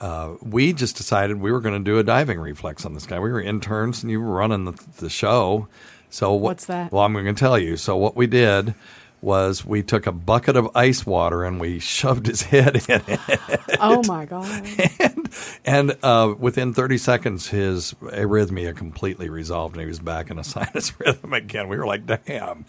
uh, 0.00 0.34
we 0.42 0.72
just 0.72 0.96
decided 0.96 1.40
we 1.40 1.52
were 1.52 1.60
going 1.60 1.82
to 1.82 1.90
do 1.90 1.98
a 1.98 2.02
diving 2.02 2.38
reflex 2.38 2.84
on 2.84 2.94
this 2.94 3.06
guy. 3.06 3.18
We 3.18 3.30
were 3.30 3.40
interns, 3.40 4.02
and 4.02 4.10
you 4.10 4.20
were 4.20 4.34
running 4.34 4.64
the, 4.64 4.84
the 4.98 5.10
show. 5.10 5.68
So 6.10 6.32
what, 6.32 6.42
What's 6.42 6.66
that? 6.66 6.92
Well, 6.92 7.02
I'm 7.02 7.12
going 7.12 7.26
to 7.26 7.34
tell 7.34 7.58
you. 7.58 7.76
So 7.76 7.96
what 7.96 8.16
we 8.16 8.26
did 8.26 8.74
was 9.20 9.64
we 9.64 9.82
took 9.82 10.06
a 10.06 10.12
bucket 10.12 10.56
of 10.56 10.68
ice 10.74 11.06
water 11.06 11.44
and 11.44 11.60
we 11.60 11.78
shoved 11.80 12.26
his 12.26 12.42
head 12.42 12.76
in 12.88 13.02
it. 13.06 13.20
Oh 13.80 14.02
my 14.06 14.24
god. 14.24 14.46
And 15.64 15.96
uh, 16.02 16.34
within 16.38 16.72
30 16.72 16.98
seconds, 16.98 17.48
his 17.48 17.94
arrhythmia 18.00 18.76
completely 18.76 19.28
resolved, 19.28 19.74
and 19.74 19.80
he 19.80 19.86
was 19.86 19.98
back 19.98 20.30
in 20.30 20.38
a 20.38 20.44
sinus 20.54 20.98
rhythm 20.98 21.32
again. 21.32 21.68
We 21.68 21.76
were 21.76 21.86
like, 21.86 22.06
"Damn!" 22.06 22.64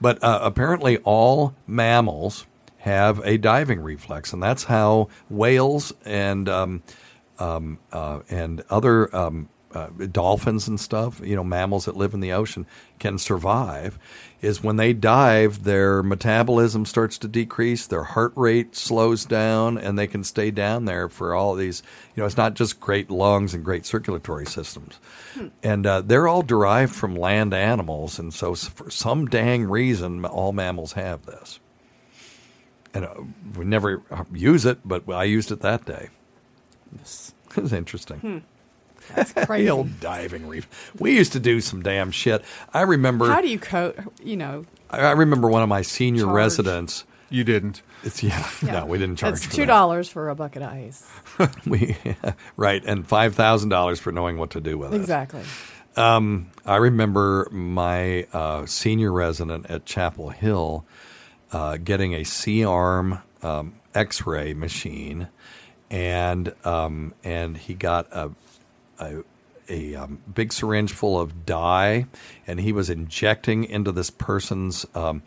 But 0.00 0.22
uh, 0.22 0.40
apparently, 0.42 0.98
all 0.98 1.54
mammals 1.66 2.46
have 2.78 3.20
a 3.24 3.38
diving 3.38 3.80
reflex, 3.80 4.32
and 4.32 4.42
that's 4.42 4.64
how 4.64 5.08
whales 5.30 5.92
and 6.04 6.48
um, 6.48 6.82
um, 7.38 7.78
uh, 7.92 8.20
and 8.28 8.62
other 8.70 9.14
um, 9.14 9.48
uh, 9.74 9.88
dolphins 10.10 10.68
and 10.68 10.78
stuff, 10.78 11.20
you 11.24 11.34
know, 11.34 11.44
mammals 11.44 11.86
that 11.86 11.96
live 11.96 12.14
in 12.14 12.20
the 12.20 12.32
ocean 12.32 12.66
can 12.98 13.18
survive. 13.18 13.98
Is 14.40 14.62
when 14.62 14.76
they 14.76 14.92
dive, 14.92 15.62
their 15.62 16.02
metabolism 16.02 16.84
starts 16.84 17.16
to 17.18 17.28
decrease, 17.28 17.86
their 17.86 18.02
heart 18.02 18.32
rate 18.34 18.74
slows 18.74 19.24
down, 19.24 19.78
and 19.78 19.96
they 19.96 20.08
can 20.08 20.24
stay 20.24 20.50
down 20.50 20.84
there 20.84 21.08
for 21.08 21.34
all 21.34 21.54
these. 21.54 21.82
You 22.14 22.22
know, 22.22 22.26
it's 22.26 22.36
not 22.36 22.54
just 22.54 22.80
great 22.80 23.08
lungs 23.08 23.54
and 23.54 23.64
great 23.64 23.86
circulatory 23.86 24.46
systems, 24.46 24.98
and 25.62 25.86
uh, 25.86 26.00
they're 26.00 26.26
all 26.26 26.42
derived 26.42 26.94
from 26.94 27.14
land 27.14 27.54
animals, 27.54 28.18
and 28.18 28.34
so 28.34 28.54
for 28.54 28.90
some 28.90 29.26
dang 29.26 29.64
reason, 29.64 30.24
all 30.24 30.52
mammals 30.52 30.94
have 30.94 31.24
this. 31.24 31.60
And 32.94 33.04
uh, 33.04 33.14
we 33.56 33.64
never 33.64 34.02
use 34.34 34.66
it, 34.66 34.80
but 34.84 35.08
I 35.08 35.24
used 35.24 35.52
it 35.52 35.60
that 35.60 35.84
day. 35.84 36.08
It 37.54 37.60
was 37.60 37.72
interesting. 37.74 38.44
That's 39.14 39.32
The 39.34 39.46
crazy. 39.46 39.70
old 39.70 40.00
diving 40.00 40.46
reef. 40.46 40.68
We 40.98 41.16
used 41.16 41.32
to 41.32 41.40
do 41.40 41.60
some 41.60 41.82
damn 41.82 42.10
shit. 42.10 42.42
I 42.72 42.82
remember. 42.82 43.28
How 43.30 43.40
do 43.40 43.48
you 43.48 43.58
coat? 43.58 43.96
You 44.22 44.36
know, 44.36 44.64
I 44.90 45.00
I 45.00 45.10
remember 45.12 45.48
one 45.48 45.62
of 45.62 45.68
my 45.68 45.82
senior 45.82 46.24
Charge. 46.24 46.34
residents. 46.36 47.04
You 47.30 47.44
didn't. 47.44 47.80
It's 48.04 48.22
yeah, 48.22 48.46
yeah. 48.62 48.72
No, 48.80 48.86
we 48.86 48.98
didn't 48.98 49.16
charge. 49.16 49.34
It's 49.34 49.48
two 49.54 49.64
dollars 49.66 50.08
for 50.08 50.28
a 50.28 50.34
bucket 50.34 50.62
of 50.62 50.68
ice. 50.72 51.06
We 51.66 51.96
right, 52.56 52.82
and 52.84 53.06
five 53.06 53.34
thousand 53.34 53.70
dollars 53.70 54.00
for 54.00 54.12
knowing 54.12 54.36
what 54.38 54.50
to 54.50 54.60
do 54.60 54.76
with 54.76 54.92
it. 54.92 54.96
Exactly. 54.96 55.42
Um, 55.96 56.50
I 56.66 56.76
remember 56.76 57.48
my 57.50 58.24
uh, 58.32 58.66
senior 58.66 59.12
resident 59.12 59.66
at 59.70 59.84
Chapel 59.86 60.30
Hill 60.30 60.84
uh, 61.52 61.76
getting 61.78 62.14
a 62.14 62.24
C 62.24 62.64
arm 62.64 63.20
um, 63.42 63.74
X 63.94 64.26
ray 64.26 64.52
machine, 64.54 65.28
and 65.90 66.54
um, 66.64 67.14
and 67.24 67.56
he 67.56 67.74
got 67.74 68.08
a 68.12 68.30
a, 69.02 69.22
a 69.68 69.94
um, 69.94 70.18
big 70.32 70.52
syringe 70.52 70.92
full 70.92 71.20
of 71.20 71.46
dye, 71.46 72.06
and 72.46 72.60
he 72.60 72.72
was 72.72 72.90
injecting 72.90 73.64
into 73.64 73.92
this 73.92 74.10
person's 74.10 74.86
um, 74.94 75.22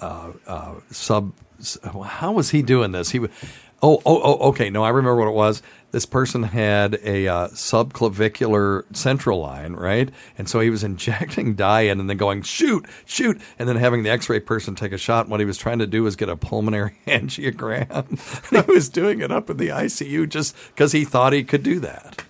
uh, 0.00 0.32
uh, 0.46 0.74
sub. 0.90 1.32
How 2.04 2.32
was 2.32 2.50
he 2.50 2.62
doing 2.62 2.92
this? 2.92 3.10
He, 3.10 3.18
wa- 3.18 3.28
oh, 3.82 4.00
oh, 4.04 4.20
oh, 4.22 4.48
okay. 4.50 4.70
No, 4.70 4.84
I 4.84 4.90
remember 4.90 5.16
what 5.16 5.28
it 5.28 5.34
was. 5.34 5.62
This 5.90 6.04
person 6.04 6.42
had 6.42 6.98
a 7.02 7.26
uh, 7.28 7.48
subclavicular 7.48 8.84
central 8.94 9.40
line, 9.40 9.72
right? 9.72 10.10
And 10.36 10.48
so 10.48 10.60
he 10.60 10.70
was 10.70 10.84
injecting 10.90 11.54
dye 11.54 11.82
in, 11.82 11.98
and 11.98 12.08
then 12.08 12.16
going 12.16 12.42
shoot, 12.42 12.86
shoot, 13.06 13.40
and 13.58 13.68
then 13.68 13.76
having 13.76 14.02
the 14.02 14.10
X-ray 14.10 14.40
person 14.40 14.74
take 14.74 14.92
a 14.92 14.98
shot. 14.98 15.24
And 15.24 15.30
what 15.30 15.40
he 15.40 15.46
was 15.46 15.58
trying 15.58 15.78
to 15.78 15.86
do 15.86 16.02
was 16.02 16.16
get 16.16 16.28
a 16.28 16.36
pulmonary 16.36 16.96
angiogram. 17.06 18.50
and 18.50 18.66
he 18.66 18.72
was 18.72 18.88
doing 18.88 19.20
it 19.20 19.32
up 19.32 19.50
in 19.50 19.56
the 19.56 19.68
ICU 19.68 20.28
just 20.28 20.54
because 20.68 20.92
he 20.92 21.04
thought 21.04 21.32
he 21.32 21.42
could 21.42 21.62
do 21.62 21.80
that. 21.80 22.24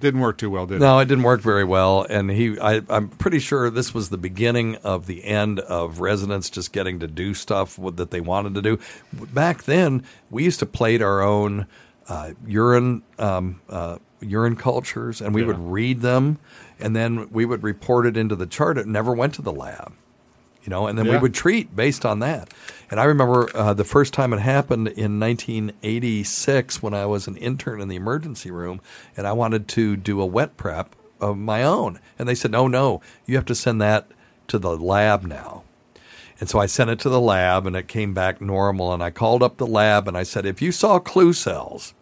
Didn't 0.00 0.20
work 0.20 0.38
too 0.38 0.50
well, 0.50 0.66
did 0.66 0.76
it? 0.76 0.80
No, 0.80 0.98
it 0.98 1.06
didn't 1.06 1.24
work 1.24 1.40
very 1.40 1.64
well, 1.64 2.06
and 2.08 2.30
he. 2.30 2.58
I, 2.58 2.82
I'm 2.88 3.08
pretty 3.08 3.38
sure 3.38 3.70
this 3.70 3.92
was 3.92 4.10
the 4.10 4.18
beginning 4.18 4.76
of 4.76 5.06
the 5.06 5.24
end 5.24 5.60
of 5.60 6.00
residents 6.00 6.50
just 6.50 6.72
getting 6.72 7.00
to 7.00 7.08
do 7.08 7.34
stuff 7.34 7.78
that 7.94 8.10
they 8.10 8.20
wanted 8.20 8.54
to 8.54 8.62
do. 8.62 8.78
Back 9.12 9.64
then, 9.64 10.04
we 10.30 10.44
used 10.44 10.60
to 10.60 10.66
plate 10.66 11.02
our 11.02 11.22
own 11.22 11.66
uh, 12.08 12.32
urine 12.46 13.02
um, 13.18 13.60
uh, 13.68 13.98
urine 14.20 14.56
cultures, 14.56 15.20
and 15.20 15.34
we 15.34 15.42
would 15.42 15.58
read 15.58 16.00
them, 16.00 16.38
and 16.78 16.94
then 16.94 17.28
we 17.30 17.44
would 17.44 17.62
report 17.62 18.06
it 18.06 18.16
into 18.16 18.36
the 18.36 18.46
chart. 18.46 18.78
It 18.78 18.86
never 18.86 19.12
went 19.12 19.34
to 19.34 19.42
the 19.42 19.52
lab, 19.52 19.92
you 20.68 20.70
know, 20.70 20.86
and 20.86 20.98
then 20.98 21.08
we 21.08 21.16
would 21.16 21.32
treat 21.32 21.74
based 21.74 22.04
on 22.04 22.18
that. 22.18 22.52
And 22.90 23.00
I 23.00 23.04
remember 23.04 23.48
uh, 23.56 23.72
the 23.72 23.84
first 23.84 24.12
time 24.12 24.34
it 24.34 24.40
happened 24.40 24.88
in 24.88 25.18
1986 25.18 26.82
when 26.82 26.92
I 26.92 27.06
was 27.06 27.26
an 27.26 27.38
intern 27.38 27.80
in 27.80 27.88
the 27.88 27.96
emergency 27.96 28.50
room, 28.50 28.82
and 29.16 29.26
I 29.26 29.32
wanted 29.32 29.66
to 29.68 29.96
do 29.96 30.20
a 30.20 30.26
wet 30.26 30.58
prep 30.58 30.94
of 31.22 31.38
my 31.38 31.62
own, 31.62 32.00
and 32.18 32.28
they 32.28 32.34
said, 32.34 32.50
"No, 32.50 32.68
no, 32.68 33.00
you 33.24 33.36
have 33.36 33.46
to 33.46 33.54
send 33.54 33.80
that 33.80 34.08
to 34.48 34.58
the 34.58 34.76
lab 34.76 35.22
now." 35.22 35.64
And 36.38 36.50
so 36.50 36.58
I 36.58 36.66
sent 36.66 36.90
it 36.90 36.98
to 36.98 37.08
the 37.08 37.18
lab, 37.18 37.66
and 37.66 37.74
it 37.74 37.88
came 37.88 38.12
back 38.12 38.42
normal. 38.42 38.92
And 38.92 39.02
I 39.02 39.08
called 39.08 39.42
up 39.42 39.56
the 39.56 39.66
lab, 39.66 40.06
and 40.06 40.18
I 40.18 40.22
said, 40.22 40.44
"If 40.44 40.60
you 40.60 40.70
saw 40.70 40.98
clue 40.98 41.32
cells." 41.32 41.94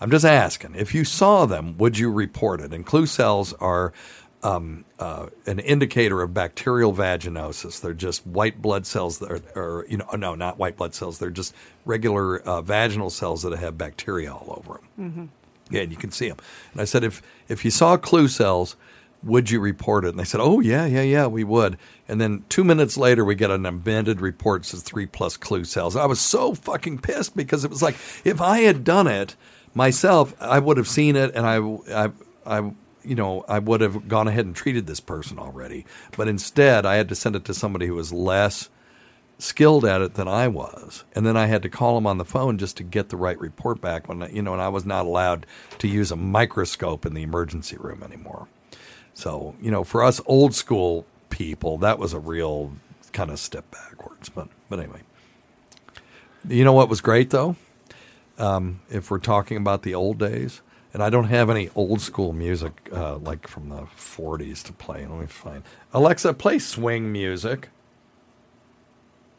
I'm 0.00 0.10
just 0.10 0.24
asking 0.24 0.74
if 0.74 0.96
you 0.96 1.04
saw 1.04 1.46
them, 1.46 1.78
would 1.78 1.96
you 1.96 2.10
report 2.10 2.60
it? 2.60 2.74
And 2.74 2.84
clue 2.84 3.06
cells 3.06 3.52
are 3.60 3.92
um, 4.42 4.84
uh, 4.98 5.26
an 5.46 5.58
indicator 5.60 6.22
of 6.22 6.34
bacterial 6.34 6.92
vaginosis. 6.92 7.80
They're 7.80 7.94
just 7.94 8.26
white 8.26 8.60
blood 8.60 8.86
cells 8.86 9.18
that 9.18 9.30
are, 9.30 9.42
or 9.54 9.86
you 9.88 9.98
know, 9.98 10.08
no, 10.16 10.34
not 10.34 10.58
white 10.58 10.76
blood 10.76 10.94
cells. 10.94 11.18
They're 11.18 11.30
just 11.30 11.54
regular 11.84 12.40
uh, 12.40 12.62
vaginal 12.62 13.10
cells 13.10 13.42
that 13.42 13.56
have 13.58 13.78
bacteria 13.78 14.32
all 14.32 14.54
over 14.58 14.80
them. 14.80 15.30
Yeah, 15.70 15.82
and 15.82 15.90
you 15.90 15.96
can 15.96 16.10
see 16.10 16.28
them. 16.28 16.38
And 16.72 16.80
I 16.80 16.84
said, 16.84 17.04
if 17.04 17.22
if 17.48 17.64
you 17.64 17.70
saw 17.70 17.96
clue 17.96 18.28
cells, 18.28 18.76
would 19.22 19.50
you 19.50 19.60
report 19.60 20.04
it? 20.04 20.08
And 20.08 20.18
they 20.18 20.24
said, 20.24 20.40
oh 20.40 20.60
yeah, 20.60 20.86
yeah, 20.86 21.02
yeah, 21.02 21.26
we 21.26 21.44
would. 21.44 21.78
And 22.08 22.20
then 22.20 22.44
two 22.48 22.64
minutes 22.64 22.96
later, 22.96 23.24
we 23.24 23.34
get 23.34 23.50
an 23.50 23.64
amended 23.64 24.20
report 24.20 24.66
says 24.66 24.82
three 24.82 25.06
plus 25.06 25.36
clue 25.36 25.64
cells. 25.64 25.96
I 25.96 26.06
was 26.06 26.20
so 26.20 26.54
fucking 26.54 26.98
pissed 26.98 27.36
because 27.36 27.64
it 27.64 27.70
was 27.70 27.82
like 27.82 27.96
if 28.24 28.40
I 28.40 28.60
had 28.60 28.84
done 28.84 29.06
it 29.06 29.36
myself, 29.74 30.34
I 30.40 30.58
would 30.58 30.76
have 30.76 30.88
seen 30.88 31.16
it, 31.16 31.34
and 31.34 31.46
I, 31.46 32.06
I, 32.06 32.10
I 32.44 32.72
you 33.04 33.14
know, 33.14 33.44
I 33.48 33.58
would 33.58 33.80
have 33.80 34.08
gone 34.08 34.28
ahead 34.28 34.46
and 34.46 34.54
treated 34.54 34.86
this 34.86 35.00
person 35.00 35.38
already. 35.38 35.84
But 36.16 36.28
instead, 36.28 36.86
I 36.86 36.96
had 36.96 37.08
to 37.08 37.14
send 37.14 37.36
it 37.36 37.44
to 37.46 37.54
somebody 37.54 37.86
who 37.86 37.94
was 37.94 38.12
less 38.12 38.68
skilled 39.38 39.84
at 39.84 40.00
it 40.00 40.14
than 40.14 40.28
I 40.28 40.46
was, 40.48 41.04
and 41.14 41.26
then 41.26 41.36
I 41.36 41.46
had 41.46 41.62
to 41.62 41.68
call 41.68 41.98
him 41.98 42.06
on 42.06 42.18
the 42.18 42.24
phone 42.24 42.58
just 42.58 42.76
to 42.76 42.84
get 42.84 43.08
the 43.08 43.16
right 43.16 43.38
report 43.40 43.80
back. 43.80 44.08
When 44.08 44.20
you 44.34 44.42
know, 44.42 44.52
and 44.52 44.62
I 44.62 44.68
was 44.68 44.84
not 44.84 45.06
allowed 45.06 45.46
to 45.78 45.88
use 45.88 46.10
a 46.10 46.16
microscope 46.16 47.04
in 47.04 47.14
the 47.14 47.22
emergency 47.22 47.76
room 47.76 48.02
anymore. 48.02 48.48
So 49.14 49.54
you 49.60 49.70
know, 49.70 49.84
for 49.84 50.02
us 50.02 50.20
old 50.26 50.54
school 50.54 51.06
people, 51.28 51.78
that 51.78 51.98
was 51.98 52.12
a 52.12 52.20
real 52.20 52.72
kind 53.12 53.30
of 53.30 53.38
step 53.38 53.70
backwards. 53.70 54.28
But 54.28 54.48
but 54.68 54.78
anyway, 54.78 55.00
you 56.48 56.64
know 56.64 56.72
what 56.72 56.88
was 56.88 57.00
great 57.00 57.30
though? 57.30 57.56
Um, 58.38 58.80
if 58.90 59.10
we're 59.10 59.18
talking 59.18 59.56
about 59.56 59.82
the 59.82 59.94
old 59.94 60.18
days, 60.18 60.62
and 60.92 61.02
I 61.02 61.10
don't 61.10 61.24
have 61.24 61.48
any 61.48 61.70
old 61.74 62.00
school 62.00 62.32
music 62.32 62.72
uh, 62.92 63.16
like 63.16 63.48
from 63.48 63.68
the 63.68 63.86
40s 63.96 64.62
to 64.64 64.72
play. 64.72 65.06
Let 65.06 65.20
me 65.20 65.26
find. 65.26 65.62
Alexa, 65.92 66.34
play 66.34 66.58
swing 66.58 67.10
music. 67.10 67.70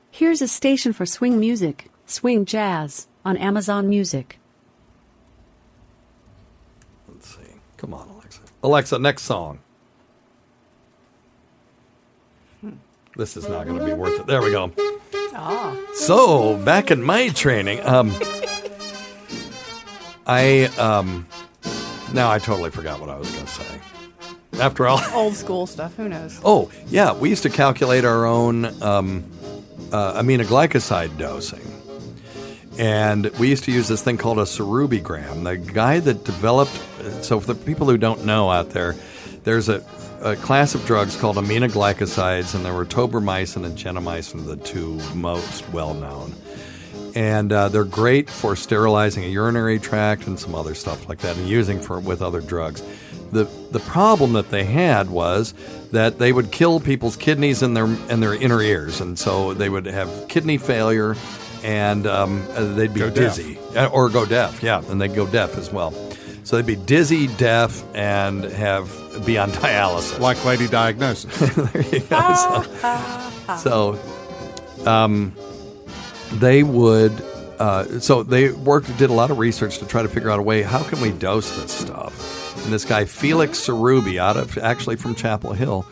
Here's 0.09 0.41
a 0.41 0.47
station 0.47 0.93
for 0.93 1.05
swing 1.05 1.39
music, 1.39 1.89
swing 2.05 2.45
jazz, 2.45 3.07
on 3.25 3.37
Amazon 3.37 3.89
Music. 3.89 4.37
Let's 7.07 7.35
see. 7.35 7.41
Come 7.77 7.93
on, 7.93 8.07
Alexa. 8.09 8.41
Alexa, 8.61 8.99
next 8.99 9.23
song. 9.23 9.59
This 13.15 13.37
is 13.37 13.47
not 13.47 13.67
going 13.67 13.77
to 13.77 13.85
be 13.85 13.93
worth 13.93 14.19
it. 14.19 14.25
There 14.25 14.41
we 14.41 14.51
go. 14.51 14.71
Ah. 15.35 15.77
So, 15.93 16.57
back 16.57 16.89
in 16.89 17.03
my 17.03 17.29
training, 17.29 17.85
um, 17.85 18.11
I 20.26 20.65
um, 20.78 21.28
now 22.13 22.32
I 22.32 22.39
totally 22.39 22.69
forgot 22.69 22.99
what 22.99 23.09
I 23.09 23.17
was 23.17 23.30
going 23.32 23.45
to 23.45 23.51
say. 23.51 23.80
After 24.59 24.88
all, 24.88 25.01
Old 25.13 25.36
school 25.36 25.65
stuff. 25.65 25.95
Who 25.95 26.07
knows? 26.07 26.39
oh 26.45 26.71
yeah, 26.88 27.13
we 27.13 27.30
used 27.30 27.43
to 27.43 27.49
calculate 27.49 28.05
our 28.05 28.26
own 28.26 28.65
um, 28.82 29.24
uh, 29.91 30.21
aminoglycoside 30.21 31.17
dosing, 31.17 31.61
and 32.78 33.26
we 33.39 33.49
used 33.49 33.63
to 33.65 33.71
use 33.71 33.88
this 33.88 34.03
thing 34.03 34.17
called 34.17 34.39
a 34.39 34.43
cerubigram. 34.43 35.43
The 35.43 35.57
guy 35.57 35.99
that 35.99 36.24
developed, 36.24 36.80
so 37.21 37.39
for 37.39 37.53
the 37.53 37.65
people 37.65 37.88
who 37.88 37.97
don't 37.97 38.26
know 38.26 38.49
out 38.49 38.69
there, 38.69 38.95
there's 39.43 39.69
a, 39.69 39.84
a 40.21 40.36
class 40.36 40.76
of 40.76 40.86
drugs 40.86 41.17
called 41.17 41.38
aminoglycosides, 41.38 42.53
and 42.55 42.63
there 42.63 42.74
were 42.74 42.86
tobramycin 42.86 43.65
and 43.65 43.78
gentamicin, 43.78 44.45
the 44.45 44.57
two 44.57 44.99
most 45.15 45.67
well 45.69 45.95
known 45.95 46.34
and 47.16 47.51
uh, 47.51 47.70
they're 47.70 47.84
great 47.84 48.30
for 48.30 48.55
sterilizing 48.55 49.24
a 49.24 49.28
urinary 49.28 49.80
tract 49.80 50.28
and 50.28 50.39
some 50.39 50.55
other 50.55 50.76
stuff 50.76 51.07
like 51.09 51.20
that, 51.20 51.38
and 51.38 51.47
using 51.47 51.80
for 51.80 51.99
with 51.99 52.22
other 52.22 52.41
drugs. 52.41 52.82
the 53.32 53.45
The 53.72 53.80
problem 53.80 54.34
that 54.34 54.49
they 54.49 54.64
had 54.64 55.09
was 55.09 55.53
that 55.91 56.20
they 56.20 56.32
would 56.32 56.51
kill 56.51 56.80
people's 56.80 57.16
kidneys 57.16 57.61
and 57.64 57.76
their 57.76 57.86
and 57.86 58.22
their 58.22 58.34
inner 58.36 58.61
ears, 58.61 59.01
and 59.01 59.18
so 59.18 59.53
they 59.53 59.70
would 59.70 59.86
have 59.86 60.28
kidney 60.28 60.57
failure, 60.57 61.16
and 61.64 62.05
um, 62.07 62.43
uh, 62.55 62.74
they'd 62.76 62.93
be 62.93 62.99
Go 63.01 63.09
dizzy 63.09 63.57
Uh, 63.76 63.88
or 63.88 64.09
go 64.09 64.26
deaf. 64.26 64.61
Yeah, 64.64 64.82
and 64.89 64.99
they'd 65.01 65.16
go 65.16 65.26
deaf 65.28 65.57
as 65.57 65.72
well. 65.72 65.91
So 66.45 66.57
they'd 66.57 66.66
be 66.66 66.76
dizzy, 66.76 67.28
deaf, 67.38 67.84
and 67.95 68.43
have 68.43 68.91
be 69.26 69.38
on 69.38 69.49
dialysis. 69.64 70.20
Like 70.20 70.43
lady 70.45 70.68
diagnosis. 70.68 71.32
there 71.55 71.82
you 71.84 71.99
go. 72.01 72.34
So, 73.55 73.57
so 73.57 74.86
um, 74.86 75.34
they 76.39 76.63
would. 76.63 77.11
Uh, 77.59 77.99
so 77.99 78.23
they 78.23 78.51
worked, 78.51 78.95
did 78.97 79.09
a 79.09 79.13
lot 79.13 79.31
of 79.31 79.38
research 79.38 79.77
to 79.77 79.86
try 79.86 80.01
to 80.01 80.09
figure 80.09 80.29
out 80.29 80.39
a 80.39 80.41
way. 80.41 80.63
How 80.63 80.84
can 80.84 80.99
we 80.99 81.11
dose 81.11 81.55
this 81.55 81.71
stuff? 81.71 82.63
And 82.63 82.73
this 82.73 82.86
guy 82.86 83.05
Felix 83.05 83.59
Sarubbi, 83.59 84.17
out 84.17 84.38
of 84.38 84.57
actually 84.57 84.95
from 84.95 85.15
Chapel 85.15 85.53
Hill, 85.53 85.86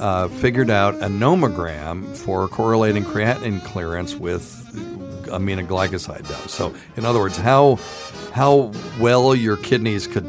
uh, 0.00 0.28
figured 0.28 0.70
out 0.70 0.94
a 0.96 1.06
nomogram 1.06 2.16
for 2.16 2.48
correlating 2.48 3.04
creatinine 3.04 3.64
clearance 3.64 4.14
with 4.14 4.60
aminoglycoside 5.28 6.28
dose. 6.28 6.52
So, 6.52 6.74
in 6.96 7.04
other 7.04 7.20
words, 7.20 7.36
how 7.36 7.78
how 8.32 8.72
well 8.98 9.34
your 9.34 9.56
kidneys 9.56 10.06
could 10.06 10.28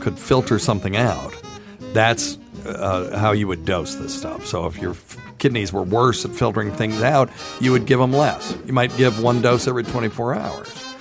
could 0.00 0.18
filter 0.18 0.58
something 0.58 0.96
out. 0.96 1.34
That's 1.92 2.38
uh, 2.66 3.18
how 3.18 3.32
you 3.32 3.48
would 3.48 3.64
dose 3.64 3.94
this 3.96 4.16
stuff. 4.16 4.46
So 4.46 4.66
if 4.66 4.78
your 4.78 4.92
f- 4.92 5.16
kidneys 5.46 5.72
were 5.72 5.84
worse 5.84 6.24
at 6.24 6.32
filtering 6.32 6.72
things 6.72 7.00
out, 7.04 7.30
you 7.60 7.70
would 7.70 7.86
give 7.86 8.00
them 8.00 8.12
less. 8.12 8.58
You 8.66 8.72
might 8.72 8.94
give 8.96 9.22
one 9.22 9.40
dose 9.40 9.68
every 9.68 9.84
24 9.84 10.34
hours. 10.34 10.96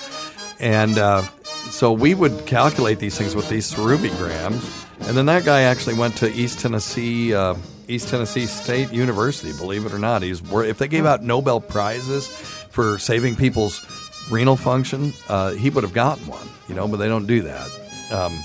And 0.59 0.99
uh, 0.99 1.23
so 1.43 1.91
we 1.91 2.13
would 2.13 2.45
calculate 2.45 2.99
these 2.99 3.17
things 3.17 3.35
with 3.35 3.49
these 3.49 3.73
cerubigrams. 3.73 5.07
And 5.07 5.17
then 5.17 5.25
that 5.25 5.45
guy 5.45 5.61
actually 5.61 5.95
went 5.95 6.15
to 6.17 6.31
East 6.31 6.59
Tennessee, 6.59 7.33
uh, 7.33 7.55
East 7.87 8.09
Tennessee 8.09 8.45
State 8.45 8.93
University. 8.93 9.51
Believe 9.57 9.87
it 9.87 9.93
or 9.93 9.97
not, 9.97 10.21
he's 10.21 10.43
if 10.53 10.77
they 10.77 10.87
gave 10.87 11.07
out 11.07 11.23
Nobel 11.23 11.59
prizes 11.59 12.27
for 12.27 12.99
saving 12.99 13.35
people's 13.35 13.83
renal 14.29 14.57
function, 14.57 15.11
uh, 15.27 15.53
he 15.53 15.71
would 15.71 15.83
have 15.83 15.93
gotten 15.93 16.27
one. 16.27 16.47
You 16.69 16.75
know, 16.75 16.87
but 16.87 16.97
they 16.97 17.07
don't 17.07 17.25
do 17.25 17.41
that. 17.41 17.67
Um, 18.11 18.37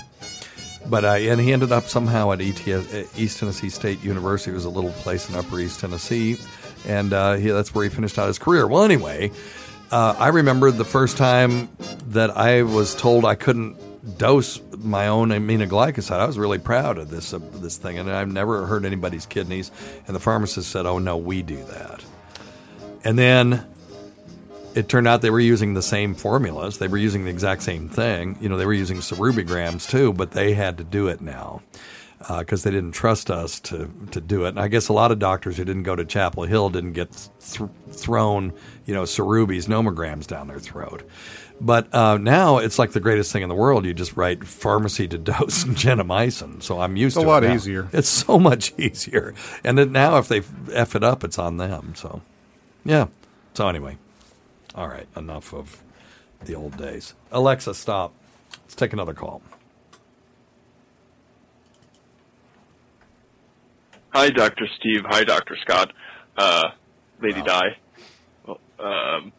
but 0.91 1.05
uh, 1.05 1.13
and 1.13 1.39
he 1.39 1.53
ended 1.53 1.71
up 1.71 1.87
somehow 1.87 2.33
at 2.33 2.41
ETS, 2.41 3.17
East 3.17 3.39
Tennessee 3.39 3.69
State 3.69 4.03
University. 4.03 4.51
It 4.51 4.55
was 4.55 4.65
a 4.65 4.69
little 4.69 4.91
place 4.91 5.29
in 5.29 5.35
Upper 5.35 5.57
East 5.57 5.79
Tennessee, 5.79 6.37
and 6.85 7.13
uh, 7.13 7.35
he, 7.35 7.49
that's 7.49 7.73
where 7.73 7.85
he 7.85 7.89
finished 7.89 8.19
out 8.19 8.27
his 8.27 8.37
career. 8.37 8.67
Well, 8.67 8.83
anyway, 8.83 9.31
uh, 9.89 10.15
I 10.19 10.27
remember 10.27 10.69
the 10.69 10.83
first 10.83 11.15
time 11.15 11.69
that 12.07 12.31
I 12.31 12.63
was 12.63 12.93
told 12.93 13.23
I 13.23 13.35
couldn't 13.35 13.77
dose 14.17 14.59
my 14.79 15.07
own 15.07 15.29
aminoglycoside. 15.29 16.19
I 16.19 16.25
was 16.25 16.37
really 16.37 16.59
proud 16.59 16.97
of 16.97 17.09
this 17.09 17.33
uh, 17.33 17.39
this 17.53 17.77
thing, 17.77 17.97
and 17.97 18.11
I've 18.11 18.31
never 18.31 18.65
hurt 18.65 18.83
anybody's 18.83 19.25
kidneys. 19.25 19.71
And 20.07 20.15
the 20.15 20.19
pharmacist 20.19 20.69
said, 20.69 20.85
"Oh 20.85 20.99
no, 20.99 21.15
we 21.15 21.41
do 21.41 21.63
that." 21.63 22.03
And 23.05 23.17
then 23.17 23.65
it 24.75 24.87
turned 24.89 25.07
out 25.07 25.21
they 25.21 25.29
were 25.29 25.39
using 25.39 25.73
the 25.73 25.81
same 25.81 26.15
formulas. 26.15 26.77
They 26.77 26.87
were 26.87 26.97
using 26.97 27.25
the 27.25 27.29
exact 27.31 27.63
same 27.63 27.89
thing. 27.89 28.37
You 28.41 28.49
know, 28.49 28.57
they 28.57 28.65
were 28.65 28.73
using 28.73 28.97
cerubigrams 28.97 29.89
too, 29.89 30.13
but 30.13 30.31
they 30.31 30.53
had 30.53 30.77
to 30.77 30.83
do 30.83 31.07
it 31.07 31.21
now 31.21 31.61
because 32.37 32.63
they 32.63 32.71
didn't 32.71 32.91
trust 32.91 33.31
us 33.31 33.59
to 33.61 33.89
to 34.11 34.21
do 34.21 34.45
it. 34.45 34.49
And 34.49 34.59
I 34.59 34.67
guess 34.67 34.87
a 34.89 34.93
lot 34.93 35.11
of 35.11 35.19
doctors 35.19 35.57
who 35.57 35.65
didn't 35.65 35.83
go 35.83 35.95
to 35.95 36.05
Chapel 36.05 36.43
Hill 36.43 36.69
didn't 36.69 36.93
get 36.93 37.11
th- 37.39 37.69
thrown, 37.91 38.53
you 38.85 38.93
know, 38.93 39.03
Sarubbi's, 39.03 39.67
nomograms 39.67 40.27
down 40.27 40.47
their 40.47 40.59
throat. 40.59 41.03
But 41.59 41.93
uh, 41.93 42.17
now 42.17 42.57
it's 42.57 42.79
like 42.79 42.91
the 42.91 42.99
greatest 42.99 43.31
thing 43.31 43.43
in 43.43 43.49
the 43.49 43.55
world. 43.55 43.85
You 43.85 43.93
just 43.93 44.15
write 44.17 44.47
pharmacy 44.47 45.07
to 45.07 45.17
dose 45.31 45.63
gentamicin. 45.65 46.61
So 46.63 46.79
I'm 46.79 46.95
used 46.95 47.17
It's 47.17 47.21
a 47.21 47.25
to 47.25 47.29
lot 47.29 47.43
it 47.43 47.49
now. 47.49 47.55
easier. 47.55 47.89
It's 47.93 48.09
so 48.09 48.39
much 48.51 48.73
easier. 48.79 49.33
And 49.63 49.77
then 49.77 49.91
now 49.91 50.17
if 50.17 50.27
they 50.27 50.41
f 50.73 50.95
it 50.95 51.03
up, 51.03 51.23
it's 51.23 51.37
on 51.39 51.57
them. 51.57 51.93
So 51.95 52.21
yeah. 52.85 53.07
So 53.53 53.67
anyway, 53.67 53.97
all 54.75 54.87
right. 54.87 55.07
Enough 55.15 55.53
of 55.53 55.81
the 56.45 56.55
old 56.55 56.77
days. 56.77 57.13
Alexa, 57.31 57.73
stop. 57.73 58.13
Let's 58.63 58.75
take 58.75 58.93
another 58.93 59.13
call. 59.13 59.41
Hi, 64.13 64.29
Dr. 64.29 64.67
Steve. 64.79 65.01
Hi, 65.05 65.23
Dr. 65.23 65.55
Scott. 65.61 65.93
Uh, 66.37 66.69
Lady 67.21 67.41
Di. 67.41 67.61
Well, 68.45 68.59
um, 68.79 69.31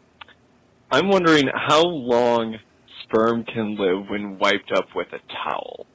I'm 0.91 1.09
wondering 1.09 1.49
how 1.53 1.83
long 1.83 2.57
sperm 3.03 3.43
can 3.43 3.75
live 3.75 4.09
when 4.09 4.37
wiped 4.39 4.71
up 4.71 4.87
with 4.95 5.07
a 5.13 5.19
towel. 5.43 5.85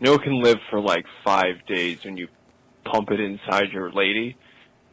Know 0.00 0.14
it 0.14 0.22
can 0.22 0.42
live 0.42 0.58
for 0.70 0.80
like 0.80 1.04
five 1.24 1.64
days 1.66 2.04
when 2.04 2.16
you 2.16 2.28
pump 2.84 3.10
it 3.10 3.20
inside 3.20 3.70
your 3.72 3.92
lady, 3.92 4.36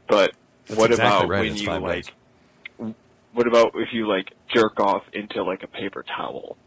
but 0.08 0.34
That's 0.68 0.80
what 0.80 0.91
exactly 0.91 1.18
about 1.18 1.30
right, 1.30 1.39
when 1.41 1.52
it's 1.54 1.62
you 1.62 1.72
like? 1.72 2.06
days. 2.06 2.12
What 3.34 3.48
about 3.48 3.72
if 3.76 3.94
you 3.94 4.08
like 4.08 4.32
jerk 4.54 4.80
off 4.80 5.04
into 5.14 5.44
like 5.44 5.64
a 5.64 5.68
paper 5.68 6.04
towel, 6.04 6.58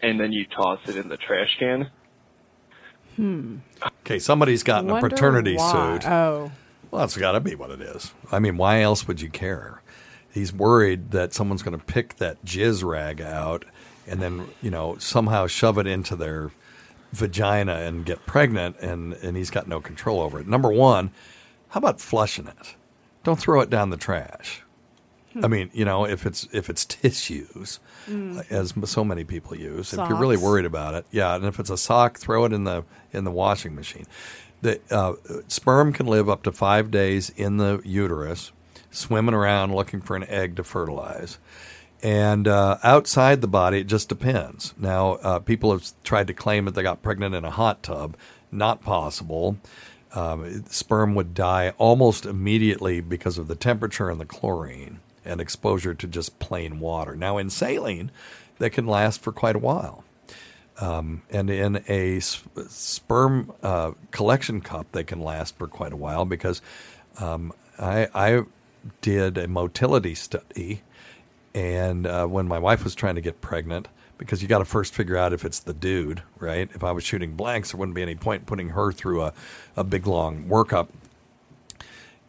and 0.00 0.18
then 0.18 0.32
you 0.32 0.46
toss 0.46 0.80
it 0.88 0.96
in 0.96 1.08
the 1.08 1.16
trash 1.16 1.56
can? 1.58 1.90
Hmm. 3.16 3.56
Okay, 4.00 4.18
somebody's 4.18 4.62
gotten 4.62 4.88
a 4.88 4.94
Wonder 4.94 5.10
paternity 5.10 5.56
why. 5.56 5.98
suit. 5.98 6.08
Oh. 6.08 6.52
Well, 6.90 7.00
that's 7.00 7.16
got 7.16 7.32
to 7.32 7.40
be 7.40 7.54
what 7.54 7.70
it 7.70 7.80
is. 7.80 8.12
I 8.32 8.38
mean, 8.38 8.56
why 8.56 8.80
else 8.80 9.06
would 9.06 9.20
you 9.20 9.28
care? 9.28 9.82
He's 10.32 10.52
worried 10.52 11.10
that 11.10 11.34
someone's 11.34 11.62
going 11.62 11.78
to 11.78 11.84
pick 11.84 12.16
that 12.16 12.44
jizz 12.44 12.84
rag 12.84 13.20
out 13.20 13.64
and 14.06 14.20
then, 14.20 14.48
you 14.60 14.70
know, 14.70 14.96
somehow 14.98 15.46
shove 15.46 15.78
it 15.78 15.86
into 15.86 16.16
their 16.16 16.50
vagina 17.12 17.74
and 17.74 18.04
get 18.04 18.26
pregnant, 18.26 18.76
and, 18.80 19.12
and 19.14 19.36
he's 19.36 19.50
got 19.50 19.68
no 19.68 19.80
control 19.80 20.20
over 20.20 20.40
it. 20.40 20.48
Number 20.48 20.70
one, 20.70 21.10
how 21.68 21.78
about 21.78 22.00
flushing 22.00 22.46
it? 22.46 22.76
Don't 23.22 23.38
throw 23.38 23.60
it 23.60 23.70
down 23.70 23.90
the 23.90 23.96
trash. 23.96 24.62
I 25.42 25.46
mean, 25.46 25.70
you 25.72 25.84
know, 25.84 26.04
if 26.06 26.26
it's 26.26 26.48
if 26.52 26.68
it's 26.68 26.84
tissues, 26.84 27.78
Mm. 28.08 28.50
as 28.50 28.74
so 28.90 29.04
many 29.04 29.24
people 29.24 29.56
use, 29.56 29.92
if 29.92 29.98
you're 30.08 30.18
really 30.18 30.36
worried 30.36 30.64
about 30.64 30.94
it, 30.94 31.06
yeah, 31.12 31.36
and 31.36 31.44
if 31.44 31.60
it's 31.60 31.70
a 31.70 31.76
sock, 31.76 32.18
throw 32.18 32.44
it 32.44 32.52
in 32.52 32.64
the 32.64 32.84
in 33.12 33.24
the 33.24 33.30
washing 33.30 33.74
machine. 33.74 34.06
The 34.62 34.80
uh, 34.90 35.14
sperm 35.48 35.92
can 35.92 36.06
live 36.06 36.28
up 36.28 36.42
to 36.44 36.52
five 36.52 36.90
days 36.90 37.30
in 37.30 37.58
the 37.58 37.80
uterus, 37.84 38.52
swimming 38.90 39.34
around 39.34 39.74
looking 39.74 40.00
for 40.00 40.16
an 40.16 40.24
egg 40.24 40.56
to 40.56 40.64
fertilize. 40.64 41.38
And 42.02 42.48
uh, 42.48 42.78
outside 42.82 43.40
the 43.40 43.48
body, 43.48 43.80
it 43.80 43.86
just 43.86 44.08
depends. 44.08 44.74
Now, 44.78 45.12
uh, 45.22 45.38
people 45.38 45.70
have 45.72 45.92
tried 46.02 46.26
to 46.28 46.34
claim 46.34 46.64
that 46.64 46.74
they 46.74 46.82
got 46.82 47.02
pregnant 47.02 47.34
in 47.34 47.44
a 47.44 47.50
hot 47.50 47.82
tub. 47.82 48.16
Not 48.50 48.82
possible. 48.82 49.58
Um, 50.12 50.64
sperm 50.68 51.14
would 51.14 51.34
die 51.34 51.72
almost 51.78 52.26
immediately 52.26 53.00
because 53.00 53.38
of 53.38 53.46
the 53.48 53.54
temperature 53.54 54.10
and 54.10 54.20
the 54.20 54.24
chlorine 54.24 54.98
and 55.30 55.40
exposure 55.40 55.94
to 55.94 56.06
just 56.06 56.38
plain 56.38 56.80
water. 56.80 57.14
Now, 57.14 57.38
in 57.38 57.48
saline, 57.50 58.10
that 58.58 58.70
can 58.70 58.86
last 58.86 59.22
for 59.22 59.32
quite 59.32 59.56
a 59.56 59.60
while. 59.60 60.04
Um, 60.78 61.22
and 61.30 61.50
in 61.50 61.84
a 61.88 62.16
s- 62.16 62.42
sperm 62.68 63.52
uh, 63.62 63.92
collection 64.10 64.60
cup, 64.60 64.86
they 64.92 65.04
can 65.04 65.20
last 65.20 65.56
for 65.56 65.66
quite 65.66 65.92
a 65.92 65.96
while 65.96 66.24
because 66.24 66.62
um, 67.18 67.52
I, 67.78 68.08
I 68.14 68.42
did 69.02 69.36
a 69.36 69.46
motility 69.46 70.14
study, 70.14 70.82
and 71.54 72.06
uh, 72.06 72.26
when 72.26 72.48
my 72.48 72.58
wife 72.58 72.82
was 72.82 72.94
trying 72.94 73.16
to 73.16 73.20
get 73.20 73.40
pregnant, 73.40 73.88
because 74.16 74.42
you 74.42 74.48
got 74.48 74.58
to 74.58 74.64
first 74.64 74.94
figure 74.94 75.16
out 75.16 75.32
if 75.32 75.44
it's 75.44 75.60
the 75.60 75.74
dude, 75.74 76.22
right? 76.38 76.68
If 76.74 76.84
I 76.84 76.92
was 76.92 77.04
shooting 77.04 77.36
blanks, 77.36 77.72
there 77.72 77.78
wouldn't 77.78 77.94
be 77.94 78.02
any 78.02 78.14
point 78.14 78.46
putting 78.46 78.70
her 78.70 78.92
through 78.92 79.22
a, 79.22 79.32
a 79.76 79.84
big 79.84 80.06
long 80.06 80.44
workup. 80.44 80.88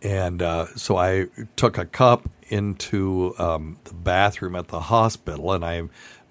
And 0.02 0.42
uh, 0.42 0.68
so 0.76 0.98
I 0.98 1.28
took 1.56 1.78
a 1.78 1.86
cup 1.86 2.30
into 2.50 3.34
um, 3.38 3.78
the 3.86 3.94
bathroom 3.94 4.56
at 4.56 4.68
the 4.68 4.82
hospital 4.82 5.52
and 5.54 5.64
I 5.64 5.84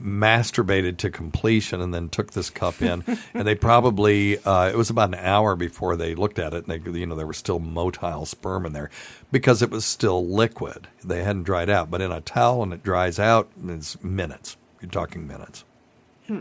masturbated 0.02 0.96
to 0.98 1.10
completion 1.10 1.80
and 1.80 1.94
then 1.94 2.08
took 2.08 2.32
this 2.32 2.50
cup 2.50 2.82
in. 2.82 3.04
and 3.34 3.46
they 3.46 3.54
probably, 3.54 4.38
uh, 4.44 4.68
it 4.68 4.76
was 4.76 4.90
about 4.90 5.10
an 5.10 5.14
hour 5.16 5.56
before 5.56 5.96
they 5.96 6.14
looked 6.14 6.38
at 6.38 6.52
it 6.52 6.66
and 6.66 6.84
they, 6.84 6.98
you 6.98 7.06
know, 7.06 7.14
there 7.14 7.26
was 7.26 7.36
still 7.36 7.60
motile 7.60 8.26
sperm 8.26 8.66
in 8.66 8.72
there 8.72 8.90
because 9.30 9.62
it 9.62 9.70
was 9.70 9.84
still 9.84 10.26
liquid. 10.26 10.88
They 11.04 11.22
hadn't 11.22 11.44
dried 11.44 11.70
out. 11.70 11.90
But 11.90 12.00
in 12.00 12.12
a 12.12 12.20
towel 12.20 12.62
and 12.62 12.72
it 12.72 12.82
dries 12.82 13.18
out, 13.18 13.48
it's 13.66 14.02
minutes. 14.02 14.56
You're 14.80 14.90
talking 14.90 15.26
minutes. 15.26 15.64
Hmm. 16.26 16.40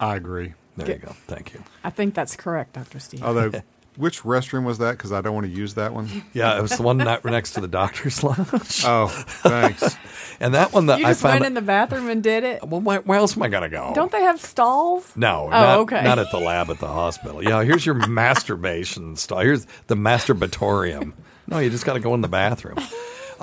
I 0.00 0.16
agree. 0.16 0.54
There 0.76 0.86
Good. 0.86 1.00
you 1.00 1.06
go. 1.06 1.12
Thank 1.26 1.52
you. 1.52 1.62
I 1.84 1.90
think 1.90 2.14
that's 2.14 2.34
correct, 2.36 2.72
Dr. 2.74 2.98
Steve. 2.98 3.22
Although, 3.22 3.50
which 3.96 4.22
restroom 4.22 4.64
was 4.64 4.78
that? 4.78 4.92
Because 4.92 5.12
I 5.12 5.20
don't 5.20 5.34
want 5.34 5.46
to 5.46 5.52
use 5.52 5.74
that 5.74 5.92
one. 5.92 6.08
Yeah, 6.32 6.56
it 6.58 6.62
was 6.62 6.72
the 6.76 6.82
one 6.82 6.96
not 6.98 7.24
next 7.24 7.52
to 7.52 7.60
the 7.60 7.68
doctor's 7.68 8.22
lounge. 8.24 8.82
Oh, 8.84 9.08
thanks. 9.08 9.96
and 10.40 10.54
that 10.54 10.72
one 10.72 10.86
that 10.86 10.98
you 11.00 11.06
I 11.06 11.10
just 11.10 11.22
found. 11.22 11.34
went 11.34 11.44
in 11.46 11.54
the 11.54 11.62
bathroom 11.62 12.08
and 12.08 12.22
did 12.22 12.44
it? 12.44 12.66
well, 12.66 12.80
why, 12.80 12.98
where 12.98 13.18
else 13.18 13.36
am 13.36 13.42
I 13.42 13.48
gonna 13.48 13.68
go? 13.68 13.92
Don't 13.94 14.10
they 14.12 14.22
have 14.22 14.40
stalls? 14.40 15.12
No, 15.16 15.44
Oh, 15.46 15.50
not, 15.50 15.78
okay. 15.80 16.02
not 16.02 16.18
at 16.18 16.30
the 16.30 16.38
lab 16.38 16.70
at 16.70 16.78
the 16.80 16.86
hospital. 16.88 17.42
Yeah, 17.42 17.62
here's 17.64 17.84
your 17.84 17.94
masturbation 18.08 19.16
stall. 19.16 19.40
Here's 19.40 19.66
the 19.88 19.94
masturbatorium. 19.96 21.12
No, 21.46 21.58
you 21.58 21.70
just 21.70 21.84
got 21.84 21.94
to 21.94 22.00
go 22.00 22.14
in 22.14 22.20
the 22.20 22.28
bathroom. 22.28 22.78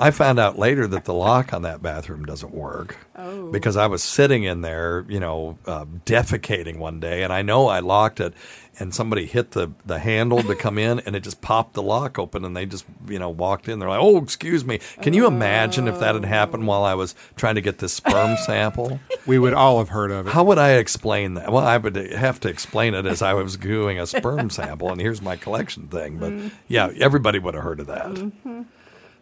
I 0.00 0.10
found 0.10 0.38
out 0.38 0.58
later 0.58 0.86
that 0.86 1.04
the 1.04 1.14
lock 1.14 1.52
on 1.52 1.62
that 1.62 1.82
bathroom 1.82 2.24
doesn't 2.24 2.54
work 2.54 2.96
Oh. 3.16 3.50
because 3.52 3.76
I 3.76 3.86
was 3.86 4.02
sitting 4.02 4.44
in 4.44 4.62
there, 4.62 5.04
you 5.08 5.20
know, 5.20 5.58
uh, 5.66 5.84
defecating 6.06 6.78
one 6.78 7.00
day, 7.00 7.22
and 7.22 7.32
I 7.32 7.42
know 7.42 7.68
I 7.68 7.80
locked 7.80 8.18
it, 8.18 8.32
and 8.78 8.94
somebody 8.94 9.26
hit 9.26 9.50
the 9.50 9.68
the 9.84 9.98
handle 9.98 10.42
to 10.42 10.54
come 10.54 10.78
in, 10.78 11.00
and 11.00 11.14
it 11.14 11.20
just 11.22 11.42
popped 11.42 11.74
the 11.74 11.82
lock 11.82 12.18
open, 12.18 12.46
and 12.46 12.56
they 12.56 12.64
just, 12.64 12.86
you 13.08 13.18
know, 13.18 13.28
walked 13.28 13.68
in. 13.68 13.78
They're 13.78 13.90
like, 13.90 14.00
"Oh, 14.00 14.16
excuse 14.16 14.64
me." 14.64 14.78
Can 15.02 15.12
you 15.12 15.26
imagine 15.26 15.86
if 15.86 16.00
that 16.00 16.14
had 16.14 16.24
happened 16.24 16.66
while 16.66 16.82
I 16.82 16.94
was 16.94 17.14
trying 17.36 17.56
to 17.56 17.60
get 17.60 17.78
this 17.78 17.92
sperm 17.92 18.36
sample? 18.46 18.98
We 19.26 19.38
would 19.38 19.52
all 19.52 19.78
have 19.78 19.90
heard 19.90 20.10
of 20.10 20.26
it. 20.28 20.32
How 20.32 20.44
would 20.44 20.56
I 20.58 20.72
explain 20.76 21.34
that? 21.34 21.52
Well, 21.52 21.62
I 21.66 21.76
would 21.76 21.94
have 21.96 22.40
to 22.40 22.48
explain 22.48 22.94
it 22.94 23.04
as 23.04 23.20
I 23.20 23.34
was 23.34 23.58
doing 23.58 24.00
a 24.00 24.06
sperm 24.06 24.48
sample, 24.48 24.90
and 24.90 24.98
here's 25.00 25.20
my 25.20 25.36
collection 25.36 25.88
thing. 25.88 26.16
But 26.16 26.32
yeah, 26.68 26.90
everybody 26.98 27.38
would 27.38 27.52
have 27.54 27.62
heard 27.64 27.80
of 27.80 27.86
that. 27.88 28.06
Mm-hmm. 28.06 28.62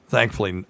Thankfully, 0.08 0.64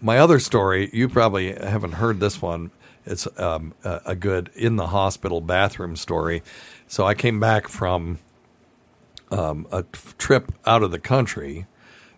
my 0.00 0.18
other 0.18 0.38
story, 0.38 0.90
you 0.92 1.08
probably 1.08 1.52
haven't 1.52 1.92
heard 1.92 2.20
this 2.20 2.40
one. 2.40 2.70
It's 3.04 3.28
um, 3.38 3.74
a, 3.84 4.16
good 4.16 4.50
in 4.54 4.76
the 4.76 4.88
hospital 4.88 5.40
bathroom 5.40 5.94
story. 5.94 6.42
So 6.88 7.06
I 7.06 7.14
came 7.14 7.38
back 7.38 7.68
from 7.68 8.18
um, 9.30 9.66
a 9.70 9.84
trip 10.18 10.52
out 10.64 10.82
of 10.82 10.90
the 10.90 10.98
country 10.98 11.66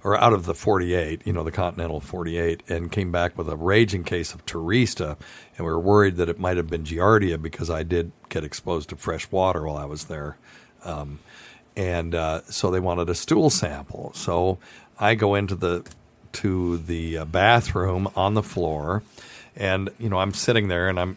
or 0.04 0.16
out 0.18 0.32
of 0.32 0.46
the 0.46 0.54
48, 0.54 1.22
you 1.26 1.32
know, 1.32 1.42
the 1.42 1.50
continental 1.50 2.00
48, 2.00 2.62
and 2.68 2.90
came 2.90 3.10
back 3.10 3.36
with 3.36 3.48
a 3.48 3.56
raging 3.56 4.04
case 4.04 4.32
of 4.32 4.46
turista. 4.46 5.18
And 5.56 5.66
we 5.66 5.72
were 5.72 5.80
worried 5.80 6.16
that 6.16 6.28
it 6.28 6.38
might 6.38 6.56
have 6.56 6.68
been 6.68 6.84
Giardia 6.84 7.40
because 7.40 7.68
I 7.68 7.82
did 7.82 8.12
get 8.28 8.44
exposed 8.44 8.90
to 8.90 8.96
fresh 8.96 9.30
water 9.30 9.66
while 9.66 9.76
I 9.76 9.84
was 9.84 10.04
there. 10.04 10.38
Um, 10.84 11.18
and 11.76 12.14
uh, 12.14 12.42
so 12.44 12.70
they 12.70 12.80
wanted 12.80 13.10
a 13.10 13.14
stool 13.14 13.50
sample. 13.50 14.12
So 14.14 14.58
I 14.98 15.14
go 15.14 15.34
into 15.34 15.54
the 15.54 15.84
to 16.42 16.78
the 16.78 17.18
uh, 17.18 17.24
bathroom 17.24 18.08
on 18.14 18.34
the 18.34 18.42
floor, 18.42 19.02
and 19.56 19.90
you 19.98 20.08
know 20.08 20.18
I'm 20.18 20.32
sitting 20.32 20.68
there 20.68 20.88
and 20.88 20.98
I'm 20.98 21.16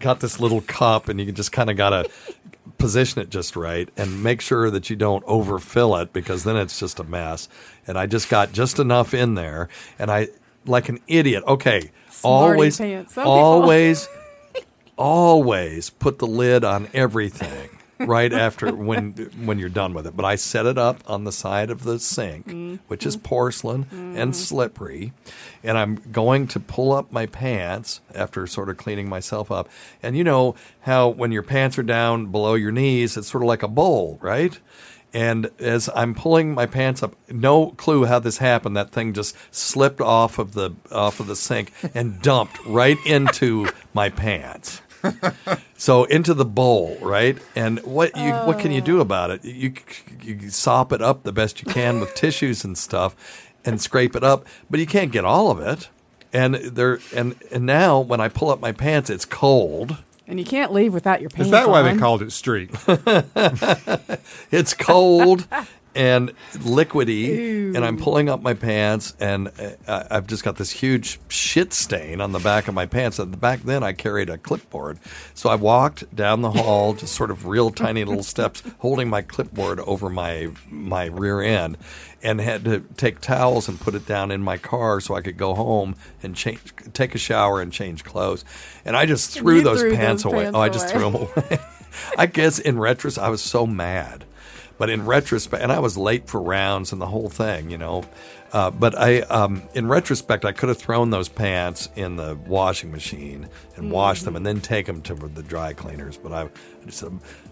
got 0.00 0.20
this 0.20 0.40
little 0.40 0.60
cup, 0.62 1.08
and 1.08 1.20
you 1.20 1.30
just 1.32 1.52
kind 1.52 1.70
of 1.70 1.76
gotta 1.76 2.08
position 2.78 3.20
it 3.20 3.30
just 3.30 3.56
right 3.56 3.88
and 3.96 4.22
make 4.22 4.40
sure 4.40 4.70
that 4.70 4.90
you 4.90 4.96
don't 4.96 5.24
overfill 5.26 5.96
it 5.96 6.12
because 6.12 6.44
then 6.44 6.56
it's 6.56 6.78
just 6.78 7.00
a 7.00 7.04
mess. 7.04 7.48
And 7.86 7.98
I 7.98 8.06
just 8.06 8.28
got 8.28 8.52
just 8.52 8.78
enough 8.78 9.14
in 9.14 9.34
there, 9.34 9.68
and 9.98 10.10
I 10.10 10.28
like 10.66 10.88
an 10.88 11.00
idiot. 11.06 11.44
Okay, 11.46 11.90
Smarty 12.10 12.52
always, 12.54 12.78
pants. 12.78 13.14
Some 13.14 13.22
people- 13.24 13.32
always, 13.32 14.08
always 14.96 15.90
put 15.90 16.18
the 16.18 16.26
lid 16.26 16.64
on 16.64 16.88
everything 16.92 17.70
right 18.00 18.32
after 18.32 18.74
when 18.74 19.12
when 19.44 19.58
you're 19.58 19.68
done 19.68 19.94
with 19.94 20.06
it. 20.06 20.16
But 20.16 20.24
I 20.24 20.36
set 20.36 20.66
it 20.66 20.78
up 20.78 21.02
on 21.06 21.24
the 21.24 21.32
side 21.32 21.70
of 21.70 21.84
the 21.84 21.98
sink, 21.98 22.80
which 22.88 23.04
is 23.06 23.16
porcelain 23.16 23.86
and 24.16 24.34
slippery, 24.34 25.12
and 25.62 25.76
I'm 25.78 25.96
going 26.12 26.46
to 26.48 26.60
pull 26.60 26.92
up 26.92 27.12
my 27.12 27.26
pants 27.26 28.00
after 28.14 28.46
sort 28.46 28.68
of 28.68 28.76
cleaning 28.76 29.08
myself 29.08 29.50
up. 29.50 29.68
And 30.02 30.16
you 30.16 30.24
know 30.24 30.54
how 30.80 31.08
when 31.08 31.32
your 31.32 31.42
pants 31.42 31.78
are 31.78 31.82
down 31.82 32.26
below 32.26 32.54
your 32.54 32.72
knees, 32.72 33.16
it's 33.16 33.28
sort 33.28 33.42
of 33.42 33.48
like 33.48 33.62
a 33.62 33.68
bowl, 33.68 34.18
right? 34.20 34.58
And 35.14 35.50
as 35.58 35.88
I'm 35.94 36.14
pulling 36.14 36.54
my 36.54 36.66
pants 36.66 37.02
up, 37.02 37.14
no 37.30 37.70
clue 37.70 38.04
how 38.04 38.18
this 38.18 38.38
happened. 38.38 38.76
That 38.76 38.90
thing 38.90 39.14
just 39.14 39.34
slipped 39.50 40.02
off 40.02 40.38
of 40.38 40.52
the 40.52 40.72
off 40.92 41.18
of 41.18 41.26
the 41.26 41.36
sink 41.36 41.72
and 41.94 42.20
dumped 42.20 42.62
right 42.66 42.98
into 43.06 43.68
my 43.94 44.10
pants. 44.10 44.82
so 45.76 46.04
into 46.04 46.34
the 46.34 46.44
bowl, 46.44 46.98
right? 47.00 47.38
And 47.54 47.80
what 47.80 48.16
you 48.16 48.32
what 48.32 48.58
can 48.58 48.72
you 48.72 48.80
do 48.80 48.98
oh. 48.98 49.02
about 49.02 49.30
it? 49.30 49.44
You 49.44 49.72
you 50.22 50.50
sop 50.50 50.92
it 50.92 51.02
up 51.02 51.24
the 51.24 51.32
best 51.32 51.62
you 51.62 51.72
can 51.72 52.00
with 52.00 52.14
tissues 52.16 52.64
and 52.64 52.76
stuff, 52.76 53.14
and 53.64 53.80
scrape 53.80 54.16
it 54.16 54.24
up, 54.24 54.46
but 54.70 54.80
you 54.80 54.86
can't 54.86 55.12
get 55.12 55.24
all 55.24 55.50
of 55.50 55.60
it. 55.60 55.88
And 56.32 56.54
there 56.56 57.00
and 57.14 57.34
and 57.50 57.64
now 57.64 58.00
when 58.00 58.20
I 58.20 58.28
pull 58.28 58.50
up 58.50 58.60
my 58.60 58.72
pants, 58.72 59.10
it's 59.10 59.24
cold. 59.24 59.98
And 60.26 60.38
you 60.38 60.44
can't 60.44 60.74
leave 60.74 60.92
without 60.92 61.22
your 61.22 61.30
pants 61.30 61.46
Is 61.46 61.52
that 61.52 61.70
why 61.70 61.80
they 61.80 61.96
called 61.96 62.20
it 62.20 62.32
street? 62.32 62.70
it's 64.50 64.74
cold 64.74 65.48
and 65.94 66.32
liquidy, 66.52 67.74
and 67.74 67.84
I'm 67.84 67.96
pulling 67.96 68.28
up 68.28 68.42
my 68.42 68.54
pants, 68.54 69.14
and 69.18 69.50
uh, 69.86 70.04
I've 70.10 70.26
just 70.26 70.44
got 70.44 70.56
this 70.56 70.70
huge 70.70 71.18
shit 71.28 71.72
stain 71.72 72.20
on 72.20 72.32
the 72.32 72.38
back 72.38 72.68
of 72.68 72.74
my 72.74 72.86
pants. 72.86 73.18
And 73.18 73.40
back 73.40 73.62
then, 73.62 73.82
I 73.82 73.92
carried 73.92 74.30
a 74.30 74.38
clipboard, 74.38 74.98
so 75.34 75.48
I 75.50 75.54
walked 75.56 76.14
down 76.14 76.42
the 76.42 76.50
hall, 76.50 76.94
just 76.94 77.14
sort 77.14 77.30
of 77.30 77.46
real 77.46 77.70
tiny 77.70 78.04
little 78.04 78.22
steps, 78.34 78.62
holding 78.78 79.08
my 79.08 79.22
clipboard 79.22 79.80
over 79.80 80.08
my 80.08 80.50
my 80.70 81.06
rear 81.06 81.40
end, 81.40 81.76
and 82.22 82.40
had 82.40 82.64
to 82.64 82.80
take 82.96 83.20
towels 83.20 83.68
and 83.68 83.80
put 83.80 83.94
it 83.94 84.06
down 84.06 84.30
in 84.30 84.42
my 84.42 84.56
car 84.56 85.00
so 85.00 85.14
I 85.14 85.20
could 85.20 85.36
go 85.36 85.54
home 85.54 85.94
and 86.22 86.34
change, 86.36 86.60
take 86.92 87.14
a 87.14 87.18
shower 87.18 87.60
and 87.60 87.72
change 87.72 88.04
clothes. 88.04 88.44
And 88.84 88.96
I 88.96 89.06
just 89.06 89.30
threw 89.32 89.56
You 89.56 89.62
those 89.62 89.80
threw 89.80 89.94
pants 89.96 90.24
away. 90.24 90.44
pants 90.44 90.56
oh, 90.56 90.60
I 90.60 90.68
just 90.68 90.92
away. 90.94 91.10
threw 91.10 91.10
them 91.10 91.28
away. 91.48 91.58
I 92.18 92.26
guess 92.26 92.58
in 92.58 92.78
retrospect, 92.78 93.26
I 93.26 93.30
was 93.30 93.42
so 93.42 93.66
mad. 93.66 94.24
But 94.78 94.90
in 94.90 95.04
retrospect, 95.04 95.62
and 95.62 95.72
I 95.72 95.80
was 95.80 95.98
late 95.98 96.28
for 96.28 96.40
rounds 96.40 96.92
and 96.92 97.00
the 97.00 97.06
whole 97.06 97.28
thing, 97.28 97.68
you 97.68 97.78
know. 97.78 98.04
Uh, 98.52 98.70
but 98.70 98.96
I, 98.96 99.20
um, 99.22 99.62
in 99.74 99.88
retrospect, 99.88 100.44
I 100.44 100.52
could 100.52 100.68
have 100.68 100.78
thrown 100.78 101.10
those 101.10 101.28
pants 101.28 101.88
in 101.96 102.16
the 102.16 102.36
washing 102.46 102.92
machine 102.92 103.48
and 103.76 103.90
washed 103.90 104.24
them, 104.24 104.36
and 104.36 104.46
then 104.46 104.60
take 104.60 104.86
them 104.86 105.02
to 105.02 105.14
the 105.14 105.42
dry 105.42 105.72
cleaners. 105.72 106.16
But 106.16 106.32
I, 106.32 106.42
I 106.42 106.50
just 106.86 107.04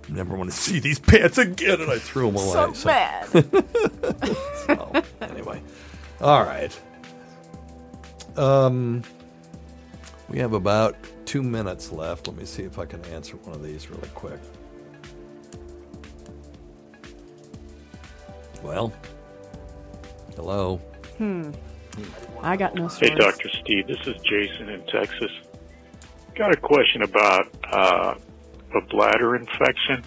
never 0.09 0.37
want 0.37 0.51
to 0.51 0.57
see 0.57 0.79
these 0.79 1.01
pants 1.01 1.37
again, 1.37 1.81
and 1.81 1.91
I 1.91 1.99
threw 1.99 2.31
them 2.31 2.37
away. 2.37 2.75
So 2.75 2.89
bad. 2.89 3.27
so, 4.67 5.03
anyway, 5.21 5.61
all 6.21 6.45
right. 6.45 6.81
Um, 8.37 9.03
we 10.29 10.39
have 10.39 10.53
about 10.53 10.97
two 11.25 11.43
minutes 11.43 11.91
left. 11.93 12.29
Let 12.29 12.37
me 12.37 12.45
see 12.45 12.63
if 12.63 12.79
I 12.79 12.85
can 12.85 13.05
answer 13.07 13.37
one 13.39 13.55
of 13.55 13.63
these 13.63 13.91
really 13.91 14.09
quick. 14.15 14.41
Well, 18.63 18.93
hello. 20.35 20.77
Hmm. 21.19 21.51
I 22.43 22.57
got 22.57 22.75
no 22.75 22.89
Hey. 22.89 23.15
Dr. 23.15 23.49
Steve, 23.49 23.87
this 23.87 24.07
is 24.07 24.17
Jason 24.23 24.69
in 24.69 24.83
Texas. 24.87 25.31
Got 26.35 26.53
a 26.53 26.57
question 26.57 27.03
about 27.03 27.49
uh, 27.73 28.15
a 28.75 28.81
bladder 28.83 29.37
infection. 29.37 30.05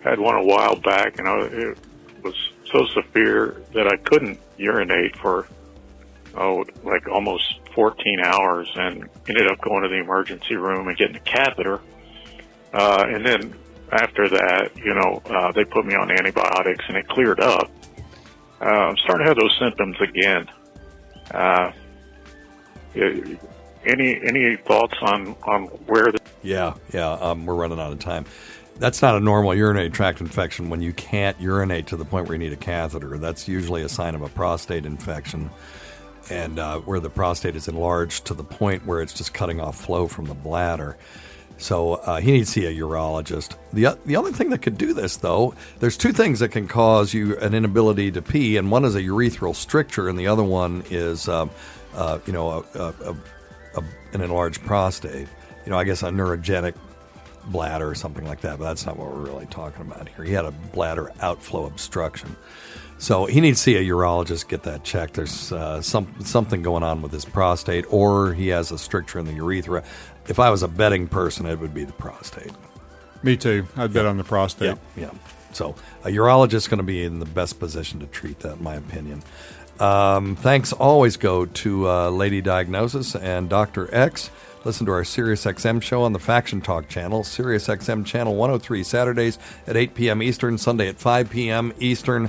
Had 0.00 0.20
one 0.20 0.36
a 0.36 0.44
while 0.44 0.76
back, 0.76 1.18
and 1.18 1.28
I, 1.28 1.40
it 1.40 1.78
was 2.22 2.34
so 2.70 2.86
severe 2.86 3.62
that 3.72 3.88
I 3.88 3.96
couldn't 3.96 4.38
urinate 4.56 5.16
for 5.16 5.48
oh, 6.36 6.64
like 6.84 7.08
almost 7.08 7.42
14 7.74 8.20
hours, 8.24 8.70
and 8.76 9.08
ended 9.28 9.50
up 9.50 9.60
going 9.60 9.82
to 9.82 9.88
the 9.88 9.96
emergency 9.96 10.54
room 10.54 10.86
and 10.88 10.96
getting 10.96 11.16
a 11.16 11.20
catheter. 11.20 11.80
Uh, 12.72 13.04
and 13.08 13.26
then 13.26 13.54
after 13.92 14.28
that, 14.28 14.70
you 14.76 14.94
know, 14.94 15.22
uh, 15.26 15.52
they 15.52 15.64
put 15.64 15.86
me 15.86 15.94
on 15.94 16.10
antibiotics, 16.10 16.84
and 16.88 16.96
it 16.96 17.08
cleared 17.08 17.40
up. 17.40 17.70
Uh, 18.60 18.64
I'm 18.64 18.96
starting 18.98 19.24
to 19.24 19.30
have 19.30 19.38
those 19.38 19.56
symptoms 19.58 19.96
again. 20.00 20.48
Uh, 21.30 21.72
any 23.86 24.20
any 24.22 24.56
thoughts 24.56 24.94
on 25.02 25.36
on 25.44 25.66
where 25.86 26.10
the 26.10 26.20
Yeah, 26.42 26.74
yeah. 26.92 27.12
Um, 27.12 27.46
we're 27.46 27.54
running 27.54 27.78
out 27.78 27.92
of 27.92 27.98
time. 27.98 28.24
That's 28.78 29.02
not 29.02 29.16
a 29.16 29.20
normal 29.20 29.54
urinary 29.54 29.90
tract 29.90 30.20
infection 30.20 30.70
when 30.70 30.80
you 30.80 30.92
can't 30.92 31.40
urinate 31.40 31.88
to 31.88 31.96
the 31.96 32.04
point 32.04 32.28
where 32.28 32.34
you 32.34 32.38
need 32.38 32.52
a 32.52 32.56
catheter. 32.56 33.18
That's 33.18 33.48
usually 33.48 33.82
a 33.82 33.88
sign 33.88 34.14
of 34.14 34.22
a 34.22 34.28
prostate 34.28 34.86
infection, 34.86 35.50
and 36.30 36.58
uh, 36.58 36.78
where 36.80 37.00
the 37.00 37.10
prostate 37.10 37.56
is 37.56 37.68
enlarged 37.68 38.26
to 38.26 38.34
the 38.34 38.44
point 38.44 38.86
where 38.86 39.00
it's 39.02 39.12
just 39.12 39.34
cutting 39.34 39.60
off 39.60 39.80
flow 39.80 40.06
from 40.06 40.26
the 40.26 40.34
bladder. 40.34 40.96
So 41.58 41.94
uh, 41.94 42.20
he 42.20 42.32
needs 42.32 42.52
to 42.54 42.60
see 42.60 42.66
a 42.66 42.72
urologist. 42.72 43.56
the 43.72 43.98
The 44.06 44.16
only 44.16 44.32
thing 44.32 44.50
that 44.50 44.62
could 44.62 44.78
do 44.78 44.94
this, 44.94 45.16
though, 45.16 45.54
there's 45.80 45.96
two 45.96 46.12
things 46.12 46.38
that 46.38 46.50
can 46.50 46.68
cause 46.68 47.12
you 47.12 47.36
an 47.38 47.52
inability 47.52 48.12
to 48.12 48.22
pee, 48.22 48.56
and 48.56 48.70
one 48.70 48.84
is 48.84 48.94
a 48.94 49.02
urethral 49.02 49.54
stricture, 49.54 50.08
and 50.08 50.18
the 50.18 50.28
other 50.28 50.44
one 50.44 50.84
is, 50.88 51.28
um, 51.28 51.50
uh, 51.94 52.20
you 52.26 52.32
know, 52.32 52.64
a, 52.74 52.80
a, 52.80 53.16
a, 53.76 53.84
an 54.12 54.20
enlarged 54.20 54.64
prostate. 54.64 55.28
You 55.66 55.72
know, 55.72 55.78
I 55.78 55.84
guess 55.84 56.02
a 56.02 56.06
neurogenic 56.06 56.74
bladder 57.46 57.88
or 57.88 57.94
something 57.94 58.26
like 58.26 58.42
that, 58.42 58.58
but 58.58 58.64
that's 58.64 58.86
not 58.86 58.96
what 58.96 59.12
we're 59.12 59.20
really 59.20 59.46
talking 59.46 59.82
about 59.82 60.08
here. 60.08 60.24
He 60.24 60.32
had 60.32 60.44
a 60.44 60.52
bladder 60.52 61.10
outflow 61.20 61.66
obstruction. 61.66 62.36
So 62.98 63.26
he 63.26 63.40
needs 63.40 63.58
to 63.60 63.62
see 63.62 63.76
a 63.76 63.82
urologist, 63.82 64.48
get 64.48 64.64
that 64.64 64.82
checked. 64.82 65.14
There's 65.14 65.52
uh, 65.52 65.80
some 65.82 66.12
something 66.20 66.62
going 66.62 66.82
on 66.82 67.00
with 67.00 67.12
his 67.12 67.24
prostate, 67.24 67.84
or 67.90 68.34
he 68.34 68.48
has 68.48 68.72
a 68.72 68.78
stricture 68.78 69.20
in 69.20 69.24
the 69.26 69.34
urethra. 69.34 69.84
If 70.28 70.38
I 70.38 70.50
was 70.50 70.62
a 70.62 70.68
betting 70.68 71.08
person, 71.08 71.46
it 71.46 71.58
would 71.58 71.74
be 71.74 71.84
the 71.84 71.92
prostate. 71.92 72.52
Me 73.22 73.36
too. 73.36 73.66
I'd 73.76 73.92
bet 73.92 74.06
on 74.06 74.16
the 74.16 74.24
prostate. 74.24 74.78
Yeah, 74.96 75.10
yeah. 75.10 75.10
So 75.52 75.74
a 76.04 76.08
urologist 76.08 76.54
is 76.54 76.68
going 76.68 76.78
to 76.78 76.84
be 76.84 77.02
in 77.02 77.18
the 77.18 77.26
best 77.26 77.58
position 77.58 78.00
to 78.00 78.06
treat 78.06 78.40
that, 78.40 78.58
in 78.58 78.62
my 78.62 78.74
opinion. 78.74 79.22
Um, 79.80 80.36
thanks 80.36 80.72
always 80.72 81.16
go 81.16 81.46
to 81.46 81.88
uh, 81.88 82.10
Lady 82.10 82.40
Diagnosis 82.40 83.14
and 83.14 83.48
Dr. 83.48 83.92
X. 83.94 84.30
Listen 84.64 84.86
to 84.86 84.92
our 84.92 85.02
SiriusXM 85.02 85.80
show 85.82 86.02
on 86.02 86.12
the 86.12 86.18
Faction 86.18 86.60
Talk 86.60 86.88
channel, 86.88 87.22
SiriusXM 87.22 88.04
channel 88.04 88.34
103, 88.34 88.82
Saturdays 88.82 89.38
at 89.66 89.76
8 89.76 89.94
p.m. 89.94 90.22
Eastern, 90.22 90.58
Sunday 90.58 90.88
at 90.88 90.98
5 90.98 91.30
p.m. 91.30 91.72
Eastern, 91.78 92.28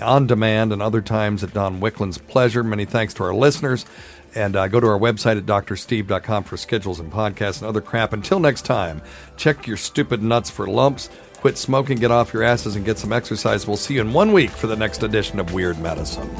on 0.00 0.26
demand, 0.26 0.72
and 0.72 0.82
other 0.82 1.00
times 1.00 1.42
at 1.42 1.54
Don 1.54 1.80
Wicklund's 1.80 2.18
pleasure. 2.18 2.62
Many 2.62 2.84
thanks 2.84 3.14
to 3.14 3.24
our 3.24 3.34
listeners. 3.34 3.86
And 4.34 4.54
uh, 4.54 4.68
go 4.68 4.78
to 4.80 4.86
our 4.86 4.98
website 4.98 5.38
at 5.38 5.46
drsteve.com 5.46 6.44
for 6.44 6.56
schedules 6.56 7.00
and 7.00 7.12
podcasts 7.12 7.60
and 7.60 7.68
other 7.68 7.80
crap. 7.80 8.12
Until 8.12 8.38
next 8.38 8.62
time, 8.64 9.02
check 9.36 9.66
your 9.66 9.76
stupid 9.76 10.22
nuts 10.22 10.50
for 10.50 10.68
lumps. 10.68 11.10
Quit 11.34 11.56
smoking, 11.56 11.98
get 11.98 12.10
off 12.10 12.32
your 12.32 12.42
asses, 12.42 12.76
and 12.76 12.84
get 12.84 12.98
some 12.98 13.12
exercise. 13.12 13.66
We'll 13.66 13.76
see 13.76 13.94
you 13.94 14.02
in 14.02 14.12
one 14.12 14.32
week 14.32 14.50
for 14.50 14.66
the 14.66 14.76
next 14.76 15.02
edition 15.02 15.40
of 15.40 15.54
Weird 15.54 15.78
Medicine. 15.78 16.30